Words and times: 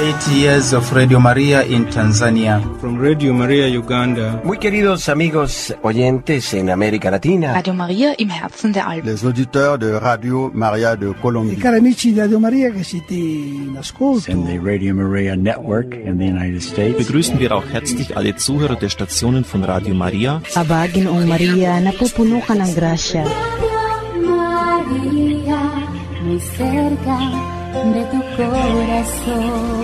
Eight 0.00 0.28
years 0.28 0.72
of 0.72 0.92
Radio 0.92 1.18
Maria 1.18 1.64
in 1.64 1.84
Tanzania. 1.86 2.62
From 2.78 3.00
Radio 3.00 3.34
Maria 3.34 3.66
Uganda. 3.66 4.40
Muy 4.44 4.58
queridos 4.58 5.08
amigos 5.08 5.74
oyentes 5.82 6.54
en 6.54 6.70
América 6.70 7.10
Latina. 7.10 7.52
Radio 7.52 7.74
Maria 7.74 8.14
im 8.16 8.30
Herzen 8.30 8.72
der 8.72 8.86
Alpen. 8.86 9.10
Les 9.10 9.24
auditeurs 9.24 9.76
de 9.80 9.98
Radio 9.98 10.52
Maria 10.54 10.94
de 10.94 11.12
Colombie. 11.20 11.54
I 11.54 11.56
cari 11.56 11.78
amici 11.78 12.12
di 12.12 12.20
Radio 12.20 12.38
Maria 12.38 12.70
che 12.70 12.84
siete 12.84 13.14
in 13.14 13.74
ascolto. 13.76 14.30
And 14.30 14.46
the 14.46 14.60
Radio 14.60 14.94
Maria 14.94 15.34
Network 15.34 15.92
in 15.94 16.18
the 16.18 16.26
United 16.26 16.62
States. 16.62 16.96
Begrüßen 16.96 17.40
wir 17.40 17.50
auch 17.50 17.66
herzlich 17.68 18.16
alle 18.16 18.36
Zuhörer 18.36 18.76
der 18.76 18.90
Stationen 18.90 19.42
von 19.44 19.64
Radio 19.64 19.94
Maria. 19.96 20.40
Abagin 20.54 21.08
ong 21.08 21.26
Maria, 21.26 21.80
napupuno 21.80 22.38
ka 22.46 22.54
ng 22.54 22.72
grasya. 22.72 23.24
Maria, 24.22 25.58
muy 26.22 26.38
cerca 26.38 27.57
de 27.92 28.04
tu 28.10 28.20
corazón. 28.36 29.78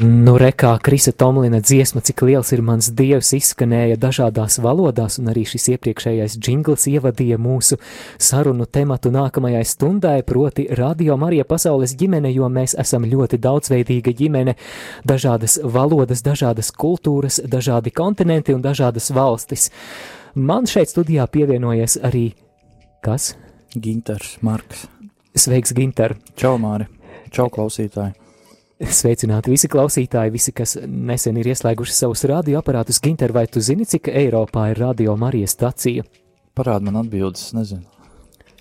Nu, 0.00 0.34
rekā 0.34 0.72
Krisa 0.82 1.12
Tomlina 1.14 1.60
dziesma, 1.62 2.00
cik 2.02 2.24
liels 2.26 2.48
ir 2.50 2.64
mans 2.66 2.88
dievs, 2.98 3.28
izskanēja 3.36 3.94
dažādās 4.02 4.56
valodās, 4.58 5.20
un 5.22 5.30
arī 5.30 5.44
šis 5.46 5.68
iepriekšējais 5.76 6.34
jingls 6.42 6.88
ievadīja 6.90 7.38
mūsu 7.38 7.78
sarunu 8.18 8.66
tematu 8.66 9.12
nākamajai 9.14 9.62
stundai, 9.62 10.16
proti 10.26 10.66
Radio 10.74 11.14
Marija 11.16 11.46
pasaules 11.46 11.94
ģimene, 11.94 12.32
jo 12.34 12.48
mēs 12.50 12.74
esam 12.74 13.06
ļoti 13.06 13.38
daudzveidīga 13.38 14.16
ģimene, 14.18 14.56
dažādas 15.06 15.60
valodas, 15.62 16.24
dažādas 16.26 16.72
kultūras, 16.74 17.38
dažādi 17.46 17.94
kontinenti 17.94 18.56
un 18.56 18.66
dažādas 18.66 19.12
valstis. 19.14 19.70
Man 20.34 20.66
šeit 20.66 20.90
studijā 20.90 21.28
pievienojies 21.30 22.00
arī 22.02 22.32
kas? 23.04 23.36
Ginters, 23.78 24.40
Marks. 24.42 24.88
Sveiks, 25.34 25.72
Ginter! 25.74 26.14
Čau, 26.38 26.54
Māri! 26.62 26.84
Čau, 27.34 27.48
klausītāji! 27.50 28.14
Sveicināti 28.78 29.50
visi 29.50 29.66
klausītāji, 29.70 30.30
visi, 30.30 30.52
kas 30.54 30.76
nesen 30.86 31.36
ir 31.40 31.48
ieslēguši 31.50 31.94
savus 31.94 32.22
radioaparātus. 32.30 33.00
Ginter, 33.02 33.32
vai 33.34 33.46
tu 33.50 33.58
zini, 33.62 33.84
cik 33.88 34.08
Eiropā 34.14 34.68
ir 34.70 34.78
radio 34.78 35.16
Marijas 35.18 35.56
stacija? 35.56 36.04
Parādi 36.54 36.86
man 36.86 37.00
atbildes, 37.00 37.48
nezinu. 37.56 37.82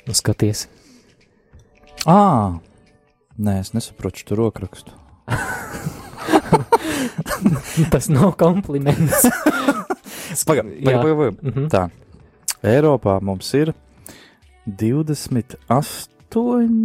Nu, 0.07 0.13
skaties. 0.17 0.65
Ā, 2.09 2.57
nē, 3.37 3.53
es 3.61 3.69
nesaprotu 3.77 4.23
šo 4.23 4.39
rokrakstu. 4.41 4.91
Tas 7.93 8.09
nav 8.09 8.33
kompliments. 8.41 9.29
Pagaid, 10.47 10.65
pagaid, 10.81 11.05
pagaid. 11.05 11.37
Mm 11.43 11.53
-hmm. 11.53 11.67
Tā. 11.69 11.89
Eiropā 12.63 13.21
mums 13.21 13.53
ir 13.53 13.73
28. 14.65 16.12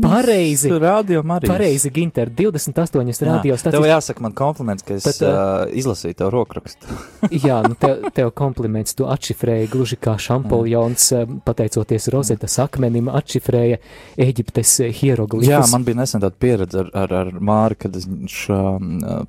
Pareizi. 0.02 0.70
Radio 0.78 1.22
Marijas. 1.22 1.52
Pareizi, 1.52 1.90
Ginter, 1.90 2.30
28 2.30 3.24
radio 3.26 3.56
stāstījis. 3.56 3.74
Tev 3.74 3.86
jāsaka 3.88 4.24
man 4.24 4.34
kompliments, 4.36 4.84
ka 4.86 4.96
es 4.98 5.06
Bet, 5.06 5.20
uh, 5.24 5.64
izlasīju 5.80 6.18
tev 6.18 6.32
rokrakstu. 6.34 6.98
jā, 7.46 7.60
nu 7.66 7.78
tev, 7.78 8.04
tev 8.18 8.32
kompliments, 8.38 8.96
tu 8.98 9.08
atšifrēji 9.08 9.70
gluži 9.72 9.98
kā 10.00 10.18
šampoljons, 10.20 11.08
pateicoties 11.46 12.10
Rozetas 12.14 12.58
akmenim, 12.64 13.08
atšifrēja 13.12 13.80
Eģiptes 14.28 14.74
hieroglifus. 15.00 15.50
Jā, 15.50 15.62
man 15.72 15.86
bija 15.86 16.02
nesen 16.02 16.24
tāda 16.24 16.36
pieredze 16.40 16.84
ar, 16.84 16.92
ar, 17.04 17.16
ar 17.22 17.32
Māri, 17.38 17.78
kad 17.86 17.96
viņš 17.96 18.42
uh, 18.52 18.76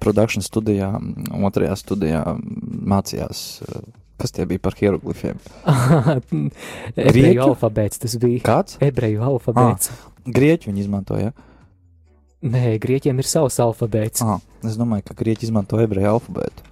produkcijas 0.02 0.50
studijā, 0.52 0.92
otrajā 1.50 1.80
studijā 1.80 2.26
mācījās. 2.36 3.48
Uh, 3.64 3.88
Kas 4.20 4.34
tie 4.36 4.44
bija 4.46 4.60
par 4.60 4.76
hieroglifiem? 4.76 5.38
ebreju 7.10 7.44
alfabēts 7.46 8.02
tas 8.04 8.18
bija. 8.20 8.42
Kāds? 8.44 8.76
Ebreju 8.84 9.24
alfabēts. 9.24 9.94
Ah, 9.94 10.09
grieķi 10.26 10.72
viņi 10.72 10.84
izmantoja. 10.86 11.32
Nē, 12.40 12.78
grieķiem 12.80 13.20
ir 13.20 13.28
savs 13.28 13.60
alfabēts. 13.60 14.24
Ah, 14.24 14.40
es 14.64 14.78
domāju, 14.80 15.10
ka 15.10 15.18
grieķi 15.20 15.50
izmanto 15.50 15.80
ebreju 15.84 16.14
alfabētu. 16.14 16.68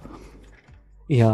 Jā. 1.12 1.32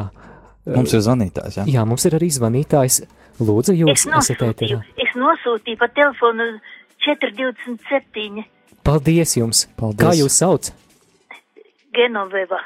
Mums 0.64 0.94
ir 0.96 1.02
zvanītājs, 1.05 1.58
jā? 1.61 1.66
Jā, 1.70 1.84
mums 1.86 2.06
ir 2.08 2.16
arī 2.18 2.30
zvanītājs. 2.34 3.02
Lūdzu, 3.42 3.74
jūs 3.74 4.06
esat 4.06 4.42
ēterā. 4.46 4.78
Es 5.02 5.14
nosūtīju 5.18 5.78
pa 5.80 5.89
telefonu 5.90 6.46
427. 7.05 8.44
Paldies 8.86 9.34
jums! 9.39 9.64
Paldies. 9.78 10.02
Kā 10.02 10.14
jūs 10.18 10.39
sauc? 10.39 10.70
Genoveva. 11.94 12.60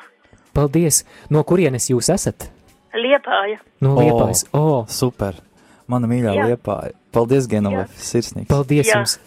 Paldies! 0.57 1.05
No 1.33 1.45
kurienes 1.49 1.89
jūs 1.91 2.11
esat? 2.13 2.51
Liepāja. 2.97 3.61
No 3.85 3.97
Liepājas. 3.99 4.45
O, 4.53 4.61
oh. 4.61 4.81
super. 4.89 5.41
Mana 5.89 6.09
mīļā 6.11 6.37
Jā. 6.37 6.47
Liepāja. 6.53 6.95
Paldies, 7.15 7.49
Genova, 7.49 7.87
sirsnīgs. 7.97 8.49
Paldies 8.51 8.89
Jā. 8.89 9.01
jums! 9.01 9.19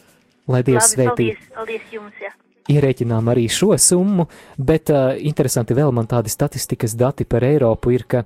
Lai 0.52 0.62
Dievs 0.68 0.94
svētī! 0.96 1.32
paldies, 1.32 1.50
paldies 1.56 1.94
jums, 1.96 2.14
jā. 2.22 2.32
Ierēķinām 2.72 3.28
arī 3.34 3.48
šo 3.52 3.74
summu, 3.82 4.28
bet 4.62 4.92
uh, 4.94 5.16
interesanti 5.18 5.76
vēl 5.76 5.92
man 5.96 6.08
tādi 6.08 6.30
statistikas 6.32 6.94
dati 6.96 7.26
par 7.26 7.44
Eiropu 7.44 7.92
ir, 7.96 8.06
ka 8.08 8.22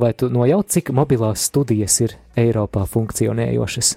vai 0.00 0.12
tu 0.16 0.30
nojauc, 0.32 0.70
cik 0.72 0.90
mobilās 0.96 1.44
studijas 1.50 2.00
ir 2.06 2.16
Eiropā 2.40 2.86
funkcionējošas? 2.88 3.92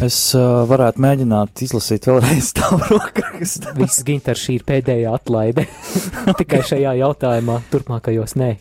Es 0.00 0.16
uh, 0.38 0.62
varētu 0.70 1.02
mēģināt 1.02 1.60
izlasīt 1.66 2.06
vēlreiz 2.08 2.52
tavu 2.58 2.78
rokrakstu. 2.88 3.74
Viss 3.78 4.04
Ginters 4.06 4.44
šī 4.46 4.60
ir 4.60 4.64
pēdējā 4.68 5.12
atlaide. 5.18 5.66
Tikai 6.40 6.62
šajā 6.66 6.94
jautājumā, 7.02 7.58
turpmākajos 7.72 8.36
nē. 8.40 8.54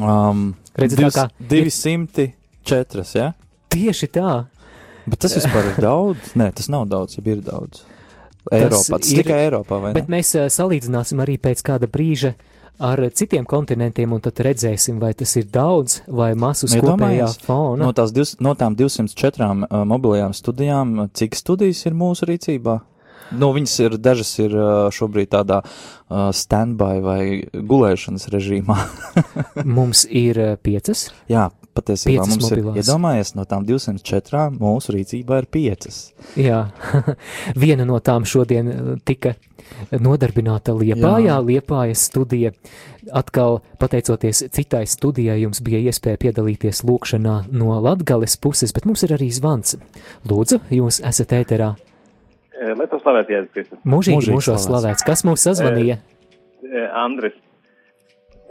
Um, 0.00 0.50
Redzi, 0.76 0.98
tā 0.98 1.10
kā- 1.14 1.28
204, 1.40 3.06
ja? 3.16 3.30
Tieši 3.74 4.10
tā. 4.14 4.34
Bet 5.06 5.20
tas 5.20 5.34
vispār 5.36 5.72
ir 5.72 5.80
daudz. 5.84 6.32
Nē, 6.38 6.50
tas 6.56 6.68
nav 6.72 6.86
daudz, 6.88 7.18
ja 7.18 7.24
ir 7.32 7.42
daudz. 7.44 7.82
Eiropā, 8.52 8.98
tas 9.00 9.10
ir- 9.12 9.22
tikai 9.24 9.38
Eiropā, 9.46 9.78
Bet 9.94 10.08
ne? 10.08 10.16
mēs 10.18 10.34
uh, 10.36 10.46
salīdzināsim 10.52 11.20
arī 11.24 11.38
pēc 11.40 11.62
kāda 11.64 11.88
brīža 11.88 12.34
ar 12.84 12.98
citiem 13.14 13.44
kontinentiem, 13.46 14.12
un 14.12 14.20
tad 14.20 14.40
redzēsim, 14.44 14.98
vai 15.00 15.12
tas 15.14 15.30
ir 15.38 15.44
daudz 15.52 16.00
vai 16.08 16.32
maz 16.34 16.64
uz 16.66 16.74
Nu, 16.74 16.82
kopējā 16.82 17.20
iedomājies, 17.22 17.36
fona. 17.46 17.84
No, 17.84 17.92
tās, 17.96 18.12
divs- 18.12 18.34
no 18.40 18.52
tām 18.58 18.74
204 18.76 19.46
uh, 19.70 19.84
mobilajām 19.88 20.34
studijām, 20.36 21.08
cik 21.14 21.36
studijas 21.38 21.84
ir 21.86 21.94
mūsu 21.94 22.26
rīcībā? 22.28 22.80
Nu, 23.32 23.48
viņas 23.56 23.74
ir, 23.80 23.94
dažas 23.98 24.34
ir 24.38 24.52
šobrīd 24.92 25.30
tādā 25.32 25.62
uh, 25.64 26.28
standby 26.36 26.98
vai 27.00 27.20
gulēšanas 27.56 28.28
režīmā. 28.34 28.76
Mums 29.64 30.04
ir 30.10 30.58
piecas. 30.62 31.06
Jā, 31.32 31.48
patiesībā 31.74 32.24
mums 32.28 32.46
mobilās. 32.46 32.76
ir, 32.76 32.82
iedomājies, 32.82 33.34
no 33.38 33.44
tām 33.48 33.66
204 33.68 34.46
mūsu 34.58 34.94
rīcībā 34.96 35.40
ir 35.42 35.48
piecas. 35.50 35.98
Jā, 36.38 36.66
viena 37.64 37.86
no 37.88 37.98
tām 38.04 38.26
šodien 38.28 38.70
uh, 38.70 38.94
tika 39.04 39.34
nodarbināta 39.90 40.74
Liepājā, 40.76 41.32
Jā. 41.32 41.38
Liepājas 41.44 42.06
studija. 42.10 42.52
Atkal, 43.12 43.58
pateicoties 43.80 44.44
citai 44.54 44.84
studijai, 44.88 45.38
jums 45.42 45.60
bija 45.64 45.80
iespēja 45.90 46.20
piedalīties 46.20 46.84
lūkšanā 46.88 47.36
no 47.52 47.76
Latgales 47.84 48.36
puses, 48.40 48.72
bet 48.76 48.86
mums 48.88 49.04
ir 49.04 49.16
arī 49.16 49.30
zvans. 49.32 49.76
Lūdzu, 50.28 50.60
jūs 50.72 51.02
esat 51.04 51.34
ēterā. 51.36 51.74
Lai 52.64 52.86
to 52.88 52.96
slavētu 53.02 53.34
Jēzus 53.34 53.52
Kristus. 53.52 53.78
Mūžīgi 53.84 54.16
Mūžīgi 54.20 54.36
mūžos 54.38 54.62
slavēts. 54.64 54.68
slavēts. 54.70 55.04
Kas 55.04 55.24
mūs 55.26 55.42
sazvanīja? 55.44 55.98
Eh, 56.64 56.86
Andris. 56.96 57.34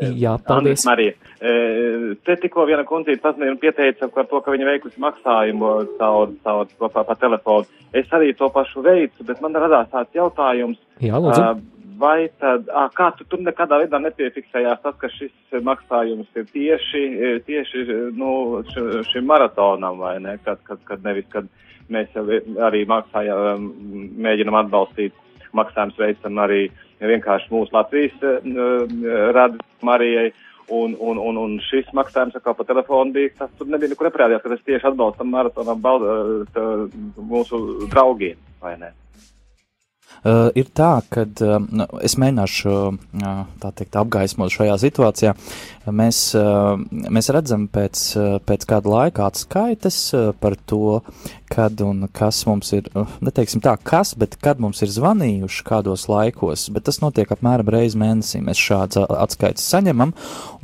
Jā, 0.03 0.35
Andris 0.35 0.45
paldies. 0.45 0.85
Marija. 0.85 1.13
Eh, 1.43 2.13
Te 2.23 2.35
tikko 2.39 2.63
viena 2.69 2.85
kundzīte 2.87 3.19
pazvanīja 3.23 3.51
un 3.51 3.59
pieteica 3.59 4.07
par 4.13 4.27
to, 4.31 4.39
ka 4.45 4.51
viņa 4.53 4.67
veikusi 4.69 5.01
maksājumu 5.03 5.71
caur, 5.99 6.29
caur 6.45 6.69
pa, 6.79 6.87
pa, 6.93 7.03
pa 7.09 7.15
telefonu. 7.19 7.65
Es 7.91 8.07
arī 8.15 8.29
to 8.39 8.47
pašu 8.53 8.83
veicu, 8.85 9.25
bet 9.27 9.41
man 9.43 9.57
radās 9.59 9.89
tāds 9.91 10.15
jautājums. 10.15 10.79
Jā, 11.03 11.19
lūdzu. 11.19 11.43
Vai 11.99 12.29
tad, 12.41 12.69
ā, 12.73 12.85
kā 12.95 13.09
tu 13.17 13.25
tur 13.29 13.43
nekādā 13.43 13.77
veidā 13.83 13.99
nepiefiksējās 14.01 14.79
tas, 14.81 14.95
ka 15.01 15.09
šis 15.13 15.59
maksājums 15.67 16.31
ir 16.39 16.47
tieši, 16.53 17.03
eh, 17.19 17.35
tieši 17.45 17.83
nu, 18.17 18.63
š- 18.71 19.03
šim 19.11 19.27
maratonam, 19.29 19.99
vai 19.99 20.15
ne? 20.23 20.37
Kad, 20.45 20.63
kad, 20.63 20.79
kad 20.87 21.03
nevis, 21.03 21.27
kad 21.29 21.45
mēs 21.91 22.07
jau 22.15 22.23
arī 22.69 22.85
maksājam, 22.87 23.67
mēģinam 24.25 24.57
atbalstīt 24.63 25.13
maksājums 25.53 25.99
veicam 25.99 26.39
arī 26.41 26.69
vienkārši 27.03 27.51
mūsu 27.51 27.75
Latvijas 27.75 28.15
uh, 28.23 28.39
radu 29.35 29.59
Marijai. 29.83 30.31
Un, 30.71 30.95
un, 30.99 31.17
un, 31.19 31.37
un 31.37 31.55
šis 31.67 31.89
maksājums 31.97 32.37
kā 32.39 32.53
pa 32.55 32.63
telefonu 32.67 33.11
bija, 33.15 33.33
tas 33.39 33.51
tur 33.59 33.67
nebija 33.67 33.91
nekur 33.91 34.07
neparādījās, 34.07 34.43
ka 34.43 34.53
tas 34.53 34.65
tieši 34.67 34.89
atbalstam 34.93 35.31
maratonam 35.33 35.81
balda, 35.83 36.17
tā, 36.55 36.67
mūsu 37.19 37.59
draugiem, 37.91 38.39
vai 38.63 38.77
ne? 38.79 38.93
Uh, 40.23 40.47
ir 40.55 40.69
tā, 40.71 41.01
ka 41.11 41.25
uh, 41.27 41.65
es 42.05 42.13
mēģināšu 42.21 42.71
uh, 42.71 43.39
teikt, 43.59 43.97
apgaismot 43.99 44.53
šajā 44.53 44.77
situācijā. 44.79 45.33
Mēs, 45.91 46.19
uh, 46.39 46.77
mēs 47.11 47.27
redzam 47.35 47.65
pēc, 47.67 48.03
uh, 48.15 48.37
pēc 48.47 48.63
kāda 48.69 48.93
laika 48.93 49.25
atskaites 49.27 49.97
uh, 50.15 50.29
par 50.39 50.55
to, 50.69 51.01
kad 51.53 51.81
un 51.85 52.07
kas 52.11 52.41
mums 52.49 52.71
ir, 52.73 52.87
uh, 52.97 53.09
neteiksim 53.21 53.61
tā, 53.63 53.75
kas, 53.85 54.13
bet 54.17 54.35
kad 54.41 54.61
mums 54.63 54.81
ir 54.81 54.89
zvanījuši 54.93 55.65
kādos 55.67 56.07
laikos, 56.09 56.65
bet 56.73 56.87
tas 56.89 56.99
notiek 57.03 57.29
apmēram 57.33 57.69
reizi 57.75 57.99
mēnesī. 58.01 58.41
Mēs 58.43 58.61
šādas 58.61 59.03
atskaites 59.05 59.65
saņemam, 59.69 60.15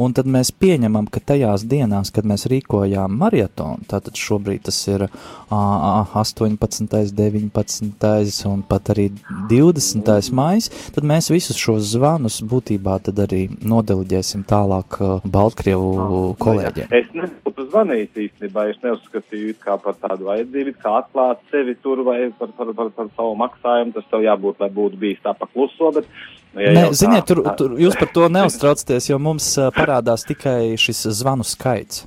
un 0.02 0.16
tad 0.18 0.30
mēs 0.30 0.52
pieņemam, 0.56 1.10
ka 1.14 1.22
tajās 1.32 1.66
dienās, 1.70 2.14
kad 2.16 2.28
mēs 2.30 2.48
rīkojām 2.50 3.20
maratonu, 3.22 3.86
tātad 3.90 4.18
šobrīd 4.18 4.66
tas 4.70 4.80
ir 4.90 5.06
uh, 5.06 5.14
18., 5.54 7.14
19. 7.20 8.46
un 8.50 8.64
pat 8.70 8.94
arī 8.94 9.10
20. 9.52 10.32
maijs, 10.34 10.72
tad 10.96 11.06
mēs 11.08 11.30
visus 11.34 11.60
šos 11.60 11.94
zvanus 11.94 12.40
būtībā 12.50 12.98
tad 13.06 13.22
arī 13.28 13.46
nodeliģēsim 13.62 14.46
tālāk 14.50 15.00
uh, 15.04 15.30
Baltkrievu 15.30 16.36
kolēģiem. 16.42 16.90
Es 16.96 17.10
nebūtu 17.14 17.70
zvanījis 17.70 18.22
īstenībā, 18.26 18.70
es 18.74 18.82
neuzskatīju 18.84 19.58
kā 19.64 19.78
par 19.82 19.98
tādu 20.02 20.30
vajadzību, 20.30 20.79
kā 20.84 20.94
atklāt 21.02 21.42
sevi 21.52 21.76
tur 21.84 22.04
vai 22.08 22.32
par, 22.40 22.52
par, 22.58 22.74
par, 22.78 22.92
par 22.96 23.10
savu 23.16 23.36
maksājumu, 23.40 23.94
tas 23.96 24.06
tev 24.12 24.24
jābūt, 24.26 24.60
lai 24.64 24.70
būtu 24.74 25.00
bijis 25.02 25.22
tā 25.24 25.34
pakluso, 25.38 25.92
bet. 25.96 26.08
Nu, 26.54 26.62
ja 26.66 26.72
tā- 26.88 26.94
ziniet, 26.98 27.26
tur, 27.30 27.44
tur 27.60 27.76
jūs 27.78 27.98
par 28.00 28.10
to 28.14 28.28
neuztraucaties, 28.30 29.10
jo 29.12 29.20
mums 29.22 29.52
parādās 29.76 30.26
tikai 30.26 30.74
šis 30.82 31.06
zvanu 31.20 31.46
skaits. 31.46 32.06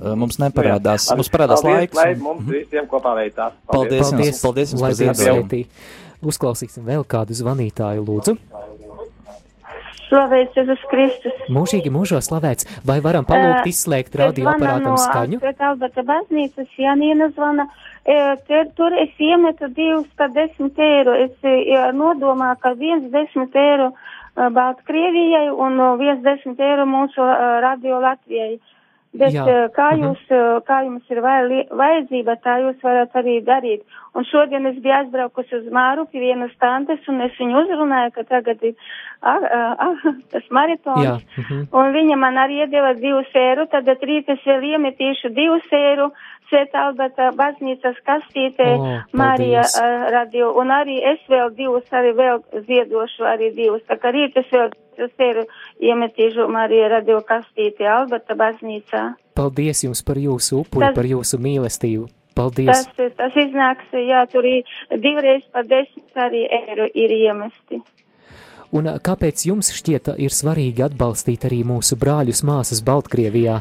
Mums 0.00 0.38
neparādās, 0.40 1.10
Jā. 1.10 1.16
mums 1.18 1.28
parādās 1.28 1.60
Paldies, 1.60 1.90
laiks. 1.92 1.96
Lai 1.98 2.14
mums 2.16 2.46
visiem 2.48 2.86
kopā 2.88 3.12
veicās. 3.18 3.52
Paldies, 3.68 4.08
jums, 4.14 4.38
paldies 4.40 4.70
jums 4.72 4.80
lai 4.80 4.88
par 4.94 4.96
Dievs 4.96 5.18
ziedojumu. 5.20 5.48
svētī. 5.50 5.66
Uzklausīsim 6.30 6.84
vēl 6.88 7.04
kādu 7.04 7.36
zvanītāju, 7.36 8.04
lūdzu. 8.08 8.34
Slavēts 10.10 10.56
Jēzus 10.58 10.80
Kristus. 10.90 11.42
Mūžīgi 11.54 11.92
mūžos 11.94 12.26
slavēts, 12.26 12.66
vai 12.86 12.98
varam 13.04 13.26
palūgt 13.28 13.68
izslēgt 13.70 14.16
radioaparātam 14.18 14.96
skaņu? 14.98 15.38
Pēc 15.44 15.62
Albata 15.68 16.02
baznīcas 16.08 16.72
Janīna 16.78 17.30
zvana. 17.36 17.68
E, 18.02 18.16
te, 18.48 18.64
tur 18.74 18.96
es 18.98 19.12
iemetu 19.22 19.70
divus 19.76 20.08
par 20.18 20.32
desmit 20.34 20.78
eiro. 20.82 21.14
Es 21.14 21.46
e, 21.46 21.78
nodomā, 21.94 22.56
ka 22.58 22.74
viens 22.80 23.06
desmit 23.12 23.54
eiro 23.54 23.92
Baltkrievijai 24.34 25.46
un 25.54 25.78
e, 25.78 25.88
viens 26.02 26.26
desmit 26.26 26.58
eiro 26.58 26.88
mūsu 26.90 27.30
radio 27.62 28.02
Latvijai. 28.02 28.56
Bet 29.12 29.32
Jā. 29.34 29.42
e, 29.42 29.68
kā, 29.74 29.90
Mhm. 29.90 30.02
jūs, 30.04 30.20
e, 30.30 30.60
kā 30.62 30.84
jums 30.86 31.02
ir 31.10 31.20
vai- 31.20 31.66
vajadzība, 31.66 32.36
tā 32.46 32.62
jūs 32.62 32.78
varat 32.80 33.12
arī 33.18 33.42
darīt. 33.42 33.82
Un 34.14 34.22
šodien 34.24 34.66
es 34.66 34.76
biju 34.78 34.94
aizbraukusi 34.94 35.54
uz 35.58 35.66
Māru 35.72 36.06
pie 36.10 36.20
vienas 36.20 36.52
tantes 36.60 37.00
un 37.08 37.20
es 37.20 37.32
viņu 37.32 37.58
uzrunāju, 37.62 38.12
ka 38.14 38.22
tagad 38.22 38.62
ir 38.62 38.74
ah, 39.22 39.38
ah, 39.78 39.94
tas 40.30 40.46
maratons. 40.50 41.02
Jā, 41.04 41.18
mhm. 41.38 41.66
Un 41.72 41.92
viņa 41.92 42.16
man 42.18 42.34
arī 42.34 42.62
iedeva 42.62 42.94
divus 42.94 43.26
eiro, 43.34 43.66
tad 43.66 43.84
rīt 43.86 44.28
es 44.28 44.38
vēl 44.46 44.62
iemetīšu 44.78 45.34
divus 45.34 45.66
eiro 45.72 46.12
Svētā 46.50 46.86
Albata 46.90 47.30
baznīcas 47.38 47.98
kastītē 48.06 48.78
O, 48.78 49.02
Marija 49.12 49.60
uh, 49.62 50.10
radio. 50.10 50.50
Un 50.58 50.68
arī 50.74 50.98
es 51.12 51.20
vēl 51.30 51.54
divus, 51.54 51.84
arī 51.94 52.10
vēl 52.14 52.42
ziedošu 52.66 53.22
arī 53.22 53.54
divus. 53.54 53.82
Tā 53.86 53.98
kā 54.02 54.10
rīt 54.10 54.36
es 54.36 54.46
vēl 54.50 54.70
divus 55.00 55.24
eiro 55.24 55.44
iemetīšu 55.80 56.48
Marija 56.52 56.88
radio 56.92 57.20
kastītē 57.24 57.88
Albata 57.88 58.36
baznīcā. 58.36 59.14
Paldies 59.34 59.84
jums 59.84 60.02
par 60.04 60.16
jūsu 60.20 60.60
upuri, 60.60 60.86
Tas- 60.86 60.96
par 60.96 61.04
jūsu 61.04 61.40
mīlestību. 61.40 62.08
Paldies! 62.34 62.86
Tas, 62.96 63.12
tas 63.16 63.32
iznāks, 63.36 63.88
jā, 63.92 64.20
tur 64.30 64.44
ir 64.46 64.62
divreiz 64.90 65.42
pa 65.52 65.62
desmit 65.62 66.14
arī 66.14 66.46
eiro 66.46 66.86
ir 66.94 67.10
iemesti. 67.10 67.80
Un 68.72 68.86
kāpēc 69.02 69.46
jums 69.48 69.72
šķiet 69.74 70.12
ir 70.22 70.30
svarīgi 70.30 70.84
atbalstīt 70.86 71.44
arī 71.48 71.64
mūsu 71.66 71.98
brāļus 71.98 72.44
māsas 72.46 72.84
Baltkrievijā? 72.86 73.60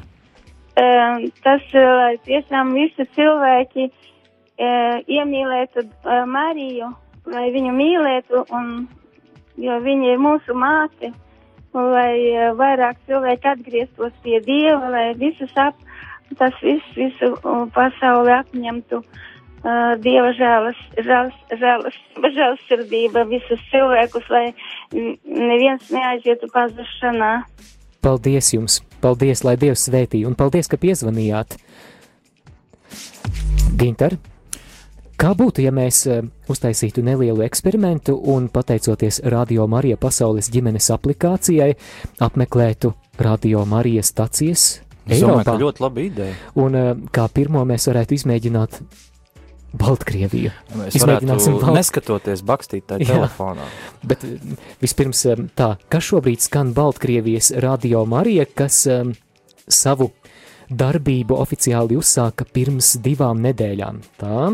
Tas, 1.43 1.63
uh, 1.73 1.87
lai 1.97 2.17
tiešām 2.23 2.73
visi 2.77 3.03
cilvēki 3.15 3.89
uh, 3.89 5.01
iemīlētu 5.09 5.81
uh, 5.83 6.23
Mariju, 6.29 6.93
lai 7.25 7.49
viņu 7.51 7.73
mīlētu, 7.73 8.45
un, 8.53 8.87
jo 9.57 9.79
viņa 9.81 10.13
ir 10.13 10.21
mūsu 10.23 10.55
māte, 10.55 11.11
lai 11.75 12.13
uh, 12.33 12.51
vairāk 12.57 12.99
cilvēki 13.07 13.49
atgrieztos 13.53 14.13
pie 14.23 14.39
Dieva, 14.45 14.89
lai 14.91 15.07
visus 15.19 15.51
ap, 15.59 15.77
tas 16.39 16.55
viss, 16.63 16.95
visu 16.97 17.33
uh, 17.35 17.65
pasauli 17.75 18.33
apņemtu. 18.37 19.01
Uh, 19.59 19.95
Dieva 19.99 20.31
žēlas, 20.37 20.79
žēlas, 21.03 21.39
žēlas, 21.59 21.97
žēlsirdība 22.37 23.25
visus 23.27 23.59
cilvēkus, 23.73 24.29
lai 24.31 24.45
neviens 24.93 25.89
neaizietu 25.91 26.47
pazušanā. 26.53 27.33
Paldies 27.99 28.53
jums! 28.55 28.79
Paldies, 29.03 29.43
lai 29.43 29.57
Dievs 29.59 29.85
svētī, 29.87 30.23
un 30.27 30.35
paldies, 30.39 30.67
ka 30.71 30.79
piezvanījāt! 30.79 31.57
Ginter, 33.79 34.15
kā 35.19 35.33
būtu, 35.37 35.63
ja 35.65 35.73
mēs 35.75 36.03
eh, 36.09 36.21
uztaisītu 36.49 37.03
nelielu 37.05 37.43
eksperimentu 37.45 38.15
un, 38.33 38.47
pateicoties 38.53 39.21
Radio 39.31 39.67
Marija 39.67 39.99
pasaules 39.99 40.51
ģimenes 40.53 40.89
aplikācijai, 40.95 41.73
apmeklētu 42.23 42.93
Radio 43.19 43.65
Marija 43.67 44.03
stacijas 44.05 44.79
Es 45.09 45.23
domāju, 45.23 45.45
ka 45.47 45.57
ļoti 45.57 45.83
laba 45.83 46.01
ideja. 46.03 46.33
Un 46.61 46.77
eh, 46.77 46.89
kā 47.15 47.27
pirmo 47.33 47.63
mēs 47.67 47.87
varētu 47.89 48.17
izmēģināt 48.19 48.79
Baltkrieviju. 49.79 50.51
Mēs 50.79 50.97
varētu, 51.03 51.69
neskatoties, 51.75 52.41
bakstīt 52.45 52.87
tajā 52.89 53.05
Jā. 53.07 53.17
telefonā. 53.17 53.67
Bet 54.05 54.25
eh, 54.27 54.37
vispirms 54.81 55.25
tā, 55.57 55.73
kas 55.91 56.11
šobrīd 56.11 56.45
skan 56.45 56.73
Baltkrievijas 56.77 57.53
radio 57.65 58.05
Marija, 58.09 58.47
kas 58.49 58.83
um, 58.89 59.13
savu 59.65 60.11
darbību 60.69 61.37
oficiāli 61.41 61.97
uzsāka 61.97 62.45
pirms 62.45 62.95
divām 63.01 63.41
nedēļām. 63.45 64.03
Tā. 64.21 64.51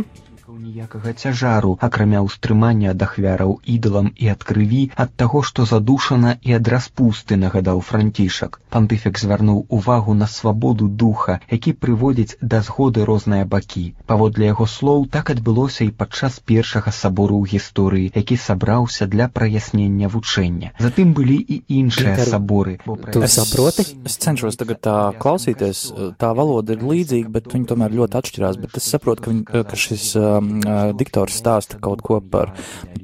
ніякага 0.59 1.13
цяжару, 1.15 1.79
акрамя 1.81 2.21
ўстрымання 2.27 2.93
ад 2.95 3.03
ахвяраў 3.07 3.53
ідалам 3.75 4.11
і 4.17 4.31
ад 4.35 4.43
крыві 4.47 4.83
ад 4.97 5.15
таго, 5.23 5.43
што 5.47 5.67
задушана 5.67 6.37
і 6.43 6.57
ад 6.59 6.69
распусты 6.75 7.39
нагадаў 7.39 7.81
францішак. 7.91 8.61
Пантыфек 8.71 9.19
звярнуў 9.19 9.67
увагу 9.69 10.15
на 10.15 10.27
свабоду 10.27 10.89
духа, 10.89 11.41
які 11.51 11.73
прыводзіць 11.85 12.39
да 12.41 12.63
згоды 12.67 13.05
розныя 13.05 13.45
бакі. 13.45 13.95
Паводле 14.07 14.51
яго 14.51 14.67
слоў 14.67 15.07
так 15.07 15.31
адбылося 15.31 15.85
і 15.85 15.95
падчас 16.03 16.41
першага 16.53 16.91
сабору 16.91 17.39
ў 17.39 17.55
гісторыі, 17.55 18.13
які 18.15 18.37
сабраўся 18.37 19.07
для 19.07 19.29
праяснення 19.29 20.09
вучэння. 20.09 20.75
Затым 20.79 21.15
былі 21.15 21.39
і 21.39 21.63
іншыя 21.69 22.17
Ginter, 22.17 22.29
саборы. 22.29 22.79
Es, 23.21 23.39
es 23.39 24.19
cenšos 24.19 24.59
tagad 24.61 24.83
tā 24.83 24.97
klausīties, 25.21 25.83
tā 26.19 26.33
valoda 26.35 26.75
ir 26.75 26.85
līdzīga, 26.85 27.31
bet 27.31 27.51
viņi 27.55 27.71
tomēr 27.71 27.95
ļoti 28.01 28.21
atšķirās. 28.21 28.61
Bet 28.63 28.79
es 28.81 28.89
saprotu, 28.91 29.25
ka, 29.25 29.33
viņ, 29.33 29.43
ka 29.51 29.79
šis 29.79 30.15
um, 30.19 30.34
uh, 30.35 30.93
diktors 30.97 31.39
stāsta 31.41 31.81
kaut 31.83 32.03
ko 32.03 32.21
par, 32.21 32.55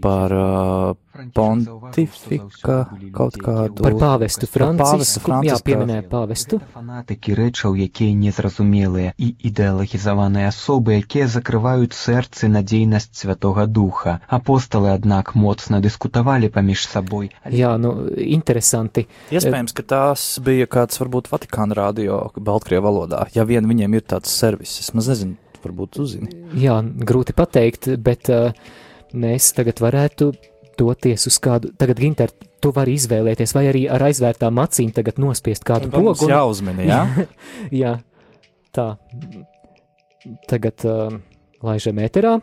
par 0.03 0.33
uh, 0.33 0.95
pontifika 1.35 2.87
kaut 3.15 3.37
kādu. 3.41 3.83
Par 3.83 3.97
pāvestu 3.97 4.49
par 4.51 4.75
pāvestu 4.77 5.21
Francisku, 5.23 5.31
jā, 5.31 5.39
Franciska. 5.41 5.67
pieminēja 5.69 6.05
pāvestu. 6.11 6.61
фанатыкі 6.75 7.37
рэчаў, 7.39 7.77
якія 7.77 8.15
незразумелыя 8.15 9.15
і 9.17 9.29
ідэалагізаваныя 9.51 10.51
асобы, 10.53 11.01
якія 11.01 11.29
закрываюць 11.29 11.97
сэрцы 11.97 12.49
на 12.49 12.63
дзейнасць 12.63 13.13
святога 13.13 13.67
духа. 13.67 14.21
Апосталы, 14.29 14.93
аднак, 14.93 15.35
моцна 15.35 15.81
дыскутавалі 15.81 16.53
паміж 16.53 16.87
сабой. 16.87 17.33
Jā, 17.49 17.77
nu, 17.79 18.09
interesanti. 18.17 19.07
Iespējams, 19.31 19.73
ka 19.73 19.83
tās 19.83 20.39
bija 20.43 20.67
kāds 20.67 21.01
varbūt 21.01 21.33
Vatikāna 21.33 21.75
radio 21.75 22.31
Baltkrievu 22.37 22.87
valodā, 22.87 23.27
ja 23.35 23.45
vien 23.45 23.67
viņiem 23.67 23.97
ir 23.97 24.05
tāds 24.05 24.31
servis. 24.31 24.79
Es 24.81 24.93
maz 24.95 25.09
nezinu, 25.09 25.37
varbūt 25.66 26.00
uzzini. 26.04 26.30
Jā, 26.60 26.80
grūti 26.84 27.36
pateikt, 27.38 27.90
bet 28.04 28.30
uh, 28.34 28.52
mēs 29.14 29.52
tagad 29.58 29.82
varētu 29.84 30.32
doties 30.80 31.28
uz 31.30 31.38
kādu. 31.44 31.74
Tagad, 31.78 32.00
Ginter, 32.02 32.32
tu 32.62 32.72
vari 32.76 32.96
izvēlēties, 32.98 33.54
vai 33.58 33.66
arī 33.70 33.84
ar 33.92 34.02
aizvērtām 34.08 34.62
acīm 34.64 34.94
tagad 34.96 35.20
nospiest 35.22 35.66
kādu 35.68 35.92
pogu. 35.94 36.16
un- 36.26 36.32
jāuzmina, 36.34 36.86
jā? 36.88 37.02
jā, 37.84 37.94
tā. 38.74 38.88
Tagad 40.50 40.86
uh, 40.86 41.20
laižam 41.66 42.02
ēterā. 42.02 42.38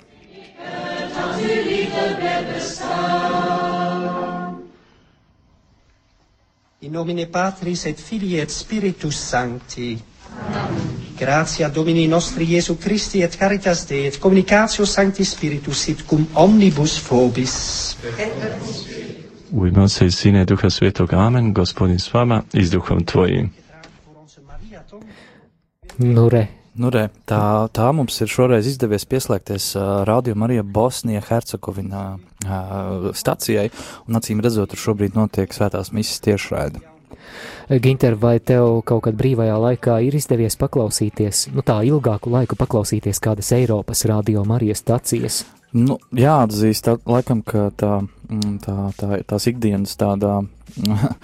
In 6.80 6.92
nomine 6.92 7.26
Patris 7.26 7.84
et 7.86 7.98
Filii 7.98 8.38
et 8.40 8.50
Spiritus 8.50 9.16
Sancti. 9.18 9.98
Gratia 11.18 11.68
Domini 11.68 12.06
nostri 12.06 12.44
Iesu 12.44 12.76
Christi 12.76 13.22
et 13.22 13.36
caritas 13.36 13.86
Dei 13.88 14.06
et 14.06 14.18
communicatio 14.18 14.84
Sancti 14.86 15.24
Spiritus 15.24 15.78
sit 15.78 16.04
cum 16.06 16.26
omnibus 16.32 16.98
vobis. 17.08 17.96
U 19.50 19.66
ime 19.66 19.82
Oca 19.82 20.04
i 20.04 20.10
Sina 20.10 20.42
i 20.42 20.44
Duha 20.44 20.70
Svetog, 20.70 21.12
amen, 21.12 21.52
gospodin 21.52 21.98
s 21.98 22.12
vama 22.12 22.42
i 22.52 22.64
s 22.64 22.70
duhom 22.70 23.04
tvojim. 23.04 23.50
Nu, 25.98 26.28
re. 26.28 26.46
Nu, 26.78 26.92
re, 26.94 27.08
tā, 27.26 27.66
tā 27.74 27.88
mums 27.90 28.20
ir 28.22 28.30
šoreiz 28.30 28.68
izdevies 28.70 29.02
pieslēgties 29.10 29.72
uh, 29.74 30.04
Radio 30.06 30.36
Marija 30.38 30.62
Bosnija 30.62 31.24
Hercegovina 31.26 32.02
uh, 32.14 33.08
stacijai, 33.18 33.66
un 34.06 34.20
acīm 34.20 34.38
redzot, 34.44 34.70
tur 34.70 34.84
šobrīd 34.84 35.18
notiek 35.18 35.50
svētās 35.50 35.90
misijas 35.90 36.22
tiešraide. 36.22 36.97
Ginter, 37.68 38.16
vai 38.16 38.38
tev 38.40 38.80
kaut 38.88 39.04
kad 39.04 39.18
brīvajā 39.18 39.58
laikā 39.60 39.98
ir 40.06 40.16
izdevies 40.16 40.56
paklausīties, 40.60 41.48
nu 41.52 41.64
tā 41.66 41.80
ilgāku 41.88 42.32
laiku 42.32 42.56
paklausīties 42.56 43.20
kādas 43.20 43.52
Eiropas 43.56 44.06
radio 44.08 44.44
Marijas 44.48 44.80
stacijas? 44.84 45.42
Nu, 45.76 45.98
jāatzīst, 46.16 46.86
tā, 46.86 46.96
laikam, 47.04 47.42
ka 47.44 47.68
tā, 47.76 47.98
mm, 48.30 48.56
tā, 48.64 48.76
tā, 48.96 49.20
tās 49.28 49.48
ikdienas 49.50 49.98
tādā. 50.00 50.40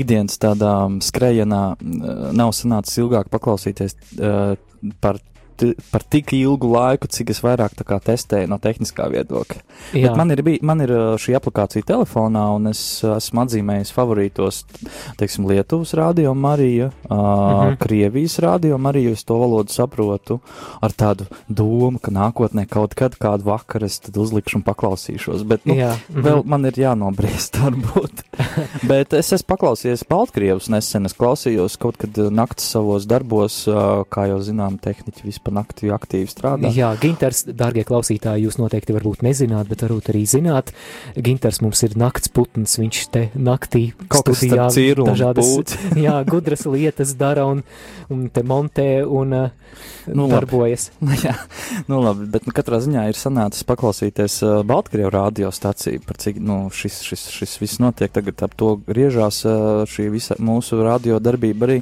ikdienas 0.00 0.38
tādā 0.42 0.72
skrejienā 1.02 1.62
nav 2.38 2.52
sanācis 2.54 3.00
ilgāk 3.02 3.30
paklausīties 3.30 3.96
uh, 4.18 4.54
par 5.02 5.18
par 5.90 6.02
tik 6.02 6.32
ilgu 6.36 6.70
laiku, 6.70 7.08
cik 7.10 7.32
es 7.34 7.40
vairāk 7.44 7.74
testēju 7.80 8.48
no 8.50 8.58
tehniskā 8.62 9.08
viedokļa. 9.12 9.62
Man 10.16 10.32
ir, 10.34 10.42
bij, 10.46 10.58
man 10.66 10.82
ir 10.84 10.92
uh, 10.94 11.04
šī 11.20 11.34
aplikācija 11.38 11.86
telefonā, 11.86 12.44
un 12.56 12.70
es 12.70 12.80
uh, 13.04 13.16
esmu 13.18 13.44
atzīmējis 13.44 13.92
favorītos, 13.94 14.62
teiksim, 15.20 15.48
Lietuvas 15.50 15.94
radio 15.98 16.34
Marija, 16.34 16.90
uh, 16.90 17.10
mm 17.10 17.16
-hmm. 17.16 17.78
Krievijas 17.80 18.38
radio 18.38 18.78
Marija, 18.78 19.12
es 19.12 19.24
to 19.24 19.38
valodu 19.38 19.72
saprotu 19.72 20.38
ar 20.80 20.92
tādu 20.92 21.26
domu, 21.48 21.98
ka 21.98 22.10
nākotnē 22.10 22.66
kaut 22.66 22.94
kad 22.94 23.16
kādu 23.16 23.44
vakaru 23.44 23.86
es 23.86 24.00
uzlikšu 24.16 24.56
un 24.58 24.62
paklausīšos. 24.62 25.44
Bet, 25.44 25.66
nu, 25.66 25.74
Jā. 25.74 25.96
-hmm. 25.96 26.22
vēl 26.22 26.42
man 26.44 26.64
ir 26.64 26.72
jānobriest, 26.72 27.56
varbūt. 27.62 28.22
Bet 28.90 29.12
es 29.12 29.32
esmu 29.32 29.46
paklausījies 29.56 30.04
Baltkrievus 30.08 30.68
nesen, 30.68 31.06
es 31.06 31.14
klausījos 31.14 31.78
kaut 31.78 31.96
kad 31.96 32.18
uh, 32.18 32.30
naktas 32.30 32.70
savos 32.70 33.06
darbos, 33.06 33.68
kā 34.10 34.26
jau 34.28 34.40
zinām, 34.40 34.78
tehniķi 34.78 35.24
vispār 35.24 35.49
pa 35.50 35.56
nakti 35.58 35.90
aktīvi 35.90 36.30
strādā. 36.30 36.70
Jā, 36.74 36.92
Ginters, 37.02 37.42
dārgie 37.44 37.84
klausītāji, 37.88 38.46
jūs 38.46 38.60
noteikti 38.60 38.94
varbūt 38.94 39.24
nezināt, 39.26 39.68
bet 39.70 39.82
varbūt 39.84 40.12
arī 40.14 40.22
zināt. 40.30 40.72
Ginters 41.18 41.60
mums 41.64 41.82
ir 41.86 41.96
nakts 41.98 42.30
putns, 42.32 42.78
viņš 42.80 43.02
te 43.10 43.26
naktī 43.34 43.90
kaut 44.08 44.30
studijā 44.30 44.70
dažādas 45.02 45.76
jā, 46.06 46.20
gudras 46.28 46.66
lietas 46.70 47.16
dara 47.18 47.48
un, 47.50 47.64
un 48.12 48.28
te 48.32 48.44
montē 48.46 49.02
un 49.04 49.34
uh, 49.34 49.48
nu, 50.06 50.28
darbojas. 50.30 50.90
Nu, 51.00 51.14
jā, 51.16 51.32
nu 51.88 51.98
labi, 52.04 52.26
bet 52.30 52.44
nu, 52.46 52.52
katrā 52.54 52.78
ziņā 52.82 53.06
ir 53.08 53.16
sanācis 53.18 53.64
paklausīties 53.66 54.36
uh, 54.44 54.50
Baltkrievu 54.68 55.10
radiostaciju, 55.14 56.02
par 56.06 56.18
cik 56.20 56.38
nu, 56.44 56.58
šis, 56.74 57.00
šis, 57.06 57.24
šis 57.34 57.56
viss 57.62 57.80
notiek. 57.82 58.12
Tagad 58.12 58.44
ap 58.44 58.54
to 58.58 58.74
griežās 58.86 59.40
uh, 59.48 59.82
šī 59.88 60.10
visa 60.12 60.36
mūsu 60.38 60.78
radio 60.84 61.18
darbība 61.22 61.66
arī 61.66 61.78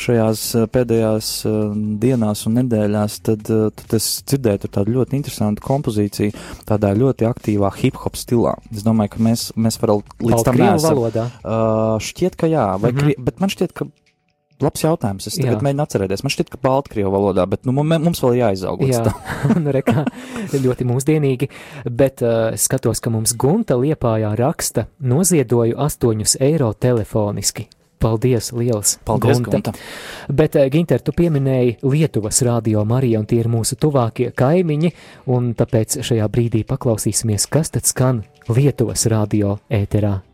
šajās 0.00 0.44
uh, 0.60 0.68
pēdējās 0.70 1.32
uh, 1.48 1.72
dienās 2.02 2.44
un 2.46 2.60
nedēļās 2.60 2.99
nedēļās, 3.00 3.20
tad, 3.22 3.50
eh, 3.50 3.70
tad 3.74 3.94
es 3.96 4.22
dzirdēju 4.26 4.70
tādu 4.70 4.94
ļoti 4.96 5.16
interesantu 5.16 5.62
kompozīciju, 5.62 6.32
tādā 6.66 6.94
ļoti 6.94 7.26
aktīvā 7.28 7.72
hip 7.76 7.96
hop 7.96 8.14
stilā. 8.14 8.58
Es 8.72 8.82
domāju, 8.82 9.16
ka 9.16 9.18
mēs, 9.18 9.52
mēs 9.56 9.80
varam 9.80 10.02
līdz 10.20 10.44
tam 10.44 10.56
valodā? 10.56 11.30
Uh, 11.44 11.98
šķiet, 12.00 12.36
ka 12.36 12.46
jā, 12.46 12.78
vai 12.80 12.92
mm 12.92 12.96
-hmm. 12.96 13.00
krie, 13.00 13.14
bet 13.18 13.40
man 13.40 13.48
šķiet, 13.48 13.72
ka 13.72 13.86
Labs 14.60 14.82
jautājums. 14.82 15.26
Es 15.26 15.38
tagad 15.38 15.56
Jā. 15.56 15.62
mēģinu 15.64 15.82
atcerēties. 15.82 16.22
Man 16.22 16.30
šķiet, 16.30 16.50
ka 16.50 16.58
Baltkrievu 16.60 17.10
valodā, 17.10 17.46
bet 17.48 17.64
nu, 17.64 17.72
mums 17.72 18.20
vēl 18.20 18.34
jāizaug. 18.42 18.82
Jā, 18.84 19.08
nu, 19.56 19.72
rekā, 19.72 20.04
ļoti 20.52 20.84
mūsdienīgi. 20.84 21.48
Bet 21.88 22.20
uh, 22.20 22.52
skatos, 22.60 23.00
ka 23.00 23.08
mums 23.08 23.32
Gunta 23.32 23.80
Liepājā 23.80 24.36
raksta 24.36 24.86
noziedoju 25.00 25.76
8 25.80 26.36
eiro 26.44 26.74
telefoniski. 26.74 27.70
Paldies, 28.00 28.52
liels! 28.56 28.98
Paldies, 29.04 29.40
Gunta! 29.40 29.50
Gunta. 29.50 29.72
Bet, 30.32 30.56
eh, 30.56 30.70
Ginter, 30.72 31.02
tu 31.04 31.12
pieminēji 31.12 31.76
Lietuvas 31.82 32.40
radio 32.46 32.84
Mariju, 32.88 33.20
un 33.20 33.26
tie 33.28 33.42
ir 33.42 33.50
mūsu 33.52 33.76
tuvākie 33.76 34.30
kaimiņi, 34.32 34.92
un 35.28 35.52
tāpēc 35.54 36.00
šajā 36.08 36.30
brīdī 36.32 36.64
paklausīsimies, 36.64 37.44
kas 37.52 37.76
tad 37.76 37.84
skan 37.84 38.24
Lietuvas 38.48 39.04
radio 39.12 39.58
ēterā. 39.68 40.29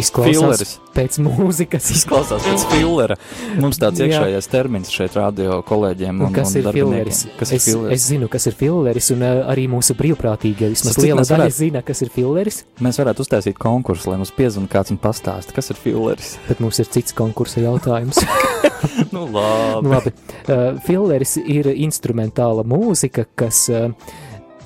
Izklausās 0.00 0.78
pēc 0.94 1.18
mūzikas. 1.22 1.88
Izklausās 1.96 2.44
pēc 2.44 2.64
fillera. 2.70 3.16
Mums 3.60 3.80
tāds 3.80 4.02
iekšējais 4.02 4.48
termins 4.50 4.92
šeit 4.92 5.16
radio 5.18 5.60
kolēģiem 5.66 6.22
un, 6.26 6.34
kas 6.34 6.54
un 6.54 6.60
ir 6.60 6.68
filleris? 6.74 7.22
Kas 7.38 7.52
ir 7.52 7.60
es, 7.60 7.66
filleris? 7.68 7.96
Es 7.96 8.06
zinu, 8.10 8.30
kas 8.32 8.48
ir 8.50 8.56
filleris, 8.58 9.10
un 9.14 9.24
uh, 9.26 9.42
arī 9.52 9.66
mūsu 9.70 9.96
brīvprātīgie 9.98 10.70
vismaz 10.72 10.96
Sacīt, 10.96 11.06
liela 11.08 11.24
daļa 11.24 11.44
varētu, 11.44 11.56
zina, 11.58 11.84
kas 11.86 12.02
ir 12.04 12.12
filleris. 12.14 12.62
Mēs 12.84 13.00
varētu 13.02 13.26
uztaisīt 13.26 13.60
konkursu, 13.60 14.10
lai 14.12 14.20
mums 14.22 14.34
piezvan 14.36 14.66
kāds 14.70 14.94
un 14.94 15.00
pastāsta, 15.02 15.54
kas 15.56 15.72
ir 15.72 15.80
filleris. 15.80 16.34
Bet 16.48 16.62
mums 16.64 16.80
ir 16.82 16.90
cits 16.90 17.16
konkursa 17.16 17.62
jautājums. 17.64 18.22
nu, 19.14 19.26
labi. 19.26 19.86
nu, 19.86 19.94
labi. 19.94 20.14
Uh, 20.46 20.66
filleris 20.86 21.36
ir 21.44 21.70
instrumentāla 21.76 22.66
mūzika, 22.68 23.28
kas 23.38 23.66
uh, 23.72 23.90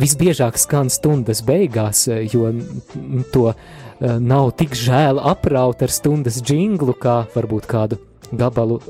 visbiežāk 0.01 0.59
skan 0.59 0.91
stundas 0.91 1.45
beigās, 1.47 2.09
jo 2.33 2.51
to 3.35 3.51
Eh, 3.53 3.84
nav 4.01 4.53
tik 4.59 4.75
žēl 4.79 5.21
apraut 5.23 5.83
ar 5.85 5.93
stundas 5.93 6.41
jinglu, 6.45 6.97
kā 6.99 7.25
varbūt 7.35 7.71
kādu 7.71 8.01
gabalu, 8.33 8.81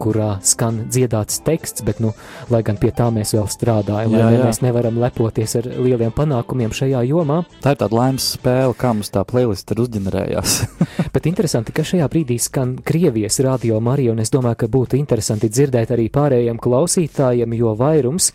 kurā 0.00 0.38
skan 0.44 0.84
dziedāts 0.92 1.40
teksts, 1.44 1.84
bet, 1.86 2.00
nu, 2.02 2.12
lai 2.52 2.62
gan 2.66 2.78
pie 2.80 2.90
tā 2.94 3.10
mēs 3.14 3.34
vēl 3.36 3.46
strādājam, 3.50 4.14
jā, 4.16 4.30
jā. 4.34 4.44
mēs 4.48 4.60
nevaram 4.64 4.98
lepoties 5.00 5.56
ar 5.60 5.68
lieliem 5.68 6.12
panākumiem 6.14 6.74
šajā 6.74 7.04
jomā. 7.08 7.42
Tā 7.64 7.74
ir 7.74 7.80
tāda 7.82 7.98
laimes 7.98 8.26
spēle, 8.36 8.74
kā 8.78 8.94
mums 8.96 9.12
tā 9.14 9.24
playlist 9.28 9.70
ir 9.74 9.82
uzģenerējās. 9.84 10.56
bet 11.14 11.28
interesanti, 11.30 11.74
ka 11.76 11.86
šajā 11.86 12.08
brīdī 12.12 12.38
skan 12.42 12.76
Krievijas 12.84 13.40
radio 13.44 13.80
Marija, 13.84 14.14
un 14.14 14.24
es 14.24 14.32
domāju, 14.34 14.64
ka 14.64 14.70
būtu 14.72 14.98
interesanti 15.00 15.52
dzirdēt 15.52 15.94
arī 15.94 16.08
pārējiem 16.14 16.60
klausītājiem, 16.62 17.58
jo 17.60 17.76
vairums 17.78 18.32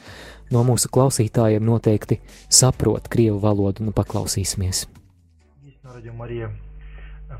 no 0.53 0.63
mūsu 0.65 0.89
klausītājiem 0.93 1.65
noteikti 1.65 2.21
saprot 2.50 3.12
Krievu 3.12 3.41
valodu, 3.43 3.86
nu 3.86 3.95
paklausīsimies. 3.95 4.88
Радио 6.00 6.13
Мария 6.13 6.50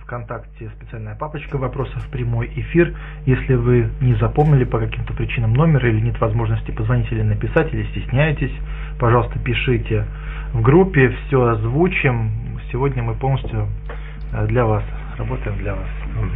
ВКонтакте 0.02 0.70
специальная 0.76 1.16
папочка 1.16 1.58
вопросов 1.58 2.06
прямой 2.12 2.52
эфир. 2.58 2.94
Если 3.26 3.56
вы 3.56 3.90
не 4.02 4.16
запомнили 4.16 4.66
по 4.66 4.80
каким-то 4.80 5.14
причинам 5.14 5.54
номер 5.54 5.86
или 5.86 6.02
нет 6.02 6.20
возможности 6.20 6.72
позвонить 6.72 7.10
или 7.10 7.22
написать, 7.22 7.74
или 7.74 7.86
стесняетесь, 7.92 8.52
пожалуйста, 9.00 9.40
пишите 9.40 10.06
в 10.52 10.62
группе, 10.62 11.08
все 11.08 11.42
озвучим. 11.42 12.60
Сегодня 12.70 13.02
мы 13.02 13.16
полностью 13.16 13.70
э, 14.34 14.46
для 14.48 14.66
вас, 14.66 14.84
работаем 15.18 15.58
для 15.60 15.76
вас. 15.76 15.88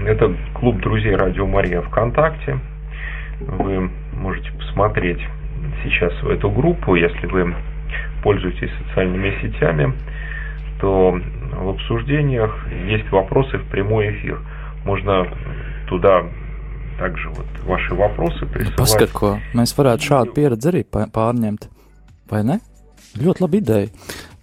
Это 0.06 0.34
клуб 0.54 0.80
друзей 0.80 1.18
Радио 1.18 1.46
Мария 1.46 1.82
ВКонтакте. 1.82 2.58
Вы 3.42 3.92
можете 4.14 4.50
посмотреть 4.54 5.20
сейчас 5.84 6.14
эту 6.24 6.50
группу, 6.50 6.96
если 6.96 7.28
вы 7.28 7.54
пользуетесь 8.24 8.72
социальными 8.88 9.34
сетями 9.42 9.92
что 10.84 11.18
в 11.62 11.70
обсуждениях 11.70 12.52
есть 12.90 13.10
вопросы 13.10 13.58
в 13.58 13.70
прямой 13.70 14.12
эфир. 14.12 14.42
Можно 14.84 15.26
туда 15.88 16.24
также 17.00 17.30
вот 17.30 17.46
ваши 17.64 17.96
вопросы 17.96 18.46
присылать. 18.46 18.78
Paskat, 18.78 19.14
ko 19.16 19.40
mēs 19.56 19.72
varētu 19.78 20.10
šādu 20.10 20.36
pieredzi 20.36 20.70
arī 20.74 20.84
pārņemt, 20.84 21.70
vai 22.30 22.44
ne? 22.44 22.60
Ļoti 23.16 23.46
laba. 23.46 23.80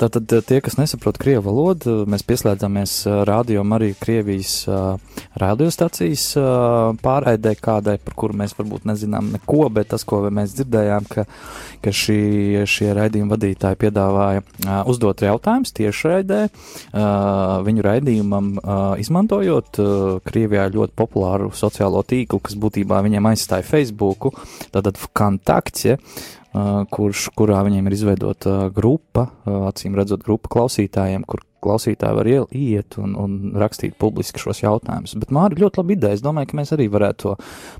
Tātad 0.00 0.33
tie, 0.49 0.62
kas 0.64 0.78
nesaprot 0.78 1.19
krievu 1.21 1.50
valodu, 1.50 2.07
mēs 2.09 2.23
pieslēdzamies 2.25 2.95
radio 3.28 3.61
arī 3.76 3.90
Krievijas 4.00 4.62
radiostacijas 5.37 6.23
pārraidē 7.04 7.52
kādai, 7.61 7.99
par 8.00 8.16
kuru 8.16 8.38
mēs 8.40 8.57
varbūt 8.57 8.87
nezinām 8.88 9.28
neko, 9.35 9.66
bet 9.76 9.90
tas, 9.92 10.07
ko 10.09 10.23
mēs 10.33 10.54
dzirdējām, 10.57 11.11
ka, 11.11 11.26
ka 11.85 11.92
šī, 11.92 12.19
šie 12.64 12.88
raidījuma 12.97 13.35
vadītāji 13.35 13.80
piedāvāja 13.85 14.80
uzdot 14.88 15.21
jautājumus 15.26 15.76
tiešraidē, 15.76 16.40
viņu 17.69 17.87
raidījumam 17.90 18.50
izmantojot 19.04 19.85
Krievijā 20.25 20.71
ļoti 20.73 20.97
populāru 20.97 21.52
sociālo 21.52 22.00
tīklu, 22.09 22.40
kas 22.49 22.57
būtībā 22.57 23.04
viņiem 23.04 23.33
aizstāja 23.35 23.69
Facebooku, 23.69 24.33
tātad 24.73 24.97
Vkontakte, 25.00 26.00
kurš, 26.52 27.28
kurā 27.38 27.61
viņiem 27.66 27.87
ir 27.87 27.95
izveidota 27.95 28.54
grupa, 28.75 29.28
acīm 29.71 29.95
redzot, 29.99 30.25
grupa 30.26 30.50
klausītājiem, 30.50 31.25
kur 31.28 31.45
klausītāji 31.62 32.16
var 32.16 32.30
iet 32.30 32.97
un, 33.00 33.14
un 33.21 33.37
rakstīt 33.61 33.99
publiski 34.00 34.42
šos 34.42 34.62
jautājumus. 34.64 35.14
Bet 35.21 35.30
ir 35.30 35.62
ļoti 35.64 35.83
laba 35.83 35.95
ideja. 35.95 36.19
Es 36.19 36.25
domāju, 36.25 36.50
ka 36.50 36.59
mēs 36.62 36.75
arī 36.76 36.88
varētu 36.90 37.23
to 37.23 37.37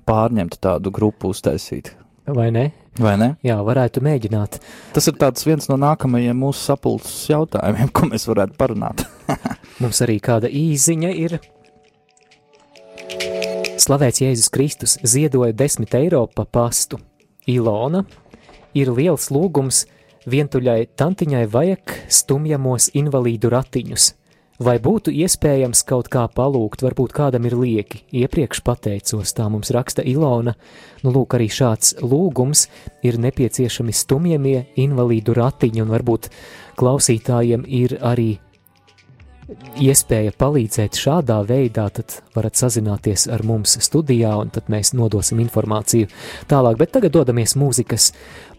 pārņemt, 0.09 0.61
tādu 0.63 0.93
grupu 0.95 1.33
uztaisīt. 1.35 1.95
Vai 2.31 2.51
ne? 2.55 2.69
Vai 3.01 3.17
ne? 3.19 3.33
Jā, 3.47 3.57
varētu 3.65 4.03
mēģināt. 4.05 4.61
Tas 4.95 5.09
ir 5.09 5.17
viens 5.47 5.67
no 5.71 5.79
nākamajiem 5.81 6.37
mūsu 6.37 6.63
sapulces 6.69 7.25
jautājumiem, 7.31 7.91
ko 7.95 8.11
mēs 8.11 8.29
varētu 8.31 8.59
parunāt. 8.61 9.07
Mums 9.83 10.03
arī 10.05 10.21
kāda 10.23 10.51
īziņa 10.51 11.13
ir. 11.25 11.39
Slavēts 13.81 14.21
Jēzus 14.21 14.51
Kristus 14.53 14.99
ziedoja 15.03 15.57
10 15.57 15.97
eiro 15.97 16.27
pa 16.29 16.45
pastu. 16.45 17.01
Ilona 17.49 18.05
ir 18.75 18.93
liels 18.95 19.31
lūgums 19.35 19.85
vientuļai 20.31 20.91
tantiņai 21.01 21.45
vajag 21.51 21.95
stumjamos 22.09 22.91
invalīdu 22.95 23.51
ratiņus. 23.53 24.15
Vai 24.61 24.75
būtu 24.77 25.09
iespējams 25.25 25.81
kaut 25.89 26.11
kā 26.13 26.27
palūgt, 26.29 26.83
varbūt 26.85 27.15
kādam 27.17 27.47
ir 27.49 27.55
lieki? 27.57 28.03
Iepriekš 28.13 28.61
pateicos, 28.61 29.33
tā 29.33 29.47
mums 29.49 29.73
raksta 29.73 30.05
Ilona. 30.05 30.53
Nu, 31.01 31.15
lūk, 31.15 31.39
arī 31.39 31.47
šāds 31.49 31.95
lūgums 32.05 32.67
ir 33.01 33.17
nepieciešami 33.25 33.95
stumjamie 33.97 34.67
invalīdu 34.77 35.33
ratiņi, 35.41 35.81
un 35.81 35.95
varbūt 35.97 36.29
klausītājiem 36.77 37.65
ir 37.65 37.97
arī 38.05 38.35
iespēja 39.81 40.33
palīdzēt 40.39 40.99
šādā 40.99 41.41
veidā, 41.47 41.87
tad 41.95 42.21
varat 42.35 42.59
sazināties 42.61 43.27
ar 43.33 43.43
mums 43.47 43.77
studijā, 43.83 44.33
un 44.39 44.53
tad 44.55 44.71
mēs 44.73 44.93
nodosim 44.97 45.41
informāciju 45.43 46.11
tālāk. 46.51 46.79
Bet 46.81 46.95
tagad 46.97 47.15
dodamies 47.17 47.57
mūzikas 47.59 48.11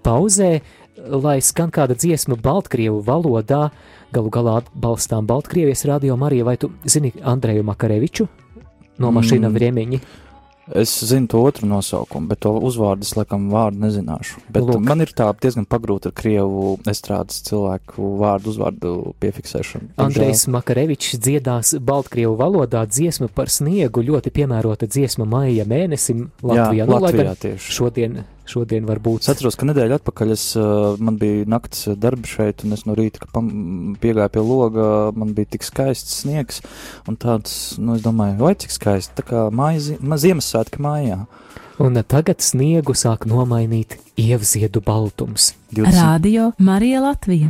pauzē, 0.04 0.52
lai 0.98 1.40
skan 1.42 1.72
kāda 1.74 1.98
dziesma 1.98 2.38
Baltkrievu 2.42 3.02
valodā. 3.06 3.70
Galu 4.12 4.32
galā 4.34 4.58
atbalstām 4.60 5.28
Baltkrievijas 5.30 5.86
radio 5.88 6.18
Mariju, 6.20 6.46
vai 6.46 6.58
tu 6.60 6.72
zini 6.84 7.14
Andreju 7.24 7.64
Makareviču 7.64 8.28
no 9.00 9.14
mašīna 9.16 9.48
mm. 9.48 9.56
Vriemiņi? 9.56 10.02
Es 10.76 11.04
zinu 11.04 11.28
to 11.28 11.42
otru 11.44 11.68
nosaukumu, 11.68 12.30
bet 12.32 12.40
to 12.46 12.52
uzvārdu 12.64 13.04
es 13.04 13.16
laikam 13.18 13.50
vārdu 13.52 13.82
nezināšu. 13.82 14.44
Bet 14.54 14.64
Lūk. 14.64 14.84
man 14.88 15.04
ir 15.04 15.10
tā 15.18 15.26
diezgan 15.44 15.66
pagrūta 15.68 16.12
ar 16.12 16.16
krievu 16.16 16.76
estrādes 16.88 17.42
cilvēku 17.48 18.12
vārdu 18.22 18.54
uzvārdu 18.54 18.92
piefiksēšanu. 19.24 19.92
Andrejs 20.00 20.46
Makarevičs 20.54 21.18
dziedās 21.20 21.74
Baltkrievu 21.82 22.38
valodā 22.40 22.86
dziesmu 22.88 23.28
par 23.36 23.52
sniegu, 23.52 24.06
ļoti 24.06 24.32
piemērota 24.38 24.88
dziesma 24.88 25.28
maija 25.28 25.66
mēnesim 25.68 26.30
Latvijā. 26.40 26.86
Jā, 26.86 26.88
nu, 26.88 27.02
Latvijā 27.04 27.36
tieši. 27.42 27.76
Šodien 27.80 28.22
šodien 28.52 28.88
var 28.90 29.02
būt. 29.04 29.26
Es 29.26 29.32
atceros, 29.34 29.58
ka 29.60 29.68
nedēļa 29.70 30.02
atpakaļ 30.02 30.34
es, 30.36 30.46
man 31.02 31.18
bija 31.22 31.48
nakts 31.50 31.88
darbi 32.00 32.30
šeit, 32.30 32.66
un 32.66 32.76
es 32.76 32.86
no 32.88 32.96
rīta 32.98 33.24
piegāju 33.32 34.34
pie 34.36 34.44
loga, 34.46 34.88
man 35.18 35.34
bija 35.38 35.54
tik 35.56 35.66
skaists 35.68 36.22
sniegs, 36.24 36.62
un 37.10 37.20
tāds, 37.22 37.56
nu, 37.80 37.96
es 37.98 38.06
domāju, 38.06 38.40
vai 38.42 38.54
cik 38.60 38.76
skaisti, 38.76 39.16
tā 39.22 39.28
kā 39.28 39.48
māja, 39.56 39.98
Ziemassvētki 40.22 40.84
mājā. 40.84 41.24
Un 41.82 41.98
tagad 42.06 42.44
sniegu 42.46 42.94
sāk 42.94 43.26
nomainīt 43.26 43.96
ievziedu 44.20 44.84
baltums. 44.86 45.56
20. 45.74 45.98
Radio 45.98 46.52
Marija 46.62 47.02
Latvija. 47.02 47.50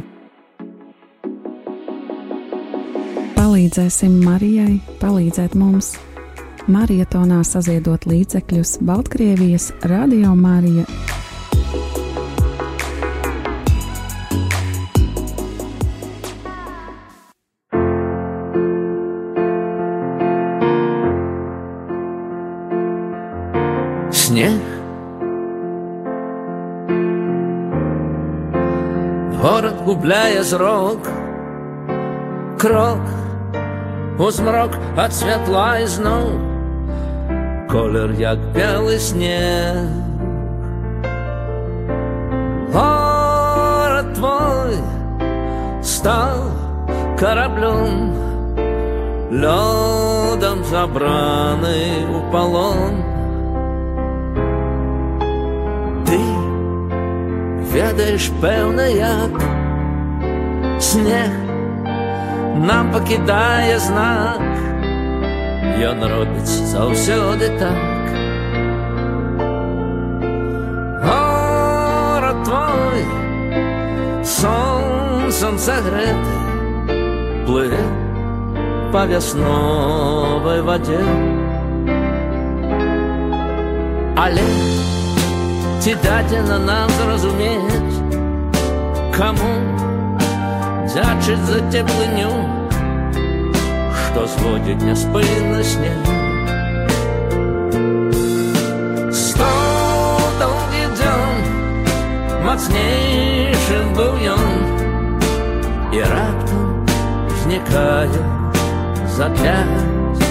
Palīdzēsim 3.36 4.22
Marijai, 4.24 4.77
palīdzēt 5.01 5.58
mums! 5.60 5.98
marietonā 6.70 7.42
saziedot 7.46 8.06
līdzekļus 8.11 8.78
Baltkrievijas 8.82 9.73
Radio 9.82 10.35
Marija. 10.35 10.87
Снег 24.11 24.61
Город 29.42 29.75
губляє 29.85 30.42
зрок, 30.42 31.08
крок 32.58 33.00
у 34.18 34.30
змрок 34.30 34.70
от 34.96 35.14
святла 35.14 35.78
і 35.78 35.87
знов 35.87 36.50
колір, 37.70 38.14
як 38.18 38.38
білий 38.54 38.99
сніг. 38.99 39.75
Город 42.73 44.14
твой 44.14 44.76
стал 45.82 46.38
кораблем, 47.18 48.12
льодом 49.32 50.64
забраний 50.64 52.06
у 52.16 52.32
полон. 52.32 53.04
Ти 56.06 56.20
ведаєш 57.73 58.30
певне, 58.40 58.92
як 58.92 59.40
сніг 60.80 61.30
нам 62.66 62.92
покидає 62.92 63.78
знак. 63.78 64.40
Ён 65.90 66.00
робіць 66.04 66.56
заўсёды 66.73 67.50
так 67.61 67.78
Горад 71.04 72.38
твой 72.49 73.04
сонцам 74.25 75.58
сагрэты 75.58 76.35
плыве 77.46 77.85
па 78.92 79.04
вясновай 79.12 80.61
вадзе 80.70 81.02
Але 84.25 84.49
ці 85.85 85.94
дадзена 86.02 86.58
нам 86.58 86.90
зразумець 86.99 88.00
каму 89.16 89.55
дзячыць 90.88 91.44
за 91.50 91.61
цеплыню 91.70 92.49
хто 94.12 94.28
зводять 94.28 94.82
не 94.82 94.95
спи 94.95 95.24
на 95.52 95.63
сні. 95.63 95.91
Сто 99.12 99.45
довгий 100.39 100.97
день, 100.97 101.45
мацніший 102.45 103.86
був 103.95 104.15
ён, 104.26 104.63
і 105.93 106.00
раптом 106.00 106.88
зникає 107.43 108.10
заклясть 109.17 110.21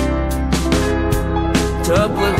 теплих 1.87 2.35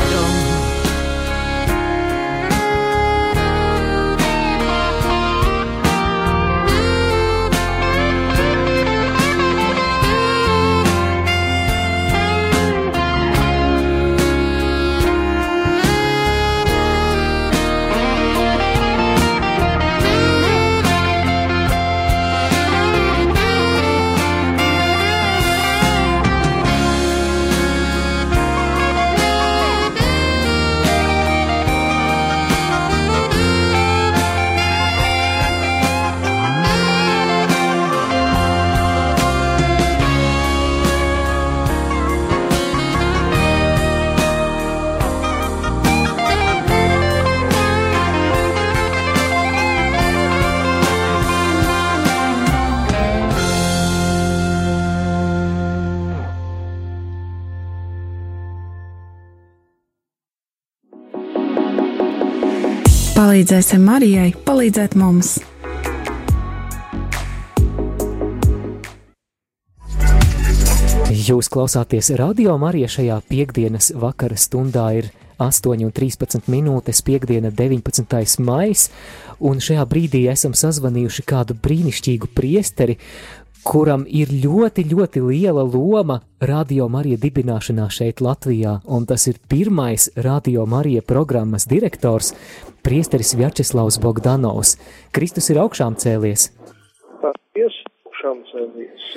Palīdzēsim 63.51 63.81
Marijai, 63.83 64.29
palīdzēt 64.47 64.93
mums! 64.95 65.33
Jūs 71.11 71.49
klausāties 71.51 72.13
radio 72.15 72.55
Marija 72.55 72.87
šajā 72.95 73.17
piekdienas 73.27 73.91
vakara 73.99 74.39
stundā 74.39 74.85
ir 75.01 75.09
8,13 75.43 76.47
minūtes, 76.47 77.03
piekdiena, 77.03 77.51
19. 77.51 78.39
maija, 78.39 78.87
un 79.43 79.59
šajā 79.59 79.83
brīdī 79.83 80.23
esam 80.31 80.55
sazvanījuši 80.55 81.27
kādu 81.27 81.59
brīnišķīgu 81.59 82.31
priesteri, 82.31 83.01
kuram 83.65 84.03
ir 84.09 84.31
ļoti, 84.33 84.85
ļoti 84.91 85.21
liela 85.25 85.63
loma 85.65 86.19
Radio 86.41 86.87
Marija 86.89 87.19
dibināšanā 87.21 87.87
šeit 87.93 88.21
Latvijā, 88.23 88.79
un 88.89 89.05
tas 89.09 89.27
ir 89.29 89.37
pirmais 89.51 90.09
Radio 90.25 90.65
Marija 90.65 91.03
programmas 91.05 91.67
direktors, 91.69 92.33
priesteris 92.85 93.35
Vjačeslavs 93.37 93.99
Bogdanovs. 94.01 94.77
Kristus 95.13 95.51
ir 95.53 95.61
augšām 95.61 95.97
cēlies. 96.01 96.49
Paldies, 97.21 97.77
augšām 98.07 98.41
cēlies. 98.49 99.11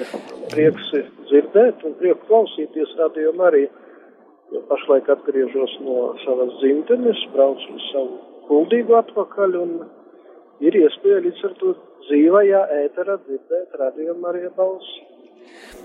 Prieks 0.52 0.92
dzirdēt 1.30 1.86
un 1.88 1.96
prieks 2.02 2.28
klausīties 2.28 2.94
Radio 3.00 3.32
Marija. 3.40 3.72
Pašlaik 4.68 5.08
atgriežos 5.10 5.72
no 5.82 6.12
savas 6.22 6.52
dzimtenes, 6.60 7.24
braucu 7.32 7.74
uz 7.74 7.88
savu 7.90 8.20
kuldīgu 8.46 8.94
atpakaļ 9.00 9.56
un 9.58 9.72
ir 10.62 10.76
iespēja 10.78 11.24
līdz 11.24 11.40
ar 11.48 11.56
to 11.58 11.72
dzīvajā 12.04 12.62
ēterā 12.84 13.18
dzirdēt 13.24 13.76
radījumā 13.80 14.32
arī 14.32 14.48
balsi. 14.56 15.02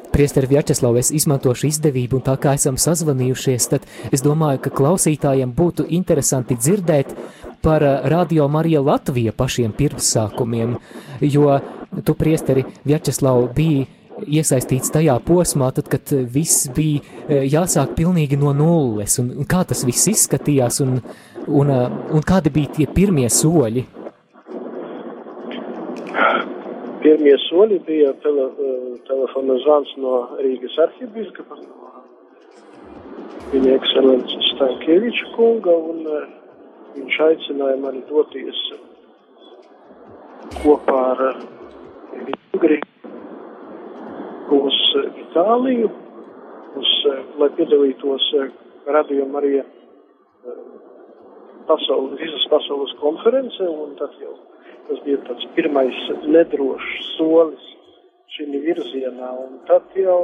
Priesteri 0.10 0.48
Vjačeslav, 0.50 0.98
es 0.98 1.12
izmantošu 1.14 1.68
izdevību, 1.70 2.18
un 2.18 2.26
tā 2.26 2.34
kā 2.42 2.56
esam 2.58 2.80
sazvanījušies, 2.82 3.68
tad 3.70 3.86
es 4.16 4.24
domāju, 4.26 4.64
ka 4.66 4.72
klausītājiem 4.74 5.52
būtu 5.56 5.86
interesanti 5.96 6.58
dzirdēt 6.58 7.14
par 7.62 7.84
eh, 7.86 8.00
Radio 8.10 8.48
Marija 8.48 8.82
Latvija 8.82 9.36
pašiem 9.38 9.76
pirmsākumiem, 9.78 10.76
jo 11.22 11.60
tu, 12.04 12.16
priesteri 12.18 12.66
Vjačeslav, 12.90 13.52
biji 13.56 13.86
iesaistīts 14.28 14.92
tajā 14.92 15.16
posmā, 15.24 15.70
tad, 15.76 15.88
kad 15.94 16.12
viss 16.34 16.68
bija 16.76 17.04
eh, 17.28 17.46
jāsāk 17.52 17.94
pilnīgi 18.00 18.40
no 18.40 18.56
nulles, 18.58 19.20
un, 19.22 19.32
un 19.38 19.50
kā 19.50 19.62
tas 19.70 19.86
viss 19.88 20.10
izskatījās, 20.10 20.82
un, 20.88 20.98
un, 21.46 21.72
eh, 21.76 21.88
un 22.18 22.26
kādi 22.26 22.54
bija 22.56 22.80
tie 22.80 22.90
pirmie 22.90 23.30
soļi? 23.30 23.86
Pirmie 27.20 27.36
soļi 27.50 27.78
bija 27.84 28.14
tele, 28.24 28.46
telefona 29.04 29.58
zvans 29.60 29.90
no 30.00 30.12
Rīgas 30.40 30.78
arhibīskapa, 30.80 31.58
viņa 33.52 33.74
ekscelences 33.76 34.46
Stankieviča 34.54 35.26
kunga, 35.34 35.74
un 35.92 36.06
uh, 36.08 36.22
viņš 36.94 37.18
aicināja 37.26 37.76
mani 37.82 38.06
doties 38.08 38.62
kopā 40.62 41.02
ar 41.10 41.26
Ingri 42.22 42.80
uz 44.56 44.78
Itāliju, 45.26 45.90
uz, 46.80 46.94
lai 47.42 47.50
piedalītos 47.58 48.30
radījuma 48.88 49.42
arī 49.42 49.58
pasaules, 51.68 52.16
visas 52.24 52.48
pasaules 52.56 52.96
konferencē, 53.04 53.68
un 53.68 54.00
tad 54.00 54.16
jau 54.24 54.38
tas 54.90 55.02
bija 55.06 55.20
tāds 55.28 55.46
pirmais 55.56 56.00
nedrošs 56.26 57.12
solis 57.16 57.68
šī 58.36 58.48
virzienā, 58.66 59.30
un 59.46 59.60
tad 59.70 59.96
jau 59.98 60.22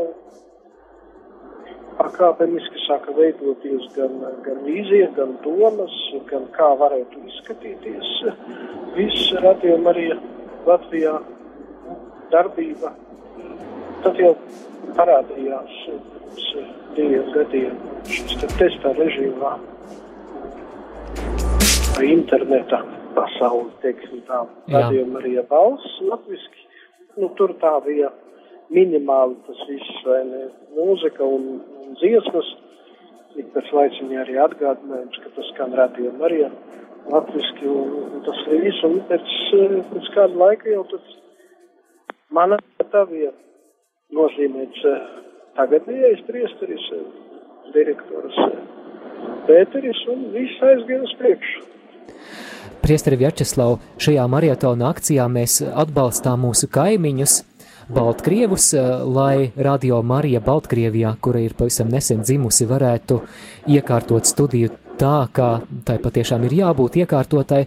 pakāpeniski 1.99 2.83
sāka 2.85 3.13
veidoties 3.15 3.87
gan, 3.95 4.17
gan 4.45 4.61
vīzija, 4.65 5.11
gan 5.17 5.37
domas, 5.45 5.95
gan 6.29 6.49
kā 6.57 6.71
varētu 6.81 7.23
izskatīties 7.31 8.11
viss 8.97 9.31
radījuma 9.45 9.93
arī 9.93 10.09
Latvijā 10.65 11.15
darbība. 12.33 12.91
Tad 14.03 14.19
jau 14.21 14.33
parādījās 14.97 15.79
pirms 16.35 16.65
diviem 16.95 17.31
gadiem 17.33 17.79
šis 18.09 18.37
te 18.41 18.49
testā 18.59 18.91
režīmā 18.97 19.55
interneta 22.05 22.81
pasauli, 23.15 23.71
teiksim 23.83 24.21
tā, 24.27 24.43
radījuma 24.71 25.21
arī 25.21 25.35
balss 25.49 25.97
latviski. 26.03 26.67
Nu, 27.15 27.31
tur 27.39 27.55
tā 27.61 27.73
bija 27.85 28.11
minimāli 28.75 29.37
tas 29.47 29.61
viss, 29.69 29.99
vai 30.05 30.21
ne, 30.29 30.43
mūzika 30.75 31.25
un, 31.37 31.49
un 31.81 31.97
dziesmas. 32.01 32.51
Ik 33.35 33.49
pēc 33.51 33.71
laiciņa 33.75 34.21
arī 34.21 34.37
atgādinājums, 34.39 35.19
ka 35.23 35.31
tas 35.35 35.49
skan 35.51 35.75
radījuma 35.75 36.27
arī 36.27 36.45
latviski, 37.11 37.67
un, 37.67 37.95
un 38.15 38.23
tas 38.27 38.39
arī 38.45 38.61
viss, 38.67 38.83
un 38.87 39.01
pēc, 39.09 39.33
pēc 39.91 40.11
kāda 40.15 40.39
laika 40.39 40.71
jau 40.71 40.85
tad 40.93 41.11
mana 42.35 42.59
tā 42.91 43.03
bija 43.09 43.33
nozīmēts 44.15 44.87
tagadējais 45.57 46.23
priesteris, 46.29 46.87
direktors 47.75 48.39
Pēteris, 49.45 49.99
un 50.11 50.29
viss 50.33 50.61
aizgāja 50.65 51.05
uz 51.05 51.13
priekšu. 51.19 51.61
Priesteri 52.85 53.17
Vjačeslav, 53.17 53.79
šajā 53.97 54.27
marietona 54.29 54.91
akcijā 54.93 55.23
mēs 55.25 55.55
atbalstām 55.65 56.43
mūsu 56.45 56.67
kaimiņus, 56.69 57.39
Baltkrievus, 57.89 58.67
lai 59.09 59.47
Radio 59.57 60.03
Marija 60.05 60.37
Baltkrievijā, 60.45 61.15
kura 61.21 61.39
ir 61.41 61.55
pavisam 61.57 61.89
nesen 61.89 62.21
dzimusi, 62.21 62.67
varētu 62.69 63.17
iekārtot 63.73 64.29
studiju 64.29 64.69
tā, 65.01 65.15
kā 65.33 65.47
tai 65.87 65.95
patiešām 66.03 66.45
ir 66.45 66.53
jābūt 66.59 66.99
iekārtotai, 67.01 67.63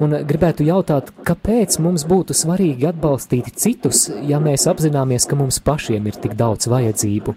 un 0.00 0.16
gribētu 0.28 0.64
jautāt, 0.64 1.10
kāpēc 1.28 1.76
mums 1.84 2.06
būtu 2.08 2.36
svarīgi 2.36 2.88
atbalstīt 2.94 3.52
citus, 3.60 4.06
ja 4.28 4.40
mēs 4.40 4.64
apzināmies, 4.72 5.28
ka 5.28 5.36
mums 5.36 5.60
pašiem 5.60 6.08
ir 6.08 6.16
tik 6.16 6.32
daudz 6.40 6.70
vajadzību? 6.72 7.36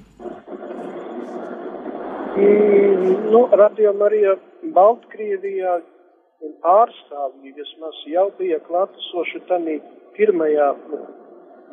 Mm, 2.39 3.11
nu, 3.35 3.43
Radio 3.51 3.91
Marija 3.99 4.37
Baltkrievijā 4.75 5.81
un 6.45 6.55
pārstāvji 6.63 7.53
vismaz 7.57 8.01
jau 8.09 8.29
bija 8.39 8.61
klātesoši 8.67 9.43
tanī 9.49 9.79
pirmajā 10.17 10.71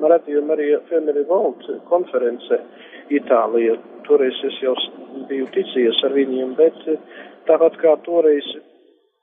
radījuma 0.01 0.57
arī 0.57 0.69
Family 0.89 1.25
Vault 1.29 1.67
konference 1.91 2.59
Itālija. 3.13 3.77
Toreiz 4.07 4.39
es 4.49 4.59
jau 4.63 4.75
biju 5.29 5.47
ticies 5.55 6.01
ar 6.07 6.15
viņiem, 6.17 6.55
bet 6.59 6.79
tāpat 7.49 7.77
kā 7.83 7.95
toreiz 8.07 8.49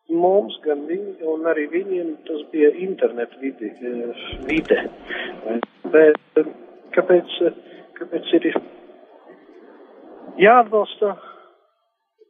mums, 0.09 0.55
gan 0.65 0.85
viņi, 0.89 1.19
un 1.33 1.45
arī 1.49 1.67
viņiem 1.73 2.13
tas 2.27 2.45
bija 2.53 2.71
internet 2.85 3.35
vidi, 3.41 3.71
vide. 4.47 4.79
Bet 5.93 6.39
kāpēc, 6.95 7.35
kāpēc 7.99 8.31
ir 8.39 8.47
jāatbalsta, 10.39 11.13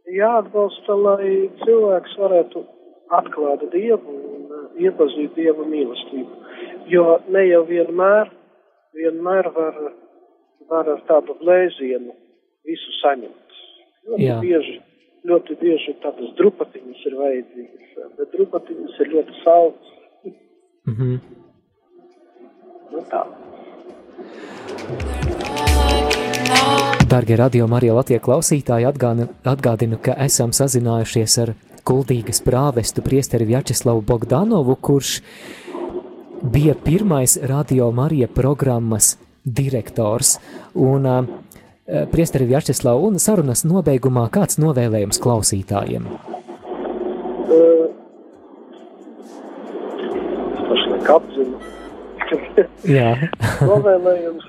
jāatbalsta, 0.09 0.99
lai 1.05 1.31
cilvēks 1.63 2.17
varētu 2.19 2.65
atklāt 3.09 3.63
Dievu 3.73 4.15
un 4.15 4.39
iepazīt 4.79 5.35
Dieva 5.37 5.65
mīlestību. 5.67 6.29
Jo 6.89 7.19
ne 7.29 7.45
jau 7.47 7.63
vienmēr, 7.69 8.31
vienmēr 8.97 9.49
var, 9.55 9.79
var 10.69 10.91
ar 10.95 11.01
tādu 11.09 11.35
blēzienu 11.41 12.15
visu 12.67 12.95
saņemt. 12.99 13.57
Ļoti 14.09 14.25
Jā. 14.25 14.39
bieži, 14.41 14.77
ļoti 15.29 15.57
bieži 15.59 15.95
tādas 16.03 16.33
drupatiņas 16.39 17.05
ir 17.09 17.17
vajadzīgas, 17.19 17.99
bet 18.17 18.33
drupatiņas 18.37 18.99
ir 19.03 19.13
ļoti 19.15 19.43
saldas. 19.43 19.93
Mhm. 20.89 21.15
Nu 22.89 23.05
tā. 23.11 23.23
Darbie 27.09 27.35
radio 27.37 27.67
Marija 27.69 27.93
Latvijas 27.93 28.21
klausītāji, 28.25 28.85
atgādinu, 28.89 29.29
atgādinu, 29.45 29.97
ka 30.01 30.15
esam 30.25 30.51
sazinājušies 30.53 31.37
ar 31.43 31.53
Kuldīgas 31.89 32.43
prāvestu 32.45 33.01
priesteri 33.01 33.47
Vjačeslavu 33.49 34.03
Bogdanovu, 34.05 34.75
kurš 34.77 35.15
bija 36.53 36.75
pirmais 36.83 37.33
radio 37.49 37.87
Marija 37.91 38.27
programmas 38.29 39.15
direktors. 39.43 40.35
Un 40.75 41.07
uh, 41.09 41.25
priesteri 42.11 42.45
Vjačeslavu 42.45 43.07
un 43.07 43.17
sarunas 43.17 43.65
nobeigumā 43.65 44.27
kāds 44.29 44.59
novēlējums 44.61 45.17
klausītājiem? 45.23 46.05
Pašlaik 50.69 51.11
apzinu. 51.15 51.57
Jā. 52.85 53.15
Novēlējums. 53.71 54.45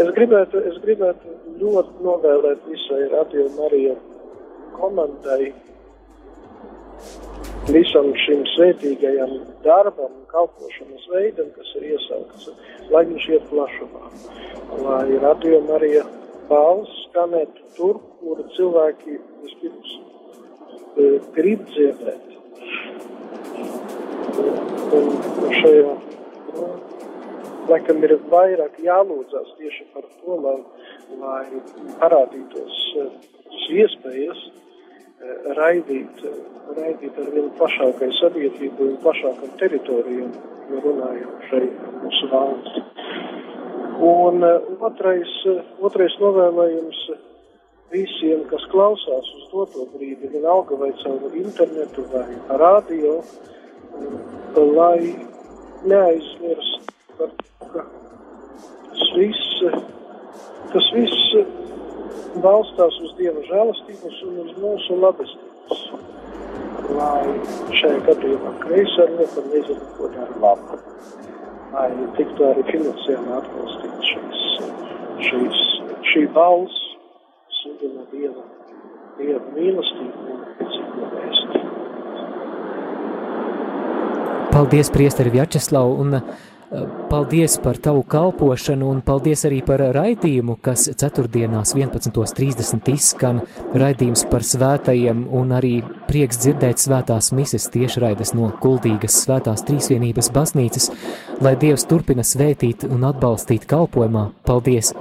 Es 0.00 0.08
gribētu, 0.16 0.64
es 0.72 0.80
gribētu 0.88 1.36
ļoti 1.60 2.08
novēlēt 2.08 2.64
visai 2.72 3.04
Radio 3.12 3.50
Marija 3.60 4.00
komandai, 4.76 5.52
visam 7.72 8.10
šim 8.24 8.44
svētīgajam 8.54 9.32
darbam 9.64 10.12
kalpošanas 10.32 11.06
veidam, 11.12 11.48
kas 11.56 11.70
ir 11.78 11.86
iesaukts, 11.94 12.50
lai 12.92 13.04
viņš 13.10 13.28
iet 13.32 13.46
plašumā. 13.52 14.04
Lai 14.84 15.18
Radio 15.22 15.60
Marija 15.68 16.04
balss 16.48 17.04
skanētu 17.08 17.68
tur, 17.76 18.00
kur 18.20 18.42
cilvēki 18.56 19.18
vispirms 19.44 19.94
uh, 19.96 21.18
grib 21.36 21.64
dzirdēt. 21.72 22.32
Un 24.94 25.54
šajā 25.60 25.94
nu, 26.54 26.68
laikam 27.70 28.02
ir 28.06 28.16
vairāk 28.32 28.76
jālūdzas 28.82 29.54
tieši 29.58 29.86
par 29.94 30.04
to, 30.20 30.36
lai, 30.44 30.58
lai 31.20 31.94
parādītos 32.02 32.82
šīs 33.64 33.84
iespējas 33.84 34.44
raidīt, 35.58 36.24
raidīt 36.76 37.18
ar 37.20 37.28
vien 37.34 37.50
plašākai 37.58 38.10
sabiedrībai 38.20 38.88
un 38.92 38.96
plašākam 39.04 39.52
teritorijam, 39.60 40.32
jo 40.70 40.80
runājam 40.84 41.36
šeit 41.50 41.84
mūsu 42.02 42.30
valsts. 42.32 42.80
Un 44.04 44.42
otrais, 44.84 45.34
otrais 45.86 46.16
novēlējums 46.20 47.02
visiem, 47.94 48.42
kas 48.50 48.64
klausās 48.72 49.30
uz 49.38 49.44
doto 49.52 49.86
brīdi, 49.94 50.32
vienalga 50.32 50.76
vai 50.80 50.90
caur 51.02 51.36
internetu 51.38 52.04
vai 52.12 52.26
radio, 52.64 53.20
lai 54.74 55.14
neaizmirst 55.84 56.93
par 57.18 57.30
to, 57.38 57.68
ka 57.72 57.84
tas 58.90 59.04
viss, 59.16 59.50
tas 60.72 60.88
viss 60.94 61.18
balstās 62.42 62.96
uz 63.04 63.14
Dieva 63.18 63.42
žēlastības 63.48 64.22
un 64.28 64.40
uz 64.44 64.54
mūsu 64.62 64.98
labestības. 65.02 65.84
Lai 66.94 67.26
šajā 67.80 68.00
gadījumā 68.08 68.52
kreisā 68.62 69.06
roka 69.14 69.44
nezinu, 69.48 69.86
ko 69.98 70.10
dara 70.14 70.40
labu. 70.42 70.80
lai 71.74 71.90
tiktu 72.16 72.44
arī 72.46 72.62
finansiāli 72.68 73.32
atbalstīt 73.34 74.10
šīs, 74.10 74.42
šīs, 75.26 75.62
šī 76.10 76.26
balss, 76.36 76.82
sludina 77.60 78.04
Dieva, 78.12 78.44
Dieva 79.18 79.42
mīlestību 79.56 80.34
un 80.34 80.44
ticību 80.60 81.10
vēstu. 81.14 81.62
Paldies, 84.54 84.92
Priesteri 84.94 85.32
Vjačeslav, 85.34 85.96
un 85.98 86.20
uh, 86.20 86.28
paldies 87.10 87.56
par 87.62 87.78
tavu 87.78 88.02
kalpošanu, 88.08 88.88
un 88.90 89.00
paldies 89.04 89.44
arī 89.48 89.60
par 89.66 89.82
raidījumu, 89.94 90.56
kas 90.64 90.86
ceturtdienās 91.00 91.74
11.30 91.76 92.90
izskan 92.94 93.40
raidījums 93.74 94.24
par 94.30 94.46
svētajiem, 94.46 95.24
un 95.34 95.54
arī 95.56 95.74
prieks 96.08 96.40
dzirdēt 96.42 96.82
svētās 96.82 97.32
mises 97.36 97.68
tiešraides 97.74 98.34
no 98.38 98.50
Kuldīgas 98.62 99.20
svētās 99.24 99.64
trīsvienības 99.68 100.32
baznīcas, 100.34 100.90
lai 101.44 101.54
Dievs 101.60 101.86
turpina 101.90 102.26
svētīt 102.26 102.88
un 102.88 103.06
atbalstīt 103.10 103.68
kalpojumā. 103.70 104.30
Paldies! 104.48 104.94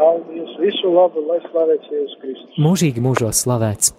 Paldies! 0.00 0.56
Visu 0.62 0.90
labu, 0.90 1.22
lai 1.28 1.38
slavēts 1.50 1.92
Jēzus 1.92 2.18
Kristus! 2.22 2.58
Mūžīgi 2.62 3.04
mūžos 3.04 3.44
slavēts! 3.44 3.94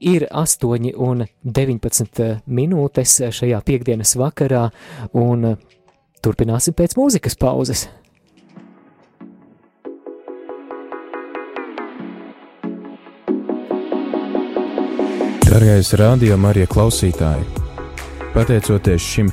Ir 0.00 0.24
8 0.32 0.94
un 0.96 1.26
19 1.44 2.28
minūtes 2.48 3.18
šajā 3.36 3.58
piekdienas 3.60 4.14
vakarā, 4.16 4.70
un 5.12 5.58
turpināsim 6.24 6.72
pēc 6.72 6.96
mūzikas 6.96 7.36
pauzes. 7.36 7.82
Dargais 15.44 15.90
rādījuma 15.98 16.54
arī 16.54 16.64
klausītāji! 16.70 17.44
Pateicoties 18.32 19.02
šim 19.02 19.28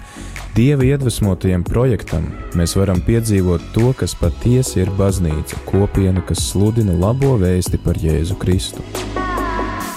dieva 0.58 0.84
iedvesmotajam 0.84 1.64
projektam, 1.64 2.26
mēs 2.58 2.74
varam 2.76 3.00
piedzīvot 3.06 3.70
to, 3.78 3.94
kas 3.96 4.18
patiesi 4.20 4.82
ir 4.82 4.92
baznīca, 5.00 5.62
kopiena, 5.70 6.26
kas 6.28 6.42
sludina 6.50 6.98
labo 6.98 7.38
vēsti 7.40 7.80
par 7.86 8.02
Jēzu 8.04 8.36
Kristu. 8.42 8.84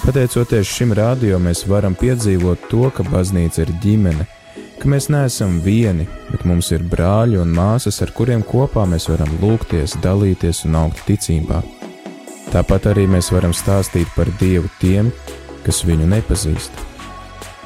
Pateicoties 0.01 0.65
šim 0.65 0.95
rādījumam, 0.97 1.51
mēs 1.51 1.59
varam 1.69 1.93
piedzīvot 1.93 2.63
to, 2.71 2.87
ka 2.89 3.03
baznīca 3.05 3.61
ir 3.61 3.71
ģimene, 3.83 4.25
ka 4.81 4.89
mēs 4.89 5.11
neesam 5.13 5.59
vieni, 5.61 6.07
bet 6.31 6.41
mums 6.49 6.71
ir 6.73 6.81
brāļi 6.89 7.37
un 7.37 7.51
māsas, 7.53 8.01
ar 8.01 8.09
kuriem 8.17 8.41
kopā 8.41 8.87
mēs 8.89 9.05
varam 9.11 9.29
lūgties, 9.43 9.99
dalīties 10.01 10.63
un 10.65 10.79
augt 10.81 11.03
ticībā. 11.05 11.61
Tāpat 12.49 12.89
arī 12.89 13.05
mēs 13.13 13.29
varam 13.31 13.53
stāstīt 13.53 14.09
par 14.15 14.31
Dievu 14.41 14.71
tiem, 14.81 15.11
kas 15.67 15.83
viņu 15.85 16.09
nepazīst. 16.15 16.87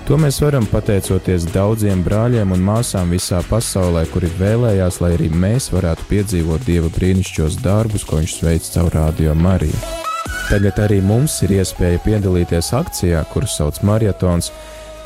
To 0.06 0.20
mēs 0.22 0.38
varam 0.44 0.68
pateicoties 0.70 1.48
daudziem 1.56 2.04
brāļiem 2.06 2.52
un 2.54 2.66
māsām 2.68 3.16
visā 3.16 3.40
pasaulē, 3.48 4.04
kuri 4.12 4.30
vēlējās, 4.38 5.00
lai 5.02 5.16
arī 5.16 5.32
mēs 5.34 5.72
varētu 5.74 6.12
piedzīvot 6.12 6.68
Dieva 6.68 6.92
brīnišķīgos 7.00 7.62
darbus, 7.64 8.06
ko 8.06 8.20
Viņš 8.20 8.42
veic 8.46 8.70
caur 8.76 8.94
Radio 9.00 9.34
Mariju. 9.40 10.05
Tagad 10.46 10.78
arī 10.78 11.00
mums 11.02 11.40
ir 11.42 11.56
iespēja 11.56 11.98
piedalīties 12.04 12.68
akcijā, 12.78 13.24
kuru 13.32 13.48
sauc 13.50 13.80
Marietons, 13.88 14.52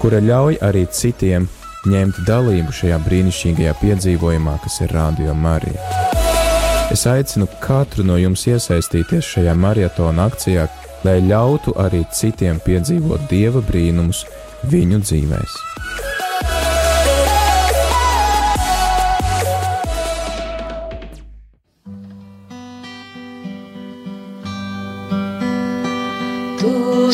kura 0.01 0.19
ļauj 0.19 0.57
arī 0.67 0.83
citiem 0.91 1.47
ņemt 1.87 2.19
dalību 2.27 2.75
šajā 2.75 2.97
brīnišķīgajā 3.05 3.77
piedzīvojumā, 3.79 4.57
kas 4.65 4.81
ir 4.83 4.91
Radio 4.97 5.33
Marija. 5.33 5.79
Es 6.91 7.05
aicinu 7.07 7.47
katru 7.63 8.03
no 8.03 8.19
jums 8.19 8.43
iesaistīties 8.51 9.31
šajā 9.37 9.55
maratona 9.55 10.27
akcijā, 10.27 10.67
lai 11.07 11.19
ļautu 11.23 11.77
arī 11.79 12.03
citiem 12.11 12.59
piedzīvot 12.65 13.29
dieva 13.31 13.63
brīnumus 13.63 14.25
viņu 14.67 15.03
dzīvēm. 15.07 15.68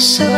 so 0.06 0.35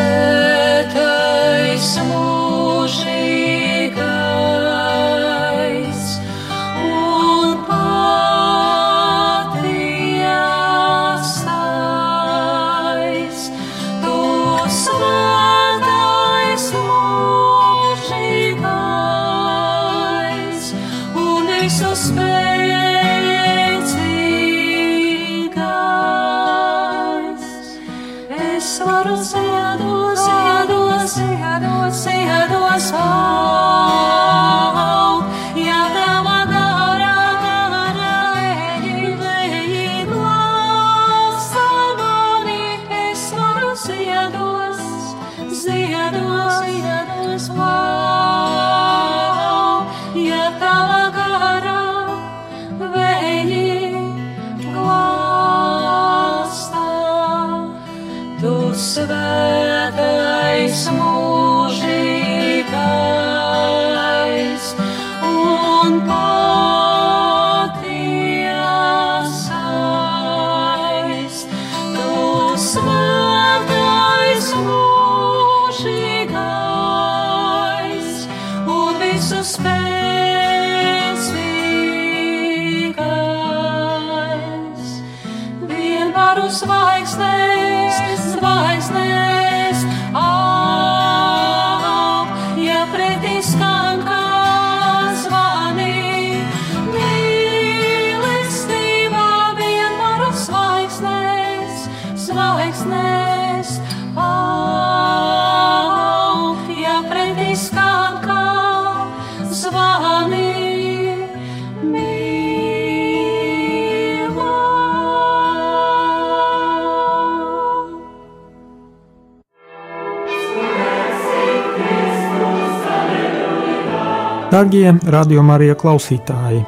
Darbie 124.58 124.90
radiokamā 125.14 125.54
arī 125.60 125.68
klausītāji! 125.78 126.64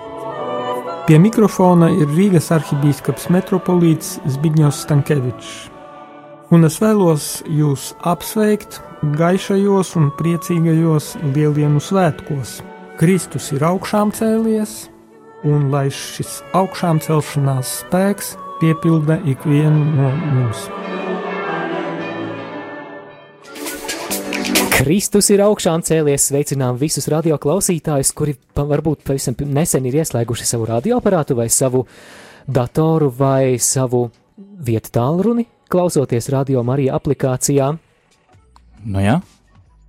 Pie 1.08 1.16
mikrofona 1.18 1.88
ir 1.90 2.12
Rīgas 2.14 2.52
arhibīskaps 2.54 3.24
metropolīts 3.34 4.12
Zbigņevs 4.30 4.82
Stankevičs. 4.84 5.56
Un 6.54 6.68
es 6.68 6.78
vēlos 6.84 7.26
jūs 7.50 7.88
apsveikt 8.12 8.78
gaišajos 9.18 9.96
un 9.98 10.12
priecīgajos 10.20 11.16
lieldienu 11.34 11.82
svētkos. 11.82 12.60
Kristus 13.02 13.50
ir 13.58 13.66
augšām 13.72 14.14
cēlies, 14.14 14.84
un 15.50 15.72
lai 15.74 15.88
šis 15.90 16.44
augšām 16.62 17.02
celšanās 17.02 17.80
spēks 17.88 18.36
piepilda 18.62 19.18
ikvienu 19.34 19.82
no 19.98 20.14
mums. 20.28 20.70
Kristus 24.80 25.28
ir 25.34 25.44
augšām 25.44 25.84
cēlies, 25.86 26.30
sveicinām 26.30 26.78
visus 26.80 27.10
radioklausītājus, 27.12 28.14
kuri 28.16 28.38
varbūt 28.56 29.04
pavisam 29.08 29.36
nesen 29.46 29.88
ir 29.90 30.00
ieslēguši 30.00 30.48
savu 30.48 30.70
radioaparātu 30.70 31.36
vai 31.40 31.50
savu 31.52 31.84
datoru 32.48 33.10
vai 33.12 33.58
savu 33.60 34.08
vietu 34.38 34.94
tālruni, 34.96 35.46
klausoties 35.70 36.32
radio 36.32 36.64
Marija 36.64 36.96
aplikācijā. 36.96 37.74
Nu 38.88 39.04
jā, 39.04 39.20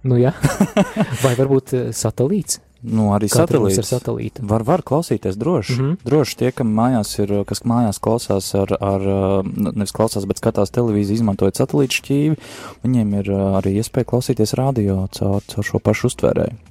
Nu 0.07 0.17
jā, 0.17 0.33
vai 1.25 1.35
varbūt 1.37 1.75
eh, 1.77 1.89
satelīts. 1.93 2.61
Nu, 2.81 3.11
arī 3.13 3.29
satelīts. 3.29 3.83
satelīta. 3.85 4.45
Var, 4.49 4.65
var 4.65 4.83
klausīties 4.87 5.37
droši. 5.37 5.75
Mm. 5.75 5.85
-hmm. 5.85 5.97
Droši 6.05 6.37
tie, 6.37 6.53
kam 6.53 6.73
mājās 6.77 7.13
ir, 7.21 7.35
kas 7.45 7.65
mājās 7.69 8.01
klausās 8.01 8.55
ar, 8.57 8.73
ar 8.81 9.01
uh, 9.01 9.45
nevis 9.45 9.93
klausās, 9.93 10.25
bet 10.25 10.41
skatās 10.41 10.73
televīziju, 10.73 11.21
izmantojot 11.21 11.61
satelītu 11.61 12.01
šķīvi, 12.01 12.41
viņiem 12.85 13.15
ir 13.21 13.31
arī 13.61 13.77
iespēja 13.83 14.09
klausīties 14.15 14.57
radio 14.57 15.07
caur, 15.13 15.43
caur 15.47 15.65
šo 15.65 15.79
pašu 15.79 16.09
uztvērēju. 16.09 16.70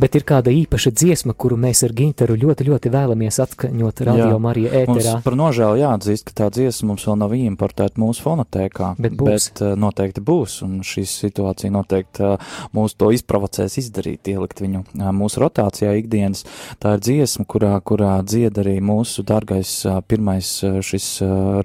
Bet 0.00 0.16
ir 0.18 0.24
kāda 0.26 0.50
īpaša 0.54 0.90
dziesma, 0.94 1.34
kuru 1.38 1.56
mēs 1.60 1.84
ar 1.86 1.92
Ginteru 1.94 2.36
ļoti, 2.38 2.66
ļoti 2.66 2.90
vēlamies 2.90 3.38
atskaņot 3.44 4.02
radio 4.08 4.38
Marija 4.42 4.72
ēterā. 4.82 5.14
Mums 5.14 5.26
par 5.26 5.36
nožēlu 5.38 5.78
jāatzīst, 5.78 6.26
ka 6.28 6.36
tā 6.42 6.48
dziesma 6.54 6.90
mums 6.90 7.06
vēl 7.06 7.18
nav 7.20 7.34
importēta 7.38 8.00
mūsu 8.02 8.24
fonotēkā. 8.24 8.94
Bet 8.98 9.14
būs. 9.20 9.48
Bet 9.50 9.62
uh, 9.62 9.74
noteikti 9.78 10.24
būs, 10.24 10.56
un 10.66 10.80
šī 10.86 11.04
situācija 11.10 11.70
noteikti 11.74 12.26
uh, 12.26 12.56
mūs 12.74 12.96
to 12.98 13.12
izprovocēs 13.14 13.78
izdarīt, 13.84 14.32
ielikt 14.34 14.64
viņu 14.64 14.82
uh, 14.82 15.12
mūsu 15.14 15.44
rotācijā 15.44 15.94
ikdienas. 16.00 16.42
Tā 16.82 16.96
ir 16.96 17.04
dziesma, 17.06 17.46
kurā, 17.50 17.76
kurā 17.86 18.16
dzied 18.26 18.58
arī 18.62 18.80
mūsu 18.84 19.22
dārgais 19.26 19.76
pirmais 20.10 20.50
šis 20.84 21.06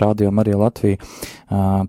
radio 0.01 0.31
Marija 0.35 0.59
Latvija 0.59 0.97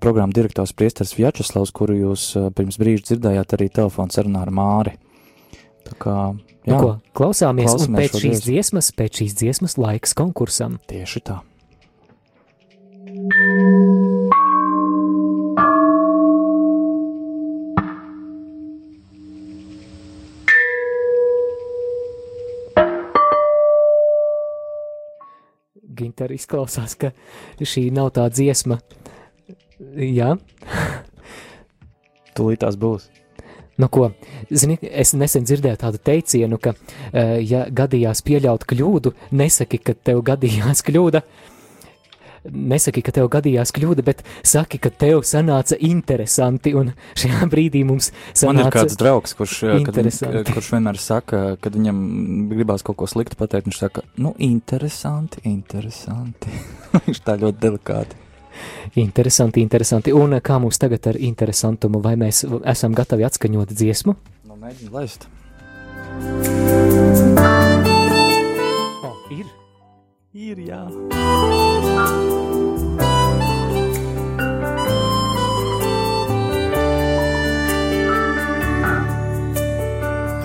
programma 0.00 0.32
direktors 0.34 0.72
Priesters 0.72 1.12
Vjačeslavs, 1.18 1.72
kuru 1.76 1.98
jūs 1.98 2.30
pirms 2.56 2.80
brīža 2.80 3.10
dzirdējāt 3.10 3.56
arī 3.58 3.68
telefonu 3.80 4.14
sarunā 4.14 4.46
ar 4.46 4.52
Māri. 4.54 4.96
Kā, 5.98 6.32
Nu, 6.68 6.74
jā, 6.74 6.78
ko, 6.78 6.88
klausāmies, 7.16 7.70
klausāmies 7.72 7.88
un 7.88 7.96
pēc 7.96 8.16
šīs 8.20 8.42
dziesmas, 8.44 8.90
pēc 8.92 9.22
šīs 9.22 9.36
dziesmas 9.40 9.78
laiks 9.80 10.12
konkursam. 10.12 10.76
Tieši 10.90 11.22
tā. 11.24 11.40
Ginter 26.00 26.32
izklausās, 26.36 26.94
ka 27.00 27.10
šī 27.60 27.88
nav 27.96 28.12
tā 28.16 28.28
dziesma. 28.32 28.78
Jā, 29.96 30.34
Tūlīt 32.36 32.60
tās 32.62 32.76
būs. 32.80 33.08
Nu, 33.80 33.88
ko, 33.88 34.10
zini, 34.52 34.76
es 34.82 35.14
nesen 35.16 35.46
dzirdēju 35.48 35.78
tādu 35.80 36.00
teicienu, 36.04 36.58
ka, 36.60 36.74
eh, 37.12 37.38
ja 37.46 37.64
gadījās 37.70 38.20
pieļaut 38.26 38.66
kļūdu, 38.68 39.14
nesaki, 39.32 39.80
ka 39.80 39.94
tev 39.94 40.20
gadījās 40.26 40.84
kļūda. 40.84 41.22
Nesaki, 42.50 43.02
ka 43.04 43.12
tev 43.12 43.26
gadījās 43.32 43.68
kļūda, 43.76 44.04
bet 44.04 44.22
saki, 44.48 44.78
ka 44.80 44.88
tev 44.88 45.20
sanāca 45.28 45.76
interesanti. 45.76 46.72
Un 46.76 46.94
šajā 47.20 47.48
brīdī 47.52 47.82
mums 47.84 48.08
sanāca 48.32 48.46
Man 48.48 48.62
ir 48.62 48.76
kāds 48.76 48.96
draugs, 49.00 49.36
kurš, 49.36 49.58
eh, 49.68 49.84
kad, 49.84 50.00
kurš 50.48 50.72
vienmēr 50.72 51.00
saka, 51.00 51.44
kad 51.60 51.76
viņam 51.76 52.00
gribās 52.52 52.84
kaut 52.84 53.00
ko 53.00 53.08
sliktu 53.08 53.36
pateikt, 53.36 53.68
viņš 53.68 53.84
saka, 53.84 54.04
nu, 54.16 54.34
interesanti, 54.38 55.44
interesanti. 55.44 56.52
viņš 57.06 57.24
tā 57.24 57.36
ļoti 57.44 57.64
delikāti. 57.68 58.26
Interesanti, 58.95 59.61
interesanti. 59.61 60.13
Un 60.15 60.39
kā 60.39 60.59
mums 60.61 60.79
tagad 60.79 61.07
ar 61.11 61.19
interesantumu, 61.19 61.99
vai 62.03 62.15
mēs 62.19 62.45
esam 62.63 62.95
gatavi 62.95 63.25
atskaņot 63.27 63.73
dziesmu? 63.75 64.15
Nu, 64.47 64.55
mēģini 64.61 64.91
laist. 64.93 65.27
Oh, 69.03 69.17
ir. 69.31 69.45
Ir, 70.33 70.59
jā. 70.69 70.83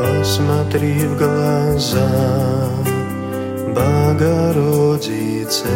Посмотри 0.01 1.07
в 1.07 1.19
глаза 1.19 2.09
Богородице, 3.75 5.69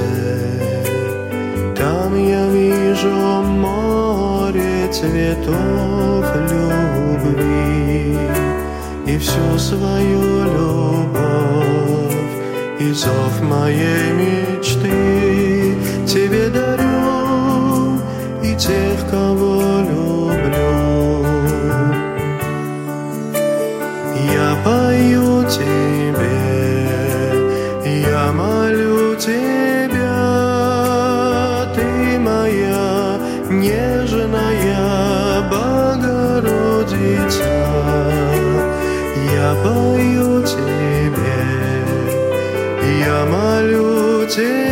Там 1.89 2.13
я 2.23 2.45
вижу 2.49 3.09
море 3.09 4.87
цветов 4.91 6.23
любви 6.51 8.15
И 9.07 9.17
всю 9.17 9.57
свою 9.57 10.43
любовь. 10.53 12.13
И 12.79 12.91
зов 12.91 13.41
моей 13.41 14.11
мечты 14.21 15.75
Тебе 16.05 16.49
дарю 16.49 17.99
И 18.43 18.53
тех, 18.55 19.09
кого 19.09 19.48
say 44.39 44.68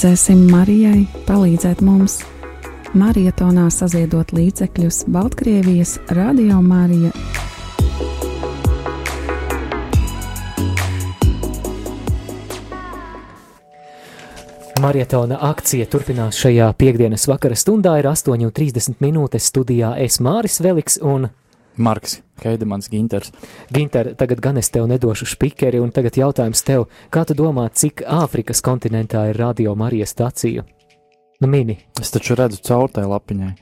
Palīdzēsim 0.00 0.46
Marijai, 0.48 1.00
palīdzēt 1.26 1.82
mums! 1.84 2.14
Marietonā 2.96 3.66
saziedot 3.68 4.30
līdzekļus 4.32 5.02
Baltkrievijas 5.12 5.98
Radio 6.16 6.62
Marija 6.64 7.10
Marietona 14.80 15.36
akcija 15.50 15.84
turpinās 15.92 16.40
šajā 16.40 16.70
piekdienas 16.80 17.28
vakara 17.28 17.60
stundā. 17.60 17.98
Ir 18.00 18.08
8,30 18.08 19.04
minūtes 19.04 19.52
studijā 19.52 19.92
Es 20.00 20.16
Māris 20.24 20.62
Veliks 20.64 20.96
un 21.04 21.28
Marks 21.76 22.22
Heidemans 22.48 22.88
Ginters. 22.90 23.32
Ginter, 23.72 24.14
tagad 24.16 24.40
gan 24.40 24.56
es 24.58 24.70
tev 24.70 24.86
nedošu 24.90 25.26
spikeri, 25.26 25.80
un 25.80 25.90
tagad 25.92 26.16
jautājums 26.16 26.62
tev, 26.64 26.86
kā 27.12 27.24
tu 27.28 27.34
domā, 27.34 27.68
cik 27.72 28.02
Āfrikas 28.06 28.62
kontinentā 28.64 29.26
ir 29.30 29.36
radio 29.40 29.74
Marijas 29.74 30.14
staciju? 30.16 30.64
Nu, 31.40 31.48
mini. 31.48 31.78
Es 32.00 32.10
taču 32.12 32.34
redzu 32.36 32.60
caur 32.66 32.88
tai 32.92 33.04
lapiņai. 33.08 33.52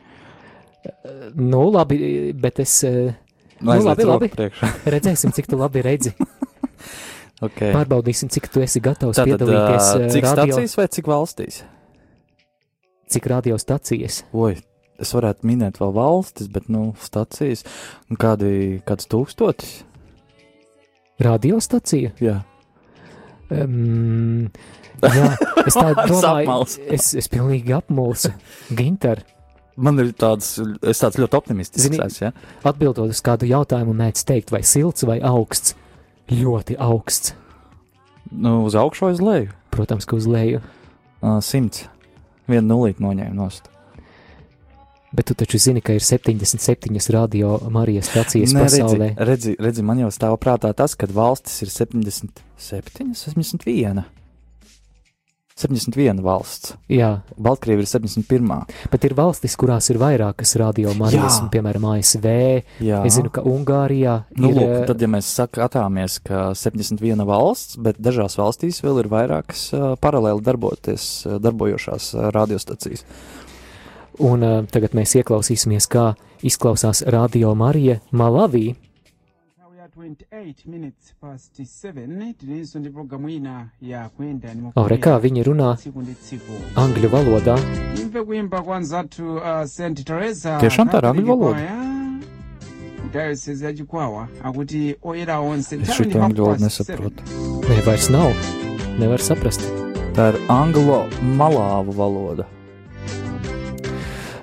Nu, 1.35 1.71
labi, 1.71 2.33
bet 2.35 2.59
es. 2.61 2.83
eh, 2.85 3.15
Nu, 3.61 3.73
Aizliec 3.75 4.05
labi, 4.07 4.31
labi. 4.39 4.51
Redzēsim, 4.95 5.33
cik 5.35 5.47
tu 5.51 5.57
labi 5.59 5.83
redzi. 5.83 6.15
Okay. 7.39 7.71
Pārbaudīsim, 7.71 8.27
cik 8.35 8.49
tu 8.51 8.59
esi 8.65 8.81
gatavs 8.83 9.15
Tātad, 9.15 9.39
piedalīties. 9.39 9.89
eh, 9.95 10.09
cik 10.11 10.25
radio- 10.27 10.55
stacijas 10.57 10.73
vai 10.75 10.87
cik 10.91 11.07
valstīs? 11.07 11.59
Cik 13.15 13.29
radiostacijas? 13.31 14.17
Oi, 14.35 14.57
es 15.01 15.15
varētu 15.15 15.49
minēt 15.49 15.81
vēl 15.83 15.95
valstis, 15.97 16.51
bet, 16.53 16.69
nu, 16.73 16.93
stacijas. 17.03 17.65
Un 18.11 18.21
Kādi, 18.21 18.53
kāds 18.89 19.09
tūkstotis? 19.11 19.81
Radiostacija? 21.23 22.13
Jā. 22.23 22.37
Um, 23.49 24.51
jā, 25.03 25.33
es 25.65 25.75
tā 25.79 25.89
Es 25.95 26.13
domāju, 26.13 26.61
es, 26.99 27.11
es 27.19 27.31
pilnīgi 27.33 27.75
apmulsu. 27.75 28.35
Ginter, 28.75 29.25
Man 29.79 29.95
ir 30.03 30.09
tāds, 30.19 30.57
es 30.59 30.99
tāds 30.99 31.21
ļoti 31.23 31.37
optimistisks. 31.39 31.85
Zini, 31.85 32.01
esmu, 32.03 32.25
ja? 32.27 32.31
atbildot 32.67 33.13
uz 33.15 33.21
kādu 33.23 33.47
jautājumu, 33.47 33.95
mēdz 34.01 34.25
teikt, 34.27 34.51
vai 34.51 34.65
silts 34.67 35.07
vai 35.07 35.21
augsts. 35.23 35.77
Ļoti 36.35 36.75
augsts. 36.83 37.37
Nu, 38.35 38.65
uz 38.67 38.75
augšu 38.77 39.07
vai 39.07 39.13
uz 39.15 39.23
leju? 39.23 39.53
Protams, 39.73 40.09
ka 40.09 40.19
uz 40.19 40.27
leju. 40.29 40.61
Uh, 41.23 41.39
simts. 41.45 41.87
Vienu 42.51 42.67
nulīti 42.73 43.05
noņēma 43.05 43.39
nost. 43.39 43.71
Bet 45.13 45.25
tu 45.31 45.35
taču 45.35 45.57
zini, 45.59 45.81
ka 45.81 45.95
ir 45.97 46.01
77 46.05 47.11
radio 47.15 47.55
Marijas 47.73 48.11
stacijas 48.11 48.53
Nē, 48.53 48.67
pasaulē. 48.67 49.09
redzi, 49.17 49.25
redzi, 49.31 49.57
redzi, 49.59 49.83
man 49.83 49.99
jau 50.05 50.11
stāv 50.13 50.37
prātā 50.43 50.75
tas, 50.77 50.95
ka 50.95 51.07
valstis 51.09 51.63
ir 51.65 51.69
77, 51.73 53.15
71. 53.17 54.05
71 55.59 56.21
valsts. 56.23 56.77
Jā. 56.93 57.09
Baltkrievija 57.35 57.83
ir 57.83 57.89
71. 57.91 58.61
Bet 58.93 59.07
ir 59.09 59.15
valstis, 59.19 59.57
kurās 59.59 59.89
ir 59.91 59.99
vairākas 59.99 60.53
radio 60.61 60.93
Marijas, 60.95 61.41
Jā. 61.41 61.43
un, 61.43 61.49
piemēram, 61.51 61.89
ASV. 61.97 62.29
Jā. 62.87 63.01
Es 63.09 63.17
zinu, 63.19 63.33
ka 63.35 63.43
Ungārijā 63.43 64.21
Nu, 64.37 64.53
ir. 64.53 64.55
lūk, 64.61 64.71
eh, 64.77 64.87
tad, 64.87 65.03
ja 65.03 65.09
mēs 65.11 65.33
skatāmies, 65.35 66.21
ka 66.23 66.53
71 66.55 67.25
valsts, 67.27 67.75
bet 67.83 67.99
dažās 67.99 68.39
valstīs 68.39 68.79
vēl 68.87 69.01
ir 69.03 69.11
vairākas 69.11 69.65
uh, 69.75 69.97
paralēli 69.99 70.45
darboties, 70.47 71.09
uh, 71.27 71.41
darbojošās 71.43 72.13
uh, 72.15 72.29
radiostacijas. 72.31 73.03
Un 74.19 74.43
uh, 74.43 74.67
tagad 74.67 74.97
mēs 74.99 75.15
ieklausīsimies, 75.21 75.87
kā 75.91 76.13
izklausās 76.43 77.05
Radio 77.07 77.55
Marija 77.55 78.01
Malavī. 78.11 78.75
28 79.99 80.67
minutes 80.67 81.13
past 81.21 81.59
7 81.59 82.35
tilinso 82.39 82.79
ndi 82.79 82.91
programu 82.91 83.29
ina 83.29 83.69
ya 83.81 84.09
kuyenda 84.09 84.55
ni 84.55 84.71
O, 84.75 84.89
re, 84.89 84.99
kā 84.99 85.19
viņi 85.19 85.43
runā 85.43 85.73
angļu 86.79 87.11
valodā. 87.11 87.57
Tiešām 90.63 90.93
tā 90.93 91.03
ir 91.03 91.09
angļu 91.11 91.27
valoda? 91.27 91.89
diocese 93.13 93.65
ya 93.65 93.73
chikwawa 93.73 94.29
akuti 94.43 94.95
oyera 95.03 95.41
onse 95.41 95.79
half 95.79 96.01
angļu 96.01 96.45
valodu 96.45 96.65
nesaprotu. 96.65 97.23
Nē, 97.69 97.81
vairs 97.87 98.11
nav. 98.13 98.31
Nevar 99.01 99.23
saprast. 99.23 99.65
Tā 100.15 100.33
ir 100.35 100.41
anglo 100.53 101.07
malāvu 101.39 101.95
valoda. 101.97 102.47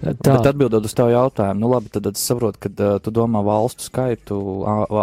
Tā. 0.06 0.36
Bet 0.38 0.50
atbildot 0.52 0.86
uz 0.86 0.94
tavu 0.94 1.14
jautājumu, 1.16 1.60
nu 1.64 1.70
labi, 1.72 1.90
tad 1.94 2.12
es 2.12 2.22
saprotu, 2.22 2.62
ka 2.66 2.70
uh, 2.72 2.98
tu 3.02 3.14
domā 3.14 3.42
valstu 3.46 3.88
skaitu 3.88 4.38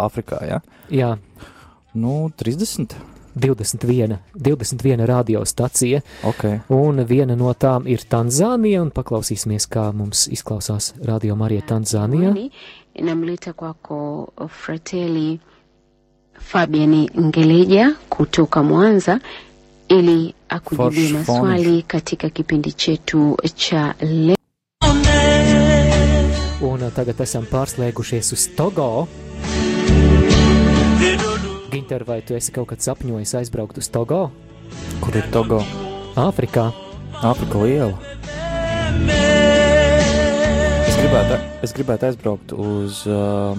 Āfrikā, 0.03 0.39
ja? 0.47 0.61
Jā. 0.93 1.15
Nu, 1.93 2.29
30. 2.37 2.95
21, 3.35 4.17
21 4.35 5.05
radiostacija, 5.09 6.01
okay. 6.23 6.59
un 6.69 7.01
viena 7.09 7.33
no 7.35 7.49
tām 7.57 7.87
ir 7.89 8.03
Tanzānija, 8.05 8.83
un 8.85 8.91
paklausīsimies, 8.93 9.65
kā 9.73 9.87
mums 9.89 10.27
izklausās 10.29 10.91
Radio 11.01 11.33
Marija 11.39 11.65
Tanzānijā. 11.71 12.35
Namleta 13.01 13.55
kwako 13.57 13.97
Fratelli 14.53 15.39
Fabian 16.37 16.93
Ngeleja 17.17 17.95
kutoka 18.09 18.63
Mwanza 18.63 19.19
ili 19.89 20.33
akujibie 20.49 21.13
maswali 21.13 21.81
katika 21.81 22.29
kipindi 22.29 22.71
chetu 22.71 23.37
cha 23.55 23.95
leo. 24.01 24.42
Un 26.83 26.91
tagad 26.91 27.21
esam 27.23 27.45
pārslēgušies 27.47 28.33
uz 28.35 28.41
Togo. 28.57 29.05
Ginter, 31.71 32.03
vai 32.03 32.17
tu 32.27 32.35
esi 32.35 32.51
kaut 32.51 32.67
kad 32.73 32.83
sapņojis 32.83 33.31
aizbraukt 33.39 33.77
uz 33.79 33.87
Togo? 33.93 34.25
Kur 34.99 35.15
ir 35.15 35.29
Togo? 35.31 35.61
Āfrikā. 36.19 36.65
Āfrika 37.23 37.61
liela. 37.63 37.95
Es 40.83 40.97
gribētu, 40.99 41.37
es 41.63 41.75
gribētu 41.77 42.09
aizbraukt 42.09 42.51
uz 42.51 43.03
uh, 43.07 43.55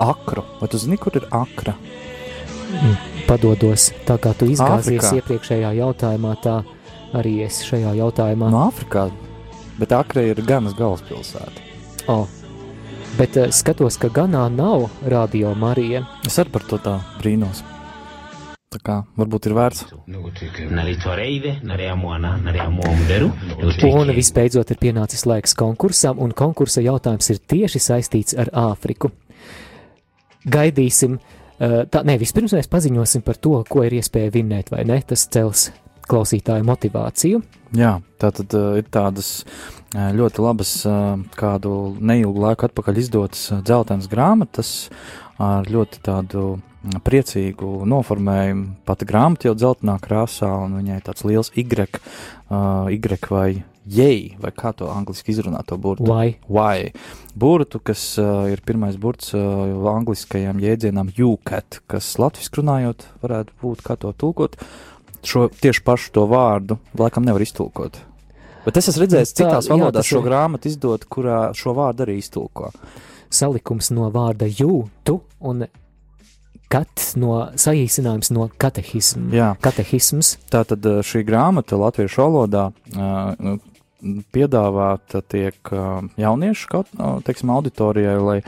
Akru. 0.00 0.44
Vai 0.60 0.68
tu 0.70 0.78
zini, 0.80 0.98
kur 1.02 1.18
ir 1.18 1.26
Akra? 1.34 1.74
Mm, 2.70 2.94
Padodos, 3.26 3.88
tā 4.06 4.20
kā 4.22 4.36
tu 4.38 4.46
izgāzies 4.52 5.02
Āfrikā. 5.02 5.16
iepriekšējā 5.18 5.72
jautājumā, 5.80 6.36
tā 6.46 6.60
arī 7.18 7.40
es 7.48 7.58
šajā 7.66 7.96
jautājumā. 7.98 8.52
No 8.54 8.68
Āfrikā, 8.68 9.08
bet 9.82 9.98
Akra 9.98 10.24
ir 10.30 10.40
Ganas 10.46 10.78
galvaspilsēta. 10.78 11.69
O, 12.10 12.26
bet 13.18 13.36
uh, 13.38 13.50
skatos, 13.54 13.94
ka 14.02 14.08
Ganā 14.10 14.48
nav 14.50 14.88
radio 15.06 15.52
Marija. 15.54 16.02
Es 16.26 16.40
arī 16.42 16.50
par 16.56 16.64
to 16.66 16.78
tā 16.82 16.96
brīnos. 17.20 17.62
Tā 18.70 18.78
kā 18.86 18.96
varbūt 19.18 19.46
ir 19.46 19.54
vērts. 19.54 19.84
Un 23.90 24.12
visbeidzot 24.14 24.70
ir 24.70 24.78
pienācis 24.82 25.26
laiks 25.26 25.54
konkursam, 25.58 26.18
un 26.22 26.34
konkursa 26.34 26.82
jautājums 26.82 27.30
ir 27.34 27.40
tieši 27.50 27.82
saistīts 27.82 28.38
ar 28.38 28.50
Āfriku. 28.54 29.10
Gaidīsim, 30.50 31.18
eh, 31.58 31.82
tā, 31.90 32.04
ne, 32.06 32.18
vispirms 32.18 32.54
mēs 32.58 32.70
paziņosim 32.70 33.26
par 33.26 33.38
to, 33.42 33.58
ko 33.68 33.82
ir 33.86 33.98
iespēja 33.98 34.34
vinnēt, 34.38 34.70
vai 34.70 34.84
ne? 34.86 35.02
Tas 35.02 35.26
cels 35.26 35.70
klausītāju 36.10 36.66
motivāciju. 36.68 37.42
Jā, 37.76 37.98
tā 38.18 38.32
tad 38.34 38.56
uh, 38.58 38.74
ir 38.80 38.88
tādas 38.90 39.44
uh, 39.44 40.10
ļoti 40.16 40.42
labas, 40.42 40.74
uh, 40.88 41.20
kādu 41.38 41.94
neilgu 42.00 42.42
laiku 42.42 42.66
atpakaļ 42.66 42.98
izdotas 43.04 43.46
uh, 43.52 43.62
dzeltenas 43.62 44.10
grāmatas 44.10 44.72
ar 45.40 45.70
ļoti 45.70 46.02
tādu 46.04 46.44
mm, 46.58 47.00
priecīgu 47.06 47.86
noformējumu. 47.88 48.66
Pati 48.88 49.08
grāmata 49.08 49.48
jau 49.48 49.56
dzeltenā 49.56 49.96
krāsā, 50.02 50.50
un 50.66 50.80
viņai 50.80 51.00
tāds 51.06 51.26
liels 51.28 51.54
Y, 51.54 51.64
uh, 52.50 52.90
y 52.90 53.20
vai 53.30 53.50
jei, 53.90 54.36
vai 54.40 54.52
kā 54.54 54.72
to 54.76 54.90
angliski 54.92 55.32
izrunā 55.32 55.62
to 55.66 55.78
burtu? 55.80 56.04
Why. 56.06 56.36
Why. 56.48 56.92
Burtu, 57.38 57.80
kas 57.82 58.02
uh, 58.20 58.46
ir 58.50 58.62
pirmais 58.66 58.98
burts 59.00 59.32
uh, 59.34 59.90
angliskajam 59.94 60.60
jēdzienam 60.62 61.10
jūkat, 61.16 61.82
kas 61.90 62.12
latviski 62.20 62.60
runājot 62.60 63.06
varētu 63.24 63.56
būt, 63.62 63.84
kā 63.86 63.96
to 64.00 64.12
tulkot. 64.12 64.58
Šo 65.26 65.48
tieši 65.52 65.82
pašu 65.84 66.12
to 66.16 66.24
vārdu 66.30 66.78
laikam 66.98 67.24
nevar 67.26 67.42
iztulkot. 67.44 67.98
Bet 68.64 68.76
es 68.76 68.88
esmu 68.92 69.04
redzējis, 69.06 69.32
Tā, 69.34 69.42
citās 69.44 69.68
jā, 69.68 69.74
valodās 69.76 70.06
šo 70.08 70.20
ir- 70.20 70.26
grāmatu 70.28 70.68
izdot, 70.68 71.04
kurā 71.08 71.40
šo 71.56 71.72
vārdu 71.76 72.04
arī 72.06 72.18
iztulko. 72.20 72.70
Salikums 73.30 73.90
no 73.94 74.08
vārda 74.12 74.48
jū, 74.48 74.88
tu 75.04 75.20
un 75.40 75.66
kat 76.70 77.12
no 77.18 77.48
saīsinājums 77.58 78.30
no 78.34 78.48
katehismu. 78.62 79.30
Jā. 79.34 79.52
Katehisms. 79.62 80.36
Tā 80.52 80.62
tad 80.68 80.84
uh, 80.86 81.00
šī 81.06 81.24
grāmata 81.26 81.78
latviešu 81.80 82.22
valodā 82.22 82.68
uh, 82.70 83.34
nu, 83.38 83.56
piedāvāta 84.34 85.20
tiek 85.22 85.72
uh, 85.74 86.00
jauniešu 86.20 86.80
uh, 86.80 87.18
teiksim, 87.24 87.52
auditorijai, 87.52 88.16
lai, 88.20 88.38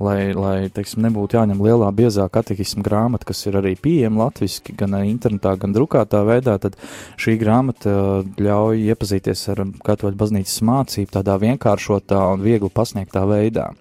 lai, 0.00 0.18
lai 0.36 0.56
teiksim, 0.72 1.02
nebūtu 1.06 1.38
jāņem 1.38 1.62
lielā 1.62 1.90
biezā 1.96 2.28
katehisma 2.32 2.84
grāmata, 2.86 3.28
kas 3.28 3.44
ir 3.46 3.58
arī 3.60 3.74
pieejama 3.76 4.26
latviski, 4.26 4.74
gan 4.78 4.96
internetā, 5.02 5.54
gan 5.60 5.76
drukātā 5.76 6.24
veidā, 6.28 6.56
tad 6.62 6.78
šī 7.20 7.36
grāmata 7.40 7.94
ļauj 8.40 8.84
iepazīties 8.92 9.46
ar 9.52 9.64
katoļu 9.84 10.18
baznīcas 10.24 10.58
mācību 10.68 11.16
tādā 11.20 11.38
vienkāršotā 11.42 12.24
un 12.34 12.44
viegli 12.44 12.72
pasniegtā 12.72 13.26
veidā. 13.28 13.72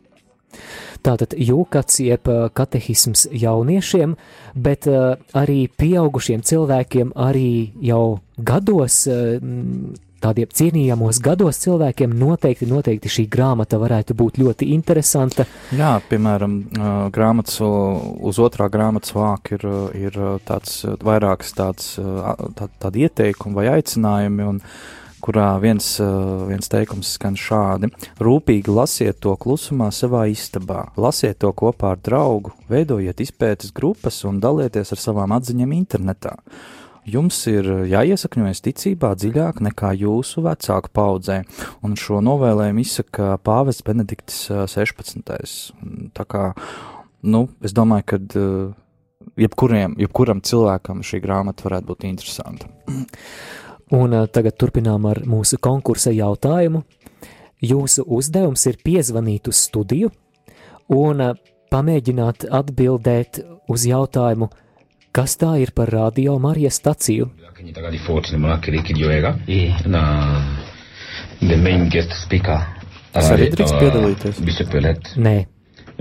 Tātad 1.02 1.34
jūkats 1.34 1.98
jeb 2.04 2.28
uh, 2.30 2.46
katehisms 2.54 3.26
jauniešiem, 3.34 4.14
bet 4.54 4.86
uh, 4.92 5.16
arī 5.34 5.66
pieaugušiem 5.82 6.44
cilvēkiem, 6.46 7.16
arī 7.18 7.72
jau 7.82 8.20
gados, 8.38 9.00
uh, 9.10 9.42
tādiem 10.22 10.51
cienījamos 10.53 11.22
gados 11.24 11.59
cilvēkiem 11.63 12.13
noteikti, 12.17 12.69
noteikti 12.69 13.11
šī 13.11 13.28
grāmata 13.32 13.80
varētu 13.82 14.15
būt 14.17 14.39
ļoti 14.41 14.72
interesanta. 14.76 15.47
Jā, 15.76 15.95
piemēram, 16.09 16.57
grāmatas 17.13 17.59
uz 17.61 18.41
otrā 18.41 18.69
grāmatas 18.72 19.15
vāka 19.17 19.57
ir, 19.57 19.67
ir 19.97 20.17
tāds 20.47 20.82
vairākas 21.03 21.53
tāds, 21.57 21.93
tā, 22.57 22.72
tādi 22.82 23.07
ieteikumi 23.07 23.57
vai 23.61 23.69
aicinājumi, 23.76 24.49
un 24.53 24.63
kurā 25.22 25.53
viens, 25.61 25.88
viens 26.49 26.72
teikums 26.72 27.13
skan 27.17 27.38
šādi: 27.38 27.91
Rūpīgi 28.22 28.74
lasiet 28.74 29.22
to 29.24 29.36
klusumā 29.39 29.91
savā 29.93 30.26
istabā, 30.32 30.88
lasiet 30.97 31.41
to 31.43 31.53
kopā 31.53 31.95
ar 31.95 32.01
draugu, 32.03 32.55
veidojiet 32.72 33.22
izpētes 33.22 33.74
grupas 33.76 34.24
un 34.28 34.41
dalieties 34.43 34.93
ar 34.95 35.01
savām 35.01 35.36
atziņām 35.38 35.76
internetā. 35.78 36.38
Jums 37.10 37.39
ir 37.49 37.66
jāiesakņojas 37.89 38.62
ticībā 38.62 39.16
dziļāk 39.18 39.64
nekā 39.66 39.93
jūsu 39.97 40.43
vecāku 40.45 40.91
paudzē, 40.93 41.39
un 41.82 41.95
šo 41.97 42.20
novēlējumu 42.22 42.84
izsaka 42.84 43.36
Pāvests 43.41 43.86
Benedikts 43.88 44.43
uh, 44.54 44.68
16. 44.70 45.26
Un 45.82 46.12
Tā 46.14 46.28
kā, 46.30 46.43
nu, 47.26 47.47
es 47.66 47.74
domāju, 47.74 48.08
ka 48.12 48.22
uh, 48.22 48.70
jebkuriem, 49.41 49.97
jebkuram 50.02 50.43
cilvēkam 50.45 51.02
šī 51.06 51.22
grāmata 51.24 51.66
varētu 51.68 51.89
būt 51.89 52.08
interesanta. 52.10 52.70
Un 53.91 54.14
tagad 54.32 54.56
turpinām 54.56 55.04
ar 55.10 55.20
mūsu 55.28 55.58
konkursa 55.60 56.14
jautājumu. 56.16 56.86
Jūsu 57.62 58.06
uzdevums 58.08 58.64
ir 58.70 58.78
piezvanīt 58.80 59.49
uz 59.52 59.60
studiju 59.68 60.08
un 60.95 61.24
pamēģināt 61.72 62.47
atbildēt 62.52 63.41
uz 63.72 63.84
jautājumu, 63.89 64.47
kas 65.12 65.38
tā 65.38 65.55
ir 65.62 65.72
par 65.76 65.89
radio 65.91 66.39
Marijas 66.39 66.76
staciju. 66.82 67.30
Takalifuati 67.74 68.38
mnakirikiryoega 68.38 69.36
na 69.86 70.01
the 71.39 71.57
main 71.57 71.89
guest 71.89 72.14
speaker 72.26 72.59
Es 73.14 73.28
arī 73.32 73.49
drīkst 73.51 73.76
piedalīties? 73.80 74.39
Bishop 74.45 74.74
elect 74.76 75.12
Nē. 75.18 75.45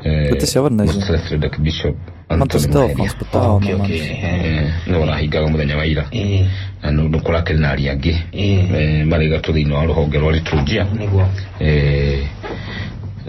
Bet 0.04 0.42
es 0.46 0.54
jau 0.54 0.62
varu 0.64 0.74
nezinu. 0.78 1.00
Mustapha 1.00 1.26
Frederick 1.28 1.58
Bishop 1.60 1.96
Man 2.30 2.46
tas 2.48 2.62
Anthony 2.64 2.72
telefons 2.72 2.96
Muheria. 2.98 3.18
pat 3.18 3.30
tālu 3.34 3.54
Okay, 3.56 3.72
no 3.74 3.84
okay. 3.84 3.98
manis. 3.98 4.10
Eh, 4.22 4.90
no 4.92 5.04
nahigaga 5.04 5.48
muthenya 5.50 5.76
wa 5.76 5.84
ira 5.86 6.04
na 6.82 6.90
no 6.90 7.08
nukurake 7.08 7.52
na 7.58 7.70
ari 7.74 7.88
angi 7.90 8.14
Eh, 8.32 9.04
mari 9.06 9.28
gatå 9.28 9.52
thä 9.52 9.58
inä 9.66 9.74
wa 9.74 9.84
rå 9.84 9.92
honge 9.94 10.18
rwa 10.18 10.32
liturgia 10.32 10.86
Eh, 11.60 12.24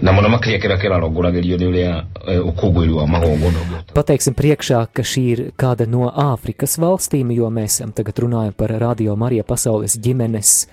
na 0.01 0.11
må 0.11 0.21
no 0.21 0.29
makä 0.29 0.49
ria 0.49 0.59
kä 0.59 0.67
rä 0.67 0.73
a 0.73 0.77
kä 0.77 0.89
rarongoragä 0.89 1.41
rio 1.41 1.57
nä 1.57 1.65
å 1.65 1.71
rä 1.71 1.83
a 1.89 2.05
å 2.41 2.51
kå 2.51 2.71
ngå 2.71 2.81
ä 2.81 2.85
ri 2.85 2.93
wa 2.93 3.07
magongono 3.07 3.59
Pateiksim 3.93 4.33
priekšā, 4.33 4.87
ka 4.93 5.03
šī 5.03 5.21
ir 5.31 5.39
kāda 5.59 5.85
no 5.87 6.07
Āfrikas 6.07 6.77
valstīm, 6.79 7.33
jo 7.35 7.49
mēs 7.51 7.81
tagad 7.95 8.19
runājam 8.23 8.53
par 8.55 8.71
Radio 8.79 9.15
Marija 9.15 9.43
pasaules 9.43 9.97
ģimenes 9.99 10.67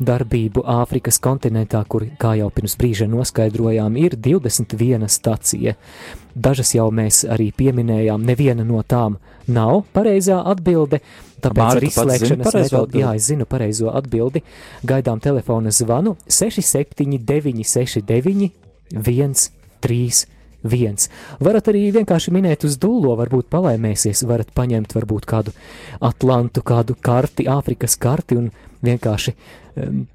darbību 0.00 0.64
Āfrikas 0.64 1.20
kontinentā, 1.20 1.82
kur, 1.88 2.06
kā 2.18 2.32
jau 2.38 2.48
pirms 2.50 2.76
brīža 2.80 3.06
noskaidrojām, 3.12 3.96
ir 4.00 4.16
21 4.16 5.08
stacija. 5.08 5.74
Dažas 6.34 6.72
jau 6.74 6.88
mēs 6.90 7.26
arī 7.28 7.50
pieminējām, 7.52 8.24
neviena 8.24 8.64
no 8.64 8.80
tām 8.82 9.18
nav 9.46 9.84
pareizā 9.92 10.40
atbilde. 10.48 11.02
Tāpēc 11.42 11.76
ar 11.76 11.84
izslēgšanas 11.90 12.54
atbildi? 12.54 13.02
jā, 13.02 13.14
es 13.18 13.28
zinu 13.28 13.44
pareizo 13.44 13.92
atbildi. 13.92 14.44
Gaidām 14.86 15.20
telefona 15.20 15.74
zvanu 15.74 16.16
679, 16.30 17.66
69, 17.66 18.50
131. 18.92 20.28
Viens. 20.62 21.08
Varat 21.42 21.66
arī 21.72 21.88
vienkārši 21.90 22.30
minēt 22.30 22.62
uz 22.62 22.76
dūlo, 22.78 23.16
varbūt 23.18 23.48
palaimēsies, 23.50 24.22
varat 24.30 24.52
paņemt 24.54 24.94
varbūt 24.94 25.26
kādu 25.26 25.54
Atlantu, 25.98 26.62
kādu 26.62 26.94
karti, 27.02 27.48
Āfrikas 27.50 27.96
karti 27.98 28.38
un 28.38 28.52
vienkārši 28.86 29.34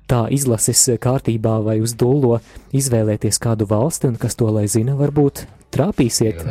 tā 0.07 0.21
izlases 0.31 0.85
kārtībā 1.03 1.57
vai 1.65 1.81
uz 1.83 1.97
dūlo 1.99 2.39
izvēlēties 2.77 3.41
kādu 3.43 3.67
valsti 3.67 4.07
un 4.11 4.15
kas 4.21 4.39
to 4.39 4.47
lai 4.47 4.67
zina, 4.71 4.95
varbūt 4.95 5.43
trāpīsiet. 5.75 6.45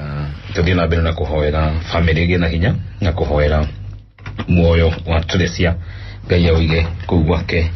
muoyo 4.48 4.92
wa 5.08 5.24
Teresia 5.24 5.76
ngai 6.28 6.44
aũige 6.52 6.84
kũu 7.08 7.24
gwake 7.24 7.68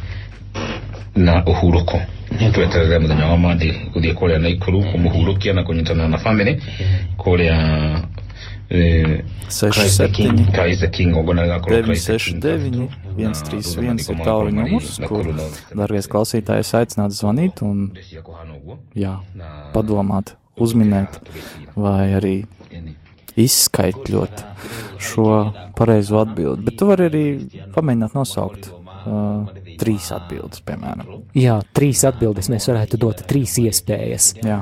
na 1.16 1.40
ũhurũko 1.46 2.19
tweterere 2.38 2.98
mũthenya 3.02 3.26
wa 3.32 3.36
mandi 3.36 3.72
gũthiĩ 3.94 4.14
kũrĩa 4.14 4.38
naikuru 4.38 4.82
kũmũhurũkia 4.90 5.54
na 5.54 5.62
kũnyitana 5.62 6.08
na 6.08 6.18
bamĩrĩ 6.24 6.52
kũrĩa 7.18 7.56
Seši, 9.50 9.88
septiņi, 9.90 10.44
Christ 10.54 10.80
the 10.80 10.88
King 10.94 11.16
ogona 11.18 11.42
rĩgakorwo 11.42 11.90
969, 11.90 12.86
131 13.18 14.12
ir 14.12 14.20
tālruņa 14.22 14.62
numurs, 14.62 14.92
kur, 15.10 15.26
darbie 15.74 16.02
klausītāji, 16.12 16.62
es 16.62 16.70
aicinātu 16.78 17.18
zvanīt 17.18 17.64
un, 17.66 17.88
jā, 18.94 19.16
padomāt, 19.74 20.36
uzminēt 20.54 21.18
vai 21.74 22.12
arī 22.20 22.34
izskaitļot 23.42 24.44
šo 25.02 25.26
pareizo 25.74 26.22
atbildi. 26.22 26.68
Bet 26.68 26.78
tu 26.78 26.86
vari 26.92 27.10
arī 27.10 27.24
pamēģināt 27.74 28.14
nosaukt 28.14 28.70
uh, 29.06 29.60
trīs 29.80 30.10
atbildes, 30.14 30.62
piemēram. 30.66 31.22
Jā, 31.36 31.60
trīs 31.76 32.02
atbildes 32.08 32.50
mēs 32.52 32.68
varētu 32.70 33.00
dot 33.00 33.22
trīs 33.30 33.56
iespējas. 33.62 34.32
Jā, 34.44 34.60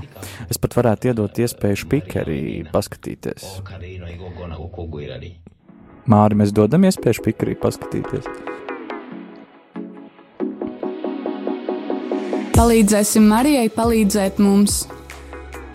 es 0.49 0.61
pat 0.61 0.77
varētu 0.79 1.13
iedot 1.13 1.43
iespēju 1.45 1.83
špikeri 1.85 2.41
paskatīties. 2.73 3.49
Māri, 6.09 6.39
mēs 6.41 6.55
dodam 6.57 6.87
iespēju 6.89 7.21
špikeri 7.21 7.59
paskatīties. 7.61 8.31
Palīdzēsim 12.59 13.29
Marijai 13.31 13.69
palīdzēt 13.71 14.41
mums! 14.43 14.87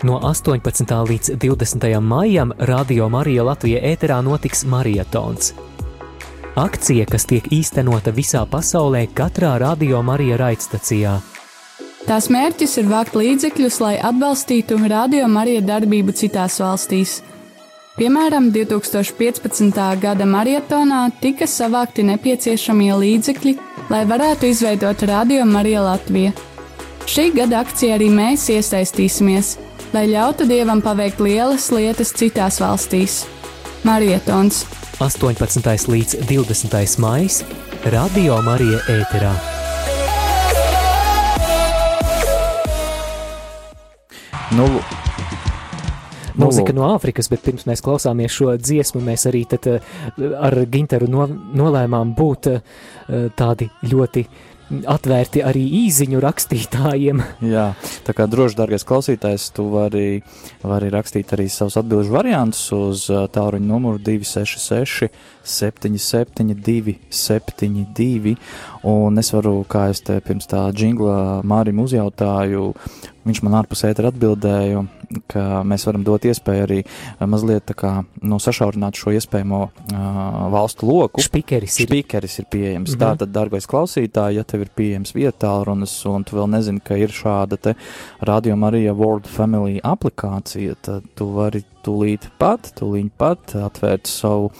No 0.03 0.17
18. 0.19 0.89
līdz 1.07 1.37
20. 1.39 1.85
maijam 2.03 2.51
Radio 2.59 3.07
Marija 3.09 3.45
Latvija 3.47 3.79
ēterā 3.93 4.17
notiks 4.25 4.65
marietons. 4.67 5.53
Akcija, 6.53 7.07
kas 7.09 7.23
tiek 7.25 7.47
īstenota 7.49 8.11
visā 8.13 8.43
pasaulē, 8.45 9.07
katrā 9.17 9.55
Radio 9.57 10.03
Marija 10.05 10.35
raidstacijā. 10.37 11.15
Tās 12.05 12.27
mērķis 12.29 12.75
ir 12.77 12.91
vākt 12.91 13.15
līdzekļus, 13.17 13.79
lai 13.81 13.93
atbalstītu 13.97 14.77
Radio 14.91 15.25
Marija 15.33 15.63
darbību 15.65 16.13
citās 16.13 16.59
valstīs. 16.61 17.23
Piemēram, 17.97 18.51
2015. 18.53 19.79
gada 20.03 20.27
marietonā 20.29 21.07
tika 21.23 21.47
savākti 21.49 22.05
nepieciešamie 22.05 22.91
līdzekļi, 23.01 23.55
lai 23.89 24.03
varētu 24.13 24.53
izveidot 24.53 25.07
Radio 25.09 25.49
Marija 25.49 25.81
Latvija. 25.87 26.35
Šī 27.09 27.31
gada 27.33 27.63
akcijā 27.65 27.97
arī 27.97 28.11
mēs 28.13 28.45
iesaistīsimies, 28.53 29.55
lai 29.93 30.05
ļautu 30.13 30.45
Dievam 30.45 30.85
paveikt 30.85 31.17
lielas 31.17 31.71
lietas 31.73 32.13
citās 32.13 32.61
valstīs. 32.61 33.23
Marietons 33.83 34.67
18. 34.99 35.87
līdz 35.87 36.15
20. 36.29 36.99
maijs 37.01 37.39
Radio 37.89 38.35
Marija 38.45 38.77
ēterā. 38.93 39.31
Nu, 44.53 44.67
Mūzika 46.37 46.69
lūk. 46.69 46.77
no 46.77 46.91
Āfrikas, 46.93 47.29
bet 47.29 47.41
pirms 47.41 47.65
mēs 47.65 47.81
klausāmies 47.81 48.33
šo 48.37 48.53
dziesmu, 48.57 49.01
mēs 49.01 49.25
arī 49.29 49.43
tad, 49.49 49.67
eh, 49.67 49.81
ar 50.37 50.53
Ginteru 50.69 51.09
no, 51.09 51.25
nolēmām 51.27 52.13
būt 52.13 52.51
eh, 52.53 52.61
tādi 53.35 53.69
ļoti 53.89 54.27
atvērti 54.89 55.43
arī 55.45 55.63
īziņu 55.83 56.21
rakstītājiem. 56.23 57.21
Jā, 57.53 57.67
tā 58.07 58.15
kā 58.17 58.27
droši, 58.29 58.57
dārgais 58.59 58.85
klausītājs, 58.87 59.49
tu 59.55 59.67
vari, 59.73 60.23
vari 60.63 60.91
rakstīt 60.93 61.33
arī 61.35 61.49
savus 61.51 61.77
atbildžu 61.81 62.13
variantus 62.13 62.65
uz 62.75 63.05
ā, 63.11 63.25
tālruņa 63.33 63.67
numuru 63.69 64.01
266, 64.03 65.11
772, 65.43 66.97
72. 67.09 68.35
Un 68.87 69.17
es 69.19 69.31
varu, 69.35 69.61
kā 69.69 69.89
es 69.91 70.01
te 70.03 70.19
pirms 70.23 70.47
tā 70.49 70.65
jingla 70.75 71.41
Mārim 71.47 71.81
uzjautāju, 71.83 72.71
viņš 73.27 73.41
man 73.45 73.57
ārpus 73.61 73.85
ētera 73.87 74.11
atbildēja, 74.11 74.83
ka 75.31 75.61
mēs 75.67 75.85
varam 75.87 76.03
dot 76.05 76.25
iespēju 76.27 76.65
arī 76.65 76.79
uh, 76.83 77.25
mazliet 77.29 77.67
tā 77.69 77.75
kā 77.77 77.91
nu, 78.25 78.39
sašaurināt 78.41 78.97
šo 78.99 79.13
iespējamo 79.15 79.61
uh, 79.63 80.07
valstu 80.53 80.89
loku. 80.89 81.23
Špikeris 81.23 81.77
ir. 81.79 81.89
Špikeris 81.89 82.39
ir 82.41 82.47
pieejams. 82.51 82.91
Mm. 82.91 82.95
-hmm. 82.95 83.03
Tātad, 83.03 83.33
dārgais 83.35 83.69
klausītāj, 83.69 84.39
ja 84.39 84.43
tev 84.43 84.65
ir 84.65 84.71
pieejams 84.75 85.15
vietālu 85.15 85.69
runas 85.69 85.93
un 86.09 86.23
tu 86.23 86.37
vēl 86.39 86.49
nezini, 86.55 86.81
ka 86.83 86.97
ir 86.97 87.13
šāda 87.13 87.57
te 87.57 87.75
Radio 88.21 88.55
Marija 88.55 88.93
World 88.93 89.27
Family 89.27 89.79
aplikācija, 89.83 90.75
tad 90.81 91.03
tu 91.15 91.29
vari 91.35 91.63
tūlīt 91.83 92.29
pat, 92.39 92.71
tūlīt 92.79 93.11
pat 93.17 93.55
atvērt 93.59 94.07
savu 94.07 94.51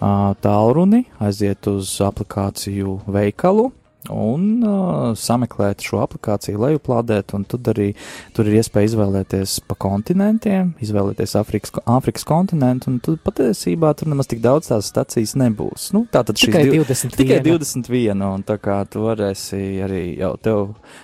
tālruni, 0.00 1.04
aiziet 1.20 1.66
uz 1.72 1.96
aplikāciju 2.04 3.00
veikalu 3.06 3.72
un 4.06 4.60
uh, 4.62 5.16
sameklēt 5.18 5.82
šo 5.82 5.98
aplikāciju, 6.04 6.60
lejuplādēt, 6.62 7.32
un 7.34 7.42
tad 7.42 7.66
arī 7.72 7.88
tur 8.36 8.46
ir 8.46 8.60
iespēja 8.60 8.92
izvēlēties 8.92 9.56
pa 9.66 9.74
kontinentiem, 9.82 10.68
izvēlēties 10.78 11.34
Afrikas, 11.40 11.72
Afrikas 11.90 12.22
kontinentu, 12.28 12.92
un 12.92 13.00
tad 13.02 13.18
patiesībā 13.26 13.90
tur 13.98 14.12
nemaz 14.12 14.28
tik 14.30 14.44
daudz 14.44 14.70
tās 14.70 14.92
stacijas 14.92 15.34
nebūs. 15.42 15.88
Nu, 15.96 16.04
tā 16.06 16.22
tad 16.22 16.38
Tikai 16.38 16.62
div- 16.68 16.84
21. 16.86 17.16
Tikai 17.18 17.40
21, 17.50 18.22
un 18.36 18.46
tā 18.46 18.60
kā 18.62 18.78
tu 18.88 19.02
varēsi 19.08 19.82
arī 19.82 20.04
jau 20.20 20.36
tev 20.38 20.62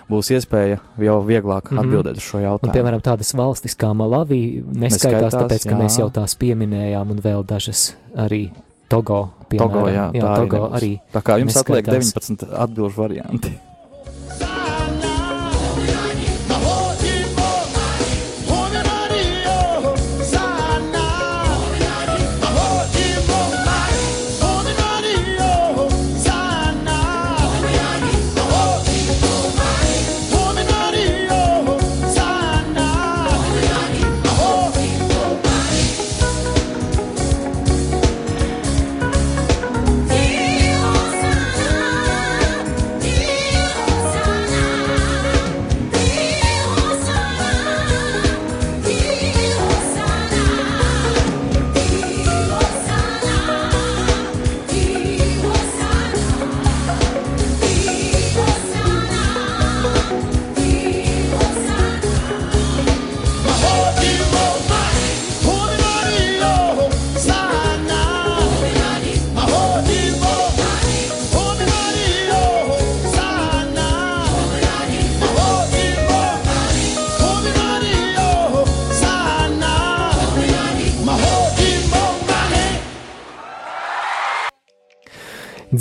būs 0.08 0.30
iespēja 0.38 0.78
jau 1.02 1.18
vieglāk 1.26 1.72
Mhm. 1.74 1.82
atbildēt 1.82 2.22
uz 2.22 2.28
šo 2.30 2.38
Un, 2.38 2.44
jautājumu. 2.46 2.76
piemēram, 2.78 3.02
tādas 3.02 3.34
valstis 3.34 3.74
kā 3.74 3.90
Malavī 3.98 4.62
neskaitās, 4.62 5.02
Neskaitās, 5.02 5.34
tāpēc, 5.42 5.66
ka 5.66 5.74
jā. 5.74 5.82
mēs 5.82 5.98
jau 5.98 6.08
tās 6.10 6.36
pieminējām, 6.38 7.10
un 7.10 7.18
vēl 7.18 7.42
dažas 7.44 7.96
arī 8.14 8.52
Togo. 8.92 9.20
Piemēram, 9.48 9.74
Togo, 9.74 9.84
jā, 9.92 10.06
jā 10.16 10.24
tā 10.24 10.32
Togo 10.44 10.64
arī. 10.78 10.94
Tā 11.12 11.24
kā 11.26 11.38
jums 11.42 11.60
atliek 11.60 11.92
neskaitās. 11.96 12.32
19 12.38 12.58
atbildžu 12.66 13.04
varianti. 13.04 13.56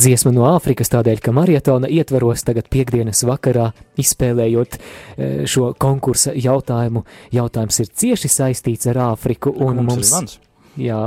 Dziesma 0.01 0.31
no 0.33 0.47
Āfrikas 0.49 0.89
tādēļ, 0.89 1.19
ka 1.21 1.31
maratona 1.35 1.85
ietveros 1.91 2.41
tagad 2.47 2.65
piekdienas 2.73 3.19
vakarā 3.27 3.67
izspēlējot 4.01 4.77
eh, 4.79 5.43
šo 5.45 5.73
konkursa 5.77 6.31
jautājumu. 6.33 7.03
Jautājums 7.35 7.77
ir 7.83 7.89
cieši 8.01 8.31
saistīts 8.33 8.89
ar 8.89 8.97
Āfriku 9.11 9.51
un 9.53 9.83
Mums 9.83 9.91
mums. 9.91 10.07
zvans. 10.09 10.33
Jā. 10.81 11.03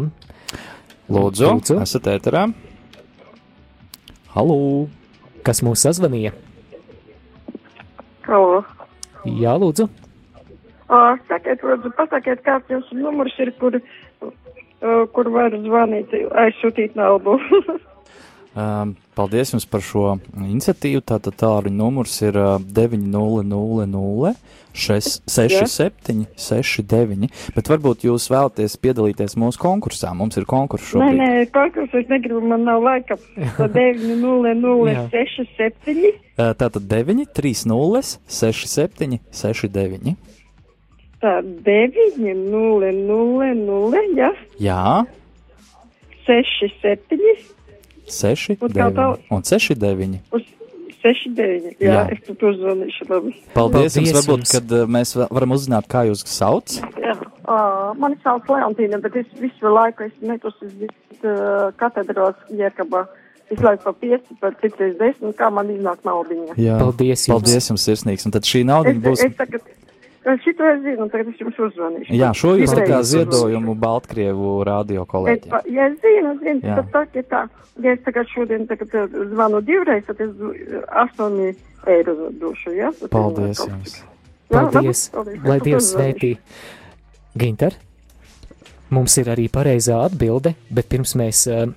Lūdzu, 1.10 1.48
Lūdzu. 1.48 1.78
esat 1.82 2.06
ēterā? 2.12 2.44
Halo! 4.36 4.58
Kas 5.44 5.62
mūs 5.66 5.82
sazvanīja? 5.88 6.30
Halo. 8.28 8.62
Jā, 9.26 9.56
lūdzu. 9.58 9.88
Uh, 10.84 11.16
sakiet, 11.26 11.64
lūdzu, 11.66 11.90
pasakiet, 11.98 12.44
kāds 12.46 12.70
jums 12.70 12.86
numurs 12.94 13.34
ir, 13.42 13.50
kur, 13.58 13.80
kur 15.16 15.32
var 15.34 15.58
zvanīt, 15.66 16.14
aizsūtīt 16.44 16.94
naudu. 17.00 17.40
Um, 18.54 18.94
paldies 19.18 19.50
jums 19.50 19.64
par 19.66 19.82
šo 19.82 20.14
iniciatīvu. 20.38 21.02
Tātad 21.02 21.34
tālruņa 21.40 21.74
numurs 21.74 22.20
ir 22.22 22.36
uh, 22.38 22.62
900 22.62 24.30
67 24.74 26.26
69. 26.38 27.28
Bet 27.56 27.68
varbūt 27.70 28.04
jūs 28.06 28.30
vēlaties 28.30 28.76
piedalīties 28.82 29.34
mūsu 29.42 29.58
konkursā. 29.62 30.14
Mums 30.14 30.36
ir 30.38 30.44
konkurss 30.46 30.94
nē, 30.94 30.98
šobrīd. 31.02 31.18
nē, 31.18 31.46
konkursu 31.54 31.98
es 31.98 32.06
negribu, 32.10 32.40
man 32.46 32.64
nav 32.66 32.82
laika. 32.84 33.16
Tā 33.58 33.66
90067. 33.74 36.12
Uh, 36.38 36.54
Tātad 36.54 36.82
9 36.90 37.26
30 37.34 38.18
67 38.30 39.18
69. 39.34 40.14
Tā 41.24 41.32
900, 41.42 44.14
ja? 44.14 44.30
Jā, 44.62 45.06
67 46.28 47.10
6 47.10 47.54
Un 47.63 47.63
kā 48.08 48.90
9 48.90 48.94
tā- 48.94 49.18
un 49.30 49.42
6 49.42 49.74
9. 49.78 50.20
uz 50.32 50.42
69. 51.02 51.76
Jā, 51.80 51.92
Jā. 51.92 52.02
es 52.12 52.20
tu 52.26 52.32
uzvanīšu 52.48 53.08
labi. 53.10 53.34
Paldies, 53.52 53.52
Paldies 53.54 53.96
jums, 53.98 54.12
varbūt, 54.16 54.38
jums. 54.44 54.52
kad 54.52 54.72
uh, 54.72 54.86
mēs 54.88 55.14
va- 55.18 55.28
varam 55.30 55.50
uzzināt, 55.52 55.86
kā 55.86 56.04
jūs 56.08 56.22
sauc. 56.26 56.78
Jā, 56.96 57.12
uh, 57.44 57.92
mani 58.00 58.16
sauc 58.24 58.46
Leontīna, 58.48 59.00
bet 59.04 59.16
es 59.16 59.26
visu 59.40 59.68
laiku 59.68 60.06
esmu 60.08 60.32
metusi 60.32 60.64
uz 60.64 61.26
uh, 61.28 61.70
katedrās 61.76 62.34
Jēkabā. 62.50 63.04
Visu 63.50 63.62
laiku 63.66 63.84
pa 63.84 63.92
pieci, 63.92 64.34
pa 64.40 64.50
citreiz 64.62 64.96
desmit, 64.96 65.36
kā 65.36 65.50
man 65.52 65.68
iznāk 65.68 66.00
naudiņa. 66.08 66.56
Jā. 66.56 66.78
Paldies 66.80 67.26
jums. 67.28 67.34
Paldies 67.44 67.68
jums, 67.68 67.84
sirsnīgs. 67.84 68.24
Un 68.24 68.32
tad 68.32 68.48
šī 68.48 68.64
nauda 68.64 68.88
Es, 68.94 68.96
būs. 69.04 69.24
es 69.28 69.36
tagad, 69.36 69.60
es 69.68 69.83
šito 70.44 70.64
es 70.72 70.80
zinu, 70.82 71.08
tagad 71.12 71.28
es 71.34 71.40
jums 71.40 71.58
uzvanīšu. 71.66 72.14
Jā, 72.16 72.30
šo 72.36 72.54
jūs 72.56 72.72
tā 72.72 72.84
kā 72.88 73.02
ziedojumu 73.04 73.74
Baltkrievu 73.76 74.64
radio 74.64 75.02
Es, 75.02 75.08
kolēģiem. 75.10 75.50
pa- 75.50 75.62
ja 75.68 75.86
es 75.90 75.98
zinu, 76.00 76.32
zinu, 76.40 76.60
Jā. 76.64 76.76
tad 76.80 76.90
tā, 76.92 77.02
ja 77.14 77.22
tā, 77.22 77.42
ja 77.84 77.92
es 77.92 78.00
tagad 78.04 78.26
šodien 78.32 78.66
tagad 78.66 78.88
zvanu 79.32 79.60
divreiz, 79.64 80.04
tad 80.06 80.20
es 80.20 80.30
astoņi 80.88 81.54
eiro 81.86 82.14
došu, 82.40 82.70
jā? 82.72 82.88
Tas 82.92 83.02
ir 83.02 83.08
Paldies 83.12 83.58
jums. 83.68 83.96
Paldies. 84.50 85.08
paldies. 85.10 85.44
Lai 85.44 85.56
Es 85.56 85.62
Dievs 85.62 85.94
svētī. 85.94 86.36
Ginter, 87.36 87.74
mums 88.90 89.16
ir 89.18 89.26
arī 89.26 89.48
pareizā 89.50 90.04
atbilde, 90.06 90.54
bet 90.70 90.88
pirms 90.88 91.14
mēs 91.18 91.46
uh, 91.50 91.72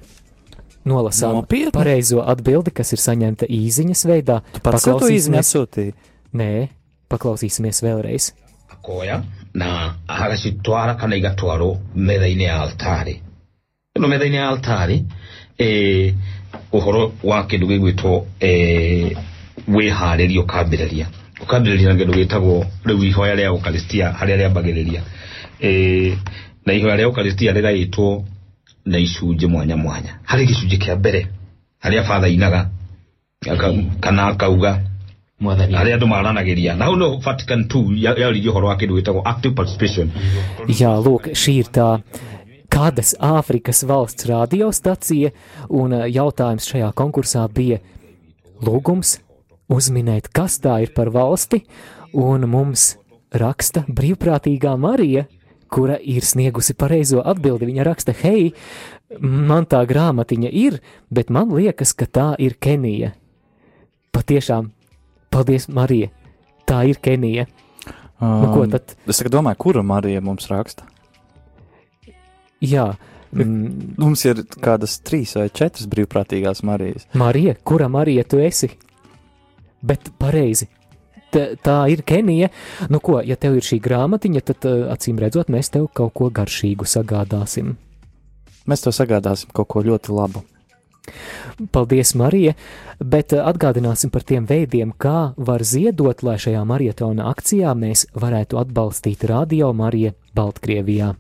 nolasām 0.86 1.42
Nopietni? 1.42 1.72
pareizo 1.74 2.22
atbildi, 2.24 2.72
kas 2.72 2.94
ir 2.94 3.00
saņemta 3.02 3.48
īziņas 3.50 4.06
veidā, 4.06 4.42
Pats 4.64 4.84
sev 4.86 5.00
to 5.02 5.10
īziņu 5.10 5.40
atsūtīji. 5.42 5.94
Nē, 6.38 6.70
paklausīsimies 7.10 7.84
vēlreiz. 7.86 8.34
koya 8.82 9.24
na 9.54 9.96
agacitwara 10.08 10.96
kana 10.96 11.16
igatwarwo 11.16 11.78
metha-inĩ 11.96 12.44
ya 12.44 12.62
altari. 12.62 13.22
Ĩno 13.98 14.08
wa 17.24 17.42
kĩndũ 17.44 17.66
gĩgwĩtwo 17.72 18.24
eh, 18.40 19.18
wĩharĩria 19.70 20.42
ũkambĩrĩria 20.46 21.06
ũkambĩrĩria 21.44 21.88
na 21.88 21.96
kĩndũ 22.00 22.14
gĩtagwo 22.20 22.66
rĩu 22.86 23.04
ihoya 23.10 23.36
rĩa 23.36 23.50
ũkaristia 23.58 24.14
harĩa 24.20 24.38
eh, 25.60 26.18
na 26.66 26.74
ihoya 26.74 26.96
rĩa 26.98 27.08
ũkaristia 27.12 27.52
rĩgaĩtwo 27.54 28.24
na 28.86 28.98
icunjĩ 28.98 29.48
mwanya 29.48 29.78
mwanya. 29.78 30.20
Mbere 31.00 31.28
harĩa 31.84 32.08
batha 32.08 32.26
ainaga 32.26 32.70
kana 34.00 34.28
akauga 34.28 34.82
Jā, 40.80 40.96
lūk, 40.98 41.28
šī 41.38 41.52
ir 41.62 41.68
tā 41.70 41.90
kādas 42.74 43.14
Āfrikas 43.22 43.84
valsts 43.86 44.26
radiostacija, 44.26 45.30
un 45.70 45.94
jautājums 46.10 46.66
šajā 46.72 46.90
konkursā 46.98 47.44
bija 47.54 47.78
lūgums 48.66 49.20
uzminēt, 49.70 50.32
kas 50.34 50.58
tā 50.64 50.80
ir 50.88 50.96
par 50.98 51.12
valsti, 51.14 51.62
un 52.18 52.48
mums 52.50 52.96
raksta 53.30 53.84
brīvprātīgā 53.86 54.74
Marija, 54.82 55.28
kura 55.70 56.00
ir 56.02 56.26
sniegusi 56.26 56.74
pareizo 56.74 57.22
atbildi. 57.22 57.68
Viņa 57.70 57.86
raksta, 57.86 58.16
hei, 58.24 58.56
man 59.22 59.70
tā 59.70 59.84
grāmatiņa 59.86 60.50
ir, 60.50 60.80
bet 61.14 61.30
man 61.30 61.54
liekas, 61.54 61.94
ka 61.94 62.10
tā 62.10 62.32
ir 62.42 62.58
Kenija. 62.58 63.14
Patiešām, 64.18 64.72
paldies, 65.38 65.70
Marija, 65.70 66.10
tā 66.68 66.84
ir 66.90 67.00
Kenija. 67.04 67.48
Nu, 68.18 68.50
ko 68.50 68.66
tad? 68.72 68.96
Es 69.06 69.22
domāju, 69.30 69.62
kura 69.62 69.84
Marija 69.86 70.24
mums 70.26 70.50
raksta? 70.50 70.88
Jā. 72.64 72.96
Mm. 73.36 73.98
Mums 74.00 74.24
ir 74.26 74.42
kādas 74.64 74.98
trīs 75.06 75.36
vai 75.38 75.50
četras 75.54 75.86
brīvprātīgās 75.92 76.64
Marijas. 76.66 77.06
Marija, 77.18 77.54
kura 77.68 77.90
Marija 77.92 78.24
tu 78.26 78.42
esi? 78.42 78.72
Bet 79.86 80.10
pareizi. 80.18 80.70
Tā, 81.30 81.52
tā 81.62 81.78
ir 81.92 82.02
Kenija. 82.08 82.50
Nu, 82.90 83.02
ko, 83.04 83.20
ja 83.22 83.36
tev 83.38 83.60
ir 83.60 83.66
šī 83.68 83.82
grāmatiņa, 83.84 84.44
tad 84.48 84.66
uh, 84.66 84.88
acīm 84.96 85.20
redzot, 85.22 85.52
mēs 85.54 85.70
tev 85.76 85.90
kaut 85.94 86.16
ko 86.18 86.32
garšīgu 86.34 86.88
sagādāsim. 86.88 87.76
Mēs 88.68 88.86
tev 88.86 88.96
sagādāsim 88.96 89.52
kaut 89.56 89.70
ko 89.76 89.84
ļoti 89.86 90.16
labu. 90.16 90.42
Paldies, 91.72 92.14
Marija! 92.16 92.54
Bet 93.00 93.34
uh, 93.34 93.46
atgādināsim 93.50 94.12
par 94.14 94.26
tiem 94.28 94.46
veidiem, 94.50 94.92
kā 94.98 95.34
var 95.38 95.64
ziedot, 95.64 96.24
lai 96.26 96.38
šajā 96.42 96.64
maratona 96.68 97.30
akcijā 97.32 97.74
mēs 97.78 98.08
varētu 98.18 98.60
atbalstīt 98.62 99.26
Radio 99.30 99.72
Mariju 99.78 100.14
Baltkrievijā. 100.38 101.14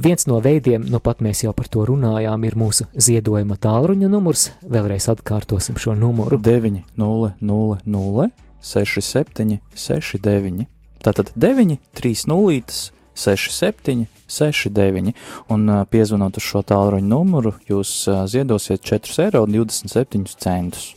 Viens 0.00 0.24
no 0.30 0.38
veidiem, 0.40 0.86
nu 0.88 0.98
pat 1.04 1.20
mēs 1.20 1.42
jau 1.44 1.52
par 1.52 1.68
to 1.68 1.82
runājām, 1.84 2.44
ir 2.48 2.54
mūsu 2.56 2.86
ziedojuma 2.96 3.58
tālruņa 3.60 4.08
numurs. 4.08 4.48
Vēlreiz 4.64 5.10
atkārtosim 5.12 5.76
šo 5.76 5.92
numuru 5.98 6.38
900 6.40 8.30
67 8.60 9.60
69. 9.74 10.66
Tātad 11.00 11.32
9, 11.36 11.78
3 11.96 12.26
nulītes, 12.28 12.90
67, 13.20 14.06
69. 14.30 15.14
Un 15.52 15.68
piezvanot 15.90 16.40
uz 16.40 16.46
šo 16.46 16.64
tālruņa 16.66 17.10
numuru, 17.10 17.54
jūs 17.68 17.92
ziedosiet 18.32 18.86
4,27 18.86 20.24
eiro. 20.56 20.88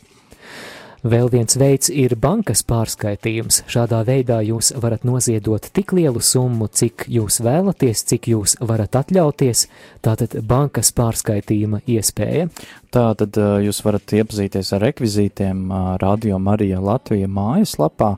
Vēl 1.04 1.28
viens 1.28 1.52
veids 1.60 1.90
ir 1.92 2.14
bankas 2.16 2.62
pārskaitījums. 2.64 3.58
Šādā 3.68 3.98
veidā 4.08 4.38
jūs 4.40 4.70
varat 4.80 5.02
noziedot 5.04 5.66
tik 5.76 5.92
lielu 5.92 6.22
summu, 6.24 6.70
cik 6.72 7.04
jūs 7.12 7.42
vēlaties, 7.44 8.06
cik 8.08 8.30
jūs 8.32 8.54
varat 8.64 8.96
atļauties. 9.02 9.66
Tātad 10.00 10.38
bankas 10.48 10.94
pārskaitījuma 10.96 11.82
iespēja. 11.84 12.48
Tātad 12.88 13.36
jūs 13.36 13.82
varat 13.84 14.16
iepazīties 14.16 14.72
ar 14.72 14.80
rekvizītiem 14.88 15.68
Radio 16.00 16.40
Marija 16.40 16.80
Latvija 16.80 17.28
mājaslapā, 17.28 18.14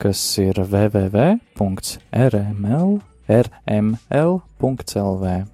kas 0.00 0.24
ir 0.40 0.64
RML 3.30 4.42
rml.lv. 4.60 5.46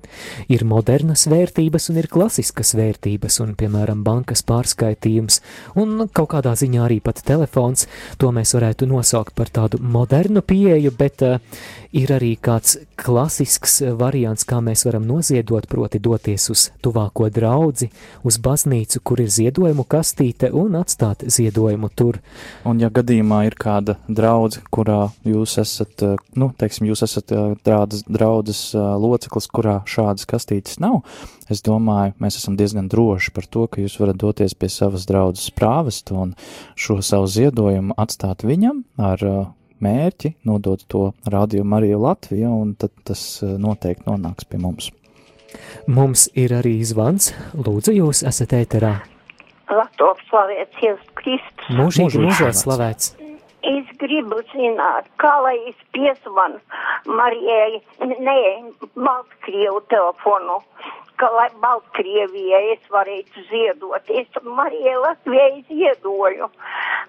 Ir 0.52 0.64
modernas 0.64 1.26
vērtības 1.30 1.90
un 1.90 2.00
ir 2.00 2.08
klasiskas 2.10 2.74
vērtības, 2.78 3.40
un, 3.44 3.54
piemēram, 3.58 4.02
bankas 4.06 4.42
pārskaitījums, 4.46 5.40
un 5.78 6.06
kaut 6.14 6.30
kādā 6.34 6.54
ziņā 6.58 6.84
arī 6.86 7.00
pat 7.04 7.22
telefons. 7.26 7.86
To 8.20 8.32
mēs 8.34 8.54
varētu 8.56 8.88
nosaukt 8.90 9.34
par 9.36 9.50
tādu 9.52 9.80
modernu 9.82 10.42
pieeju, 10.46 10.92
bet 10.98 11.22
uh, 11.26 11.40
ir 11.96 12.12
arī 12.14 12.34
kāds 12.40 12.78
klasisks 12.96 13.80
variants, 13.98 14.46
kā 14.48 14.60
mēs 14.64 14.86
varam 14.86 15.06
noziedot, 15.08 15.66
proti 15.68 16.00
doties 16.02 16.48
uz 16.52 16.66
tuvāko 16.84 17.28
draudzi, 17.32 17.90
uz 18.26 18.38
baznīcu, 18.42 19.02
kur 19.02 19.22
ir 19.24 19.32
ziedojumu 19.32 19.86
kastīte, 19.88 20.52
un 20.52 20.78
atstāt 20.80 21.26
ziedojumu 21.26 21.90
tur. 21.96 22.20
Un, 22.66 22.80
ja 22.82 22.90
gadījumā 22.92 23.44
ir 23.48 23.58
kāda 23.58 23.98
draudze, 24.08 24.62
kurā 24.70 25.10
jūs 25.26 25.58
esat, 25.62 26.06
uh, 26.06 26.16
nu, 26.38 26.52
teiksim, 26.58 26.88
jūs 26.90 27.04
esat 27.06 27.34
tādas 27.66 28.04
draudzes 28.06 28.68
uh, 28.76 28.95
loceklis, 29.00 29.48
kurā 29.52 29.80
šādas 29.88 30.28
kastītes 30.28 30.80
nav, 30.82 31.02
es 31.52 31.62
domāju, 31.66 32.14
mēs 32.22 32.38
esam 32.40 32.56
diezgan 32.58 32.90
droši 32.92 33.32
par 33.36 33.48
to, 33.50 33.66
ka 33.70 33.82
jūs 33.82 33.98
varat 34.02 34.18
doties 34.20 34.56
pie 34.58 34.70
savas 34.72 35.06
draudzes 35.08 35.52
prāvesta 35.56 36.16
un 36.16 36.34
šo 36.74 37.00
savu 37.04 37.30
ziedojumu 37.30 37.96
atstāt 38.00 38.46
viņam 38.46 38.84
ar 38.98 39.26
uh, 39.26 39.42
mērķi 39.84 40.36
nodot 40.48 40.82
to 40.88 41.10
Radio 41.26 41.64
Mariju 41.64 42.00
Latviju, 42.06 42.52
un 42.62 42.74
tad 42.78 42.94
tas 43.04 43.26
uh, 43.42 43.56
noteikti 43.60 44.08
nonāks 44.08 44.48
pie 44.48 44.60
mums. 44.62 44.92
Mums 45.86 46.26
ir 46.36 46.52
arī 46.56 46.78
zvans. 46.84 47.30
Lūdzu, 47.54 47.94
jūs 47.96 48.24
esat 48.26 48.52
ēterā. 48.56 48.96
Latvijas 49.66 50.26
slavēts 50.30 50.82
Jēzus 50.82 51.14
Kristus. 51.18 51.70
Mūžīgi 51.74 52.22
mūžos 52.22 52.66
slavēts. 52.66 53.14
Es 53.66 53.88
gribu 53.98 54.38
zināt, 54.52 55.08
kā 55.22 55.32
lai 55.42 55.56
es 55.70 55.78
piezvanu 55.94 56.60
Marijai, 57.18 57.80
nē, 58.28 58.38
Baltkrievu 58.94 59.80
telefonu, 59.90 60.60
ka 61.20 61.30
lai 61.34 61.48
Baltkrievijai 61.62 62.76
es 62.76 62.86
varētu 62.92 63.44
ziedot. 63.50 64.12
Es 64.20 64.38
Marijai 64.44 64.94
Latvijai 65.02 65.64
ziedoju, 65.70 66.50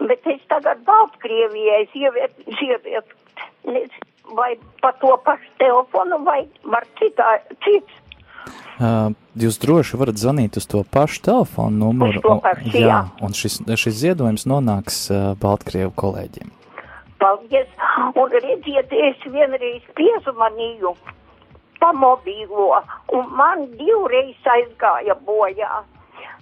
bet 0.10 0.28
es 0.34 0.42
tagad 0.50 0.82
Baltkrievijai 0.88 1.84
ziedotu, 1.94 3.14
vai 4.40 4.52
pa 4.82 4.92
to 5.02 5.14
pašu 5.30 5.54
telefonu, 5.62 6.24
vai 6.26 6.42
var 6.64 6.90
citā, 7.00 7.38
cits. 7.64 8.04
Uh, 8.78 9.16
jūs 9.40 9.58
droši 9.62 9.98
varat 9.98 10.20
zvanīt 10.22 10.60
uz 10.60 10.68
to 10.70 10.84
pašu 10.94 11.24
telefonu 11.26 11.88
numuru. 11.88 12.22
Pašu, 12.22 12.68
un, 12.68 12.74
jā, 12.76 12.88
jā. 12.88 13.00
un 13.26 13.34
šis, 13.38 13.60
šis 13.66 14.00
ziedojums 14.04 14.46
nonāks 14.50 15.08
uh, 15.10 15.34
Baltkrievu 15.42 15.94
kolēģiem. 15.98 16.54
Paldies! 17.18 17.70
Un 18.14 18.34
redziet, 18.34 18.92
es 18.94 19.24
vienreiz 19.34 19.86
piezvanīju 19.98 20.94
pa 21.82 21.92
mobīlo, 21.94 22.82
un 23.14 23.30
man 23.38 23.66
divreiz 23.78 24.50
aizgāja 24.54 25.18
bojā. 25.26 25.82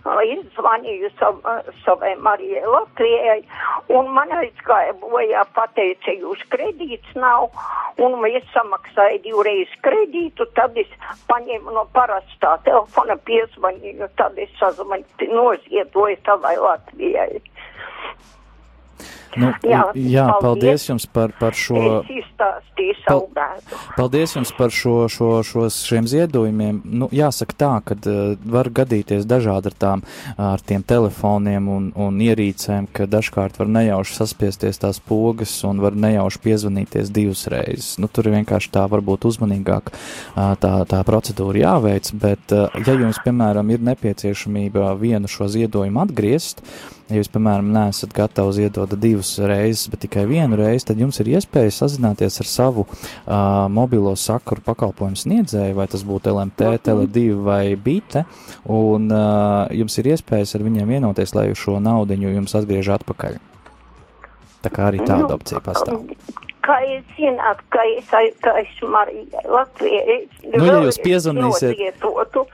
Es 0.06 0.42
zvanīju 0.54 1.10
sav, 1.18 1.40
savai 1.82 2.12
Marijai 2.22 2.62
Latvijai, 2.70 3.40
un 3.90 4.12
man 4.14 4.30
aizgāja 4.38 4.94
bojā, 5.02 5.42
pateica, 5.58 6.14
jūs 6.14 6.44
kredīts 6.54 7.16
nav, 7.18 7.48
un 7.98 8.14
es 8.30 8.46
samaksāju 8.54 9.24
divreiz 9.24 9.74
kredītu, 9.88 10.46
tad 10.60 10.78
es 10.78 10.92
paņēmu 11.32 11.74
no 11.74 11.88
parastā 11.98 12.54
telefona 12.68 13.18
piezvanīju, 13.26 14.12
tad 14.22 14.38
es 14.38 14.54
sazvanīju, 14.62 15.34
noziedoju 15.34 16.22
savai 16.30 16.54
Latvijai. 16.62 17.42
Nu, 19.36 19.52
Jā, 19.66 19.82
jā, 19.96 20.26
paldies. 20.30 20.42
paldies 20.42 20.90
jums 20.90 21.06
par, 21.12 21.34
par 21.40 21.58
šo. 21.58 22.04
Bēdu. 23.36 23.78
Paldies 23.96 24.36
jums 24.36 24.52
par 24.56 24.72
šo, 24.74 24.96
šo, 25.12 25.30
šos, 25.48 25.78
šiem 25.88 26.08
ziedojumiem. 26.12 26.82
Nu, 26.86 27.08
jāsaka 27.16 27.56
tā, 27.58 27.72
ka 27.88 27.98
uh, 27.98 28.36
var 28.52 28.70
gadīties 28.76 29.28
dažādi 29.28 29.72
ar, 29.72 29.78
tām, 29.80 30.04
ar 30.40 30.64
tiem 30.64 30.84
telefoniem 30.88 31.70
un, 31.72 31.90
un 31.96 32.20
ierīcēm, 32.24 32.90
ka 32.96 33.08
dažkārt 33.12 33.60
var 33.60 33.72
nejauši 33.72 34.18
saspiesties 34.20 34.82
tās 34.84 35.00
pogas 35.04 35.54
un 35.68 35.80
var 35.84 35.96
nejauši 36.00 36.42
piezvanīties 36.46 37.14
divas 37.16 37.46
reizes. 37.52 37.96
Nu, 38.02 38.12
tur 38.12 38.30
ir 38.30 38.38
vienkārši 38.40 38.74
tā 38.76 38.86
varbūt 38.92 39.28
uzmanīgāk 39.32 39.94
uh, 39.94 40.56
tā, 40.60 40.74
tā 40.90 41.04
procedūra 41.08 41.64
jāveic, 41.66 42.12
bet 42.20 42.56
uh, 42.56 42.68
ja 42.86 42.98
jums, 43.00 43.22
piemēram, 43.24 43.72
ir 43.76 43.88
nepieciešamība 43.94 44.94
vienu 45.00 45.32
šo 45.32 45.48
ziedojumu 45.52 46.04
atgriezt, 46.04 46.64
Ja 47.06 47.20
jūs, 47.20 47.28
piemēram, 47.30 47.68
neesat 47.70 48.16
gatavi 48.18 48.56
ziedot 48.56 48.94
divas 48.98 49.36
reizes, 49.38 49.86
bet 49.94 50.02
tikai 50.08 50.24
vienu 50.26 50.58
reizi, 50.58 50.88
tad 50.90 50.98
jums 50.98 51.20
ir 51.22 51.28
iespēja 51.36 51.74
sazināties 51.76 52.40
ar 52.42 52.48
savu 52.50 52.88
uh, 52.88 53.68
mobilo 53.70 54.16
sakaru 54.18 54.64
pakalpojumu 54.66 55.20
sniedzēju, 55.22 55.76
vai 55.78 55.86
tas 55.92 56.02
būtu 56.08 56.34
LMT, 56.34 56.72
Tele2 56.88 57.26
vai 57.46 57.76
Bite, 57.78 58.24
un 58.66 59.06
uh, 59.14 59.68
jums 59.70 60.00
ir 60.02 60.10
iespējas 60.16 60.56
ar 60.58 60.66
viņiem 60.66 60.96
vienoties, 60.96 61.36
lai 61.38 61.52
šo 61.54 61.78
naudiņu 61.78 62.34
jums 62.40 62.58
atgriež 62.58 62.90
atpakaļ. 62.98 63.38
Tā 64.66 64.74
kā 64.74 64.90
arī 64.90 65.06
tāda 65.06 65.30
opcija 65.38 65.62
pastāv. 65.62 66.02
Kā 66.66 66.80
es 66.90 67.04
zinātu, 67.14 67.62
ka 67.70 67.84
es 67.94 68.10
aizgājuši 68.18 68.88
Marijai 68.90 69.44
Latvijai? 69.54 70.16
Nu, 70.56 70.64
ja 70.66 70.80
jūs 70.88 70.98
piezvanīsiet- 71.04 71.76
Nozietotu, 71.78 72.48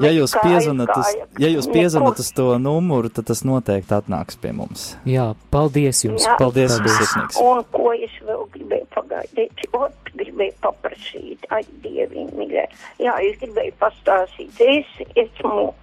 Ja 0.00 0.08
jūs, 0.08 0.32
piezvanat 0.40 0.88
uz, 0.96 1.08
ja 1.42 1.48
jūs 1.52 1.66
piezvanat 1.68 2.20
uz 2.22 2.30
to 2.32 2.46
numuru, 2.62 3.10
tad 3.12 3.26
tas 3.28 3.42
noteikti 3.44 3.92
atnāks 3.92 4.38
pie 4.40 4.54
mums. 4.56 4.86
Jā, 5.04 5.32
paldies 5.52 6.00
jums! 6.06 6.24
Jā. 6.24 6.38
Paldies 6.40 6.78
jums, 6.78 6.94
sirsnīgs! 6.96 7.40
Un 7.44 7.60
ko 7.74 7.92
es 7.92 8.14
vēl 8.24 8.46
gribēju 8.54 8.88
pagaidīt? 8.94 9.66
Ot, 9.76 10.12
gribēju 10.16 10.56
paprasīt, 10.64 11.44
ai, 11.52 11.60
dieviņ, 11.84 12.32
mīļā. 12.38 12.64
Jā, 13.04 13.18
es 13.28 13.36
gribēju 13.42 13.76
pastāstīt. 13.82 14.64
Es 14.64 14.96
esmu 15.26 15.74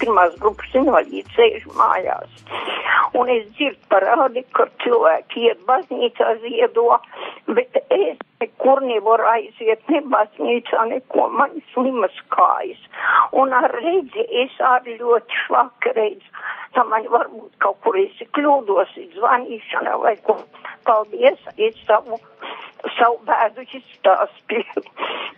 pirmās 0.00 0.36
grupas 0.42 0.76
invalīds, 0.76 1.32
sēžu 1.36 1.72
mājās. 1.78 2.44
Un 3.16 3.30
es 3.32 3.46
dzirdu 3.56 3.80
parādi, 3.92 4.44
ka 4.56 4.68
cilvēki 4.84 5.48
iet 5.48 5.64
baznīcā 5.68 6.36
ziedo, 6.44 6.98
bet 7.48 7.80
es 7.88 8.20
nekur 8.40 8.82
nevaru 8.84 9.26
aiziet, 9.30 9.82
ne 9.92 10.02
baznīcā, 10.12 10.84
neko, 10.90 11.28
man 11.38 11.54
slimas 11.72 12.16
kājas. 12.34 12.82
Un 13.32 13.54
ar 13.56 13.70
redzi, 13.80 14.26
es 14.44 14.54
arī 14.72 14.98
ļoti 15.00 15.40
švaki 15.46 15.94
redzu. 15.96 16.32
Tā 16.76 16.84
man 16.84 17.06
varbūt 17.08 17.54
kaut 17.64 17.78
kur 17.84 17.96
es 17.96 18.16
kļūdos, 18.36 18.92
zvanīšanā 19.16 19.96
vai 20.02 20.16
ko. 20.26 20.36
Paldies, 20.84 21.40
es 21.56 21.78
savu, 21.88 22.18
savu 22.98 23.16
bēdu 23.26 23.64
izstāstīju. 23.64 24.84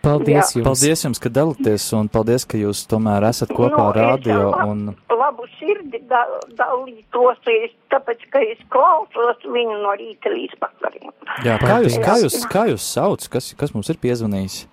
Paldies 0.03 0.51
jums! 0.55 0.65
Paldies 0.67 1.05
jums, 1.07 1.21
ka 1.23 1.31
dalāties, 1.33 1.87
un 1.97 2.11
paldies, 2.11 2.45
ka 2.47 2.59
jūs 2.59 2.83
tomēr 2.91 3.25
esat 3.31 3.55
kopā 3.55 3.71
Nu, 3.77 3.85
ar 3.87 3.97
es 4.03 4.09
radio. 4.11 4.49
lab- 4.51 4.67
Un... 4.67 4.83
Labu 5.09 5.19
labu 5.19 5.47
sirdi 5.59 5.99
da, 6.09 6.21
dalītos, 6.59 7.39
es, 7.51 7.73
tāpēc, 7.91 8.23
ka 8.33 8.39
es 8.43 8.59
klausos 8.73 9.43
viņu 9.45 9.75
no 9.83 9.91
rīta 9.99 10.31
līdz 10.33 10.55
vakariem. 10.61 11.11
Jā, 11.45 11.57
kā 11.61 11.79
jūs, 11.83 11.97
kā 12.03 12.15
jūs, 12.23 12.37
kā 12.51 12.63
jūs 12.71 12.85
sauc, 12.89 13.29
kas, 13.31 13.53
kas 13.59 13.75
mums 13.75 13.91
ir 13.93 14.01
piezvanījis? 14.01 14.63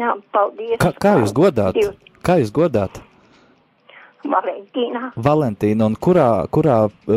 Jā, 0.00 0.12
paldies. 0.32 0.76
Kā, 0.80 0.92
kā 0.96 1.16
jūs 1.20 1.34
godāt? 1.36 1.78
Kā 2.24 2.38
jūs 2.40 2.52
godāt? 2.54 3.02
Valentīna. 4.22 5.08
Valentīna, 5.18 5.88
un 5.90 5.96
kurā, 5.98 6.44
kurā 6.54 6.76
uh, 6.86 7.16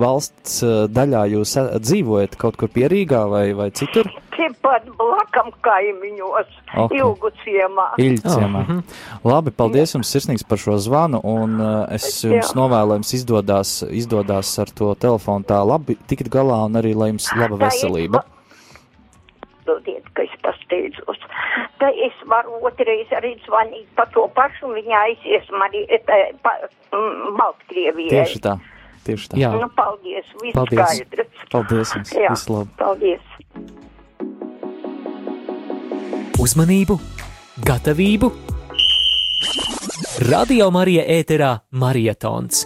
valsts 0.00 0.62
uh, 0.64 0.86
daļā 0.88 1.26
jūs 1.34 1.52
uh, 1.60 1.74
dzīvojat? 1.82 2.38
Kaut 2.40 2.56
kur 2.60 2.72
pierīgā 2.72 3.20
vai, 3.28 3.44
vai 3.56 3.68
citur? 3.76 4.08
Tepat 4.32 4.86
blakam 4.96 5.50
kaimiņos, 5.66 6.48
Ok. 6.68 6.78
okay. 6.86 7.00
ilgu 7.02 7.30
ciemā. 7.42 7.86
Ilģciemā. 8.00 8.64
Labi, 9.26 9.52
paldies 9.52 9.92
jums 9.96 10.14
sirsnīgs 10.14 10.46
par 10.48 10.62
šo 10.62 10.78
zvanu, 10.80 11.20
un 11.26 11.60
uh, 11.60 11.84
es 11.92 12.08
jums 12.24 12.48
Jā. 12.48 12.56
novēlu, 12.56 12.96
jums 13.00 13.12
izdodas, 13.18 13.76
izdodas 13.90 14.54
ar 14.62 14.72
to 14.72 14.94
telefonu 14.96 15.44
tā 15.48 15.60
labi 15.66 15.98
tikt 16.08 16.32
galā, 16.32 16.62
un 16.70 16.80
arī 16.80 16.96
lai 16.96 17.12
jums 17.12 17.28
laba 17.36 17.60
Tā 17.66 17.74
ir 17.76 18.37
veselība. 19.68 19.74
Dodiet, 19.78 20.06
ka 20.16 20.22
es 20.24 20.32
pasteidzos. 20.42 21.18
Tā 21.78 21.90
es 22.06 22.14
varu 22.26 22.56
otrreiz 22.64 23.10
arī 23.12 23.34
zvanīt 23.44 23.86
par 23.94 24.08
to 24.14 24.24
pašu, 24.34 24.70
viņa 24.72 24.96
aizies 25.04 25.50
Mari, 25.52 25.84
e, 25.92 25.98
pa, 26.42 26.54
mm, 26.92 27.36
Baltkrievijai. 27.36 28.24
Tieši 28.24 28.40
tā, 28.40 28.54
tieši 29.04 29.28
tā. 29.28 29.36
Jā. 29.42 29.50
Nu, 29.60 29.68
paldies, 29.76 30.24
viss 30.42 30.54
Paldies. 30.56 30.78
skaidrs. 30.80 31.44
Paldies 31.52 31.92
jums, 31.94 32.12
Jā, 32.16 32.30
visu 32.32 32.52
labu. 32.52 32.68
paldies. 32.78 33.20
Uzmanību, 36.38 36.96
gatavību! 37.66 38.32
Radio 40.30 40.70
Marija 40.70 41.04
ēterā 41.04 41.58
Marietons. 41.72 42.64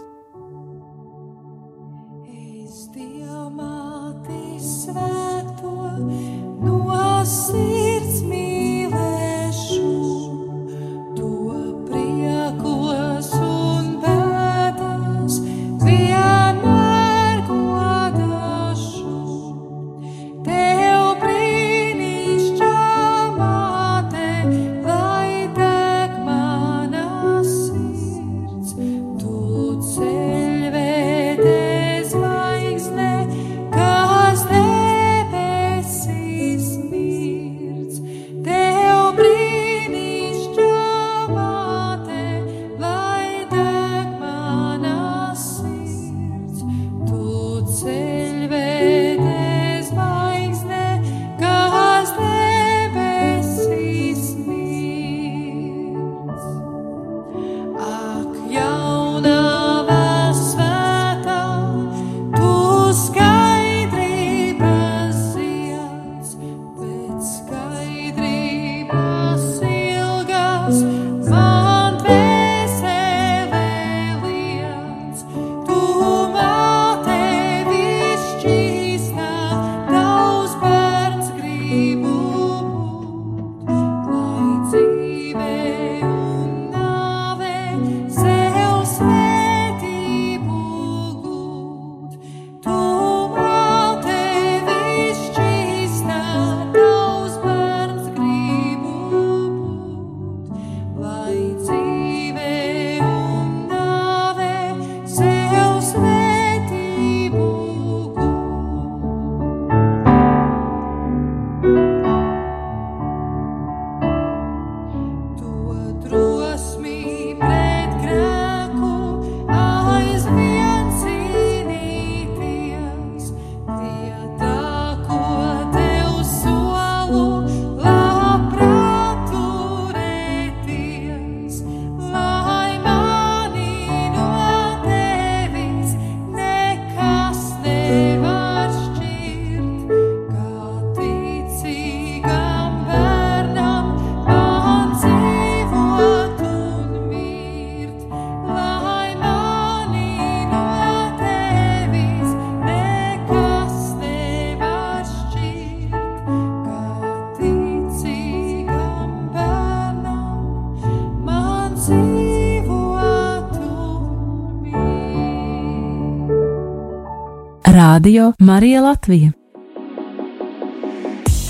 Radio 168.02 168.32
Marija 168.38 168.80
Latvija. 168.82 169.28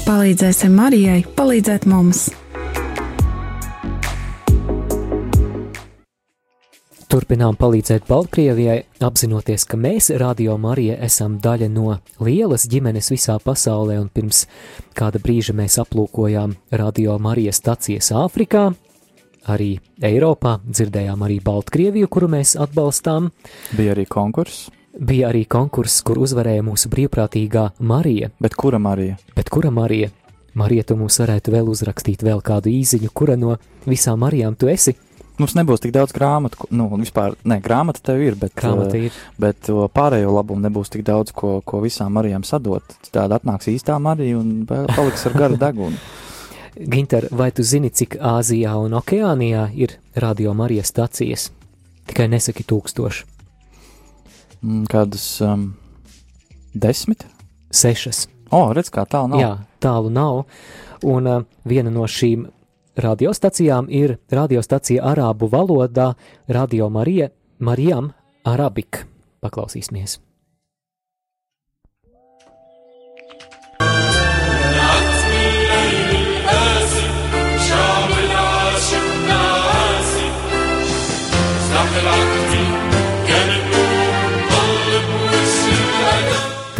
Palīdzēsim 0.04 0.74
Marijai, 0.76 1.22
palīdzēt 1.32 1.86
mums! 1.88 2.26
Turpinām 7.08 7.56
palīdzēt 7.56 8.04
Baltkrievijai, 8.04 8.82
apzinoties, 9.00 9.64
ka 9.64 9.80
mēs, 9.80 10.10
Radio 10.20 10.58
Marija, 10.60 10.98
esam 11.00 11.38
daļa 11.40 11.70
no 11.72 11.96
lielas 12.20 12.68
ģimenes 12.68 13.08
visā 13.14 13.38
pasaulē, 13.40 13.96
un 14.02 14.12
pirms 14.12 14.44
kāda 14.92 15.24
brīža 15.24 15.56
mēs 15.56 15.78
aplūkojām 15.80 16.52
Radio 16.82 17.16
Marijas 17.16 17.62
stacijas 17.64 18.12
Āfrikā, 18.26 18.66
arī 19.56 19.72
Eiropā, 20.04 20.58
dzirdējām 20.68 21.24
arī 21.24 21.40
Baltkrieviju, 21.48 22.12
kuru 22.12 22.28
mēs 22.36 22.58
atbalstām. 22.60 23.32
Bija 23.72 23.96
arī 23.96 24.04
konkurss. 24.04 24.68
Bija 24.92 25.30
arī 25.32 25.46
konkurss, 25.48 26.02
kur 26.04 26.18
uzvarēja 26.20 26.62
mūsu 26.66 26.90
brīvprātīgā 26.92 27.70
Marija. 27.80 28.28
Bet 28.42 28.54
kura 28.60 28.78
Marija? 28.82 29.16
Bet 29.36 29.48
kura 29.48 29.70
Marija? 29.72 30.10
Marija, 30.54 30.84
tu 30.84 30.98
mums 31.00 31.16
varētu 31.22 31.54
vēl 31.54 31.70
uzrakstīt 31.72 32.20
vēl 32.26 32.42
kādu 32.44 32.68
īziņu, 32.68 33.08
kura 33.16 33.38
no 33.40 33.56
visām 33.88 34.20
Marijām 34.20 34.56
tu 34.58 34.68
esi? 34.68 34.92
Mums 35.40 35.54
nebūs 35.56 35.80
tik 35.80 35.94
daudz 35.96 36.12
grāmatu, 36.12 36.68
nu, 36.76 36.90
vispār, 37.00 37.38
ne, 37.48 37.56
grāmata 37.64 38.02
tev 38.04 38.20
ir, 38.20 38.36
bet, 38.36 38.52
Grāmata 38.54 38.98
eh, 38.98 39.08
ir. 39.08 39.16
bet 39.40 39.62
to 39.64 39.86
pārējo 39.88 40.34
labumu 40.36 40.60
nebūs 40.66 40.92
tik 40.92 41.06
daudz, 41.08 41.32
ko, 41.32 41.62
ko 41.64 41.80
visām 41.80 42.12
Marijām 42.12 42.44
sadot. 42.44 42.84
Tāda 43.08 43.40
atnāks 43.40 43.70
īstā 43.72 43.96
Marija 43.96 44.36
un 44.38 44.66
pa- 44.68 44.84
paliks 44.92 45.24
ar 45.26 45.38
garu 45.40 45.56
degunu. 45.56 45.96
Ginter, 46.92 47.30
vai 47.32 47.48
tu 47.52 47.64
zini, 47.64 47.88
cik 47.90 48.20
Āzijā 48.20 48.76
un 48.80 48.92
Okeānijā 49.00 49.70
ir 49.72 49.96
radio 50.20 50.52
Marijas 50.56 50.92
stacijas? 50.92 51.48
Tikai 52.08 52.28
nesaki 52.28 52.64
tūkstoši. 52.68 53.31
Mm, 54.62 54.86
Kādas 54.90 55.26
um, 55.44 55.72
desmit? 56.74 57.26
Sešas. 57.74 58.26
O, 58.52 58.68
redz, 58.76 58.90
kā 58.92 59.04
tālu 59.08 59.32
nav. 59.34 59.42
Jā, 59.42 59.52
tālu 59.82 60.10
nav. 60.12 60.44
Un 61.02 61.28
uh, 61.28 61.44
viena 61.66 61.90
no 61.90 62.06
šīm 62.06 62.46
radiostacijām 63.02 63.88
ir 63.90 64.18
radiostacija 64.30 65.04
arābu 65.12 65.48
valodā 65.50 66.12
Radio 66.48 66.90
Marija 66.92 67.32
Marijam 67.58 68.12
Arabik. 68.44 69.06
Paklausīsimies! 69.42 70.20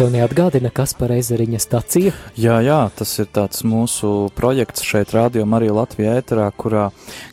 Tev 0.03 0.09
neatgādina, 0.11 0.67
kas 0.67 0.91
par 0.99 1.13
ezeriņa 1.15 1.59
staciju? 1.63 2.09
Jā, 2.35 2.57
jā, 2.59 2.79
tas 2.91 3.07
ir 3.23 3.27
tāds 3.31 3.61
mūsu 3.63 4.09
projekts 4.35 4.83
šeit, 4.83 5.13
Radio 5.15 5.45
Marija 5.47 5.77
Latvijā 5.77 6.17
ēterā, 6.19 6.49
kurā 6.59 6.89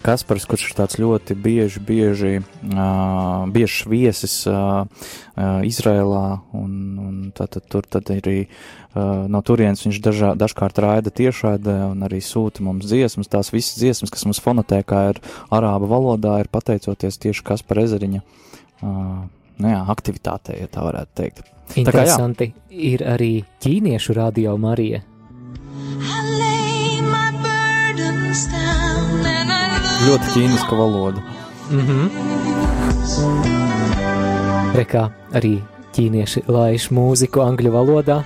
Kaspars, 0.06 0.46
kurš 0.46 0.68
ir 0.68 0.76
tāds 0.78 1.00
ļoti 1.02 1.34
bieži, 1.34 1.82
bieži, 1.82 2.30
uh, 2.70 3.48
biežs 3.50 3.80
viesis 3.90 4.36
uh, 4.46 4.84
uh, 4.86 5.66
Izrēlā, 5.66 6.22
un, 6.60 6.76
un 7.08 7.16
tātad 7.34 7.66
tur 7.74 7.90
tad 7.90 8.14
arī 8.14 8.44
uh, 8.44 9.26
no 9.26 9.42
turienes 9.42 9.82
viņš 9.88 10.00
dažā, 10.06 10.30
dažkārt 10.38 10.78
raida 10.86 11.10
tiešādē 11.10 11.74
un 11.88 12.06
arī 12.06 12.22
sūta 12.22 12.62
mums 12.62 12.86
dziesmas. 12.86 13.32
Tās 13.34 13.50
visas 13.50 13.82
dziesmas, 13.82 14.14
kas 14.14 14.22
mums 14.30 14.38
fonotēkā 14.46 15.02
ir 15.10 15.20
arābu 15.50 15.90
valodā, 15.90 16.38
ir 16.38 16.54
pateicoties 16.54 17.18
tieši 17.18 17.48
Kaspar 17.50 17.82
ezeriņa 17.82 18.22
uh, 18.22 19.26
nu 19.59 19.69
jā, 19.71 19.81
aktivitātei, 19.91 20.61
ja 20.61 20.67
tā 20.71 20.83
varētu 20.85 21.11
teikt. 21.15 21.37
Tā 21.41 21.45
kā 21.45 21.51
jā. 21.75 21.81
Interesanti 21.81 22.53
ir 22.69 23.03
arī 23.07 23.43
ķīniešu 23.63 24.13
radio 24.17 24.57
Marija. 24.61 25.01
Ļoti 30.05 30.27
ķīniska 30.35 30.73
valoda. 30.77 31.19
Mm 31.71 31.81
-hmm. 31.87 32.09
Rekā 34.75 35.09
arī 35.33 35.61
ķīnieši 35.95 36.39
laiž 36.47 36.91
mūziku 36.91 37.41
angļu 37.41 37.71
valodā. 37.71 38.23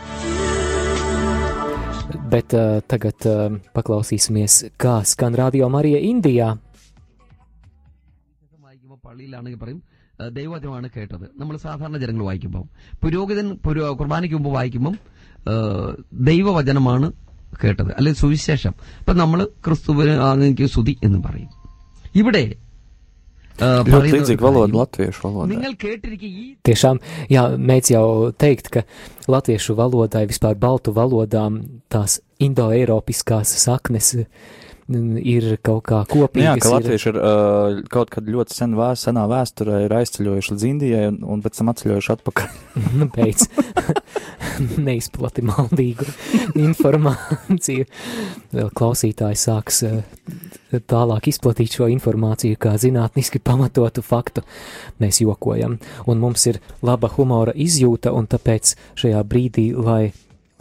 Bet 2.29 2.53
uh, 2.53 2.81
tagad 2.87 3.25
uh, 3.25 3.57
paklausīsimies, 3.73 4.63
kā 4.77 5.03
skan 5.05 5.35
radio 5.35 5.69
Marija 5.69 5.99
Indijā. 5.99 6.57
പള്ളിയിലാണെങ്കിൽ 9.09 9.61
പറയും 9.63 9.79
"ഏഹ് 9.79 9.92
ദൈവവചനമാണ് 10.28 10.88
കേട്ടത്. 10.96 11.30
നമ്മൾ 11.38 11.56
സാധാരണ 11.56 11.96
ജനങ്ങൾ 11.96 12.24
വായിക്കുമ്പോൾ 12.24 12.64
പുരോഹിതൻ 13.02 13.54
പുരോ 13.54 13.94
കുർബാനയ്ക്ക് 13.94 14.36
മുമ്പ് 14.36 14.50
വായിക്കുമ്പോൾ 14.50 14.96
ദൈവവചനമാണ് 16.12 17.12
കേട്ടത്. 17.64 17.94
അല്ലെങ്കിൽ 17.96 18.20
സുവിശേഷം. 18.20 18.74
ഇപ്പൊ 18.98 19.12
നമ്മൾ 19.12 19.44
ക്രിസ്തുവിന് 19.44 20.10
എനിക്ക് 20.10 20.66
സ്തുതി 20.66 20.98
എന്ന് 21.04 21.18
പറയും. 21.18 21.48
ഇവിടെ 22.14 22.54
Tiešām, 26.68 26.98
jā, 27.30 27.42
mēdz 27.56 27.88
jau 27.94 28.32
teikt, 28.44 28.66
ka 28.76 28.82
latviešu 29.30 29.72
valodai, 29.72 30.26
vispār 30.26 30.54
baltu 30.54 30.94
valodām, 30.96 31.62
tās 31.94 32.20
indoeiropiskās 32.40 33.52
saknes 33.66 34.08
mm, 34.16 34.24
ir 34.88 35.46
kaut 35.64 35.84
kā 35.88 36.02
Nu 36.04 36.10
kopīgas. 36.10 36.44
Jā, 36.44 36.54
ka 36.60 36.68
ir- 36.68 36.74
latvieši 36.74 37.08
ir 37.12 37.16
uh, 37.20 37.78
kaut 37.88 38.10
kad 38.12 38.26
ļoti 38.28 38.52
sen 38.56 38.74
vēs, 38.76 39.04
senā 39.06 39.24
vēsturē 39.30 39.84
ir 39.86 39.94
aizceļojuši 39.96 40.52
līdz 40.52 40.66
Indijai 40.68 41.06
un, 41.08 41.18
un 41.24 41.42
pēc 41.44 41.60
tam 41.60 41.72
atceļojuši 41.72 42.12
atpakaļ. 42.18 42.58
Nu, 43.00 43.08
beidz. 43.14 43.46
Neizplati 44.86 45.42
maldīgu 45.42 46.04
informāciju. 46.62 47.86
Vēl 48.54 48.68
klausītāji 48.76 49.38
sāks 49.40 49.80
eh, 49.88 50.04
tālāk 50.90 51.30
izplatīt 51.32 51.74
šo 51.78 51.88
informāciju 51.90 52.58
kā 52.60 52.76
zinātniski 52.78 53.40
pamatotu 53.42 54.04
faktu. 54.04 54.44
Mēs 55.02 55.22
jokojam, 55.24 55.78
un 56.06 56.22
mums 56.22 56.46
ir 56.50 56.60
laba 56.86 57.10
humora 57.16 57.54
izjūta, 57.56 58.12
un 58.14 58.28
tāpēc 58.30 58.76
šajā 59.00 59.24
brīdī, 59.26 59.70
lai 59.74 60.12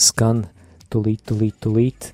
skan 0.01 0.45
tulīt, 0.93 1.21
tulīt, 1.29 1.59
tulīt. 1.61 2.11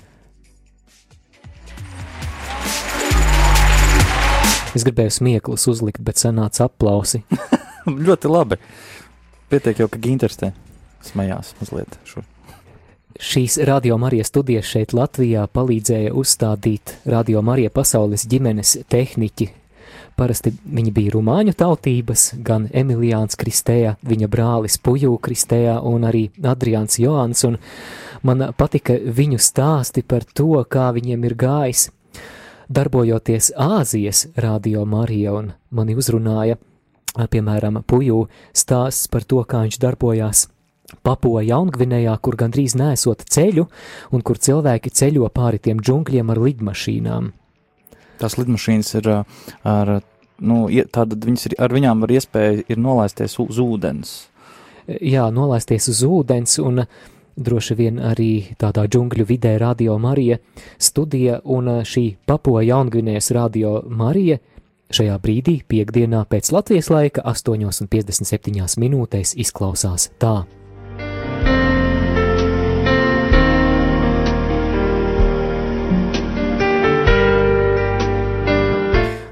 Es 4.77 4.85
gribēju 4.85 5.13
smieklus 5.13 5.65
uzlikt, 5.71 6.01
bet 6.05 6.21
sanāca 6.21 6.67
aplausi. 6.69 7.23
ļoti 8.07 8.29
labi. 8.29 8.59
Pietiek 9.49 9.81
jau, 9.81 9.87
ka 9.89 10.01
Ginters 10.01 10.37
te 10.37 10.51
smējās 11.09 11.55
mazliet. 11.61 11.97
Šur. 12.05 12.27
Šīs 13.19 13.57
Radio 13.67 13.97
Marijas 13.99 14.29
studijas 14.29 14.69
šeit 14.69 14.93
Latvijā 14.93 15.47
palīdzēja 15.51 16.13
uzstādīt 16.15 16.93
Radio 17.09 17.41
Marija 17.41 17.71
pasaules 17.73 18.27
ģimenes 18.29 18.77
tehniķi. 18.87 19.49
Parasti 20.19 20.53
viņi 20.53 20.91
bija 20.93 21.15
rumāņu 21.15 21.55
tautības, 21.57 22.29
gan 22.45 22.67
Emiljāns 22.75 23.39
Kristējā, 23.39 23.95
viņa 24.05 24.29
brālis 24.31 24.77
Puju 24.83 25.15
Kristējā 25.23 25.79
un 25.87 26.05
arī 26.07 26.25
Adrians 26.43 26.99
Joans, 26.99 27.43
un 27.47 27.57
man 28.27 28.51
patika 28.55 28.99
viņu 28.99 29.39
stāsti 29.41 30.03
par 30.03 30.27
to, 30.27 30.59
kā 30.69 30.91
viņiem 30.95 31.25
ir 31.25 31.35
gājis 31.39 31.87
darbojoties 32.69 33.51
Āzijas 33.57 34.27
Radio 34.37 34.85
Marija, 34.85 35.33
un 35.33 35.51
mani 35.73 35.95
uzrunāja, 35.97 36.59
piemēram, 37.17 37.81
Puju 37.89 38.27
stāsts 38.53 39.09
par 39.09 39.25
to, 39.25 39.41
kā 39.49 39.63
viņš 39.65 39.79
darbojās 39.81 40.45
Papua 41.05 41.41
Jaungvinējā, 41.45 42.13
kur 42.21 42.37
gandrīz 42.37 42.75
nesot 42.77 43.25
ceļu, 43.29 43.65
un 44.13 44.23
kur 44.25 44.37
cilvēki 44.41 44.93
ceļo 44.93 45.29
pāri 45.33 45.61
tiem 45.61 45.81
džungļiem 45.81 46.31
ar 46.33 46.41
lidmašīnām. 46.45 47.33
Tās 48.19 48.37
lidmašīnas 48.37 48.95
ir 48.99 49.11
uh, 49.13 49.43
ar, 49.63 49.93
nu, 50.41 50.63
tāda, 50.93 51.17
viņas 51.25 51.49
ir, 51.49 51.55
ar 51.61 51.73
viņām 51.73 52.03
var 52.05 52.13
iespēja 52.17 52.65
ir 52.67 52.81
nolaisties 52.81 53.37
uz 53.41 53.61
ūdens. 53.63 54.17
Jā, 54.89 55.27
nolaisties 55.33 55.89
uz 55.91 56.01
ūdens, 56.05 56.57
un 56.65 56.83
droši 57.39 57.75
vien 57.79 57.99
arī 58.03 58.55
tādā 58.59 58.85
džungļu 58.91 59.25
vidē 59.25 59.55
Radio 59.61 59.97
Marija 59.97 60.37
studija, 60.77 61.39
un 61.43 61.81
šī 61.87 62.05
Papua 62.27 62.63
Jaungvinējas 62.67 63.31
Radio 63.35 63.79
Marija 63.87 64.39
šajā 64.93 65.17
brīdī, 65.21 65.59
piekdienā 65.69 66.23
pēc 66.29 66.51
Latvijas 66.53 66.89
laika, 66.89 67.23
8,57 67.29 68.79
minūtēs 68.81 69.35
izklausās 69.39 70.09
tā. 70.21 70.43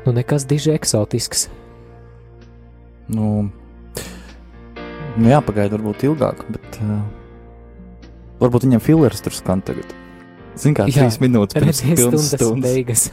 Nu, 0.07 0.13
nekas 0.15 0.45
diži 0.47 0.71
eksotisks. 0.71 1.49
Nu, 3.11 3.49
nu 5.17 5.31
jāpagaida 5.33 5.75
varbūt 5.75 6.05
ilgāk, 6.07 6.45
bet 6.47 6.77
uh, 6.79 7.01
varbūt 8.41 8.67
viņam 8.67 8.83
filers 8.83 9.23
tur 9.23 9.35
skan 9.35 9.63
tagad. 9.65 9.95
Zini, 10.57 10.75
kā 10.77 10.87
trīs 10.89 11.19
minūtes 11.21 11.57
pirms 11.57 11.81
pilnas 11.85 12.29
stundas 12.31 12.31
stundas. 12.33 12.71
beigas. 12.71 13.09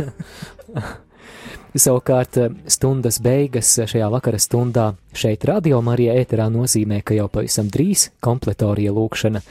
Savukārt 1.85 2.39
eh, 2.39 2.53
stundas 2.71 3.19
beigas 3.23 3.73
šajā 3.91 4.09
vakara 4.13 4.39
stundā 4.39 4.93
šeit 5.17 5.45
radio 5.51 5.81
Marija 5.83 6.15
ēterā 6.21 6.47
nozīmē, 6.55 7.01
ka 7.03 7.17
jau 7.19 7.27
pavisam 7.33 7.69
drīz 7.73 8.09
kompletorija 8.23 8.95
lūkšana. 8.95 9.43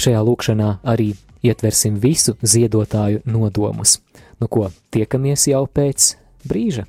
Šajā 0.00 0.22
lūkšanā 0.26 0.70
arī 0.90 1.12
ietversim 1.46 2.00
visu 2.02 2.34
ziedotāju 2.42 3.22
nodomus. 3.30 4.00
Nu 4.40 4.48
ko, 4.48 4.68
tiekamies 4.90 5.46
jau 5.52 5.66
pēc 5.70 6.14
brīža. 6.48 6.86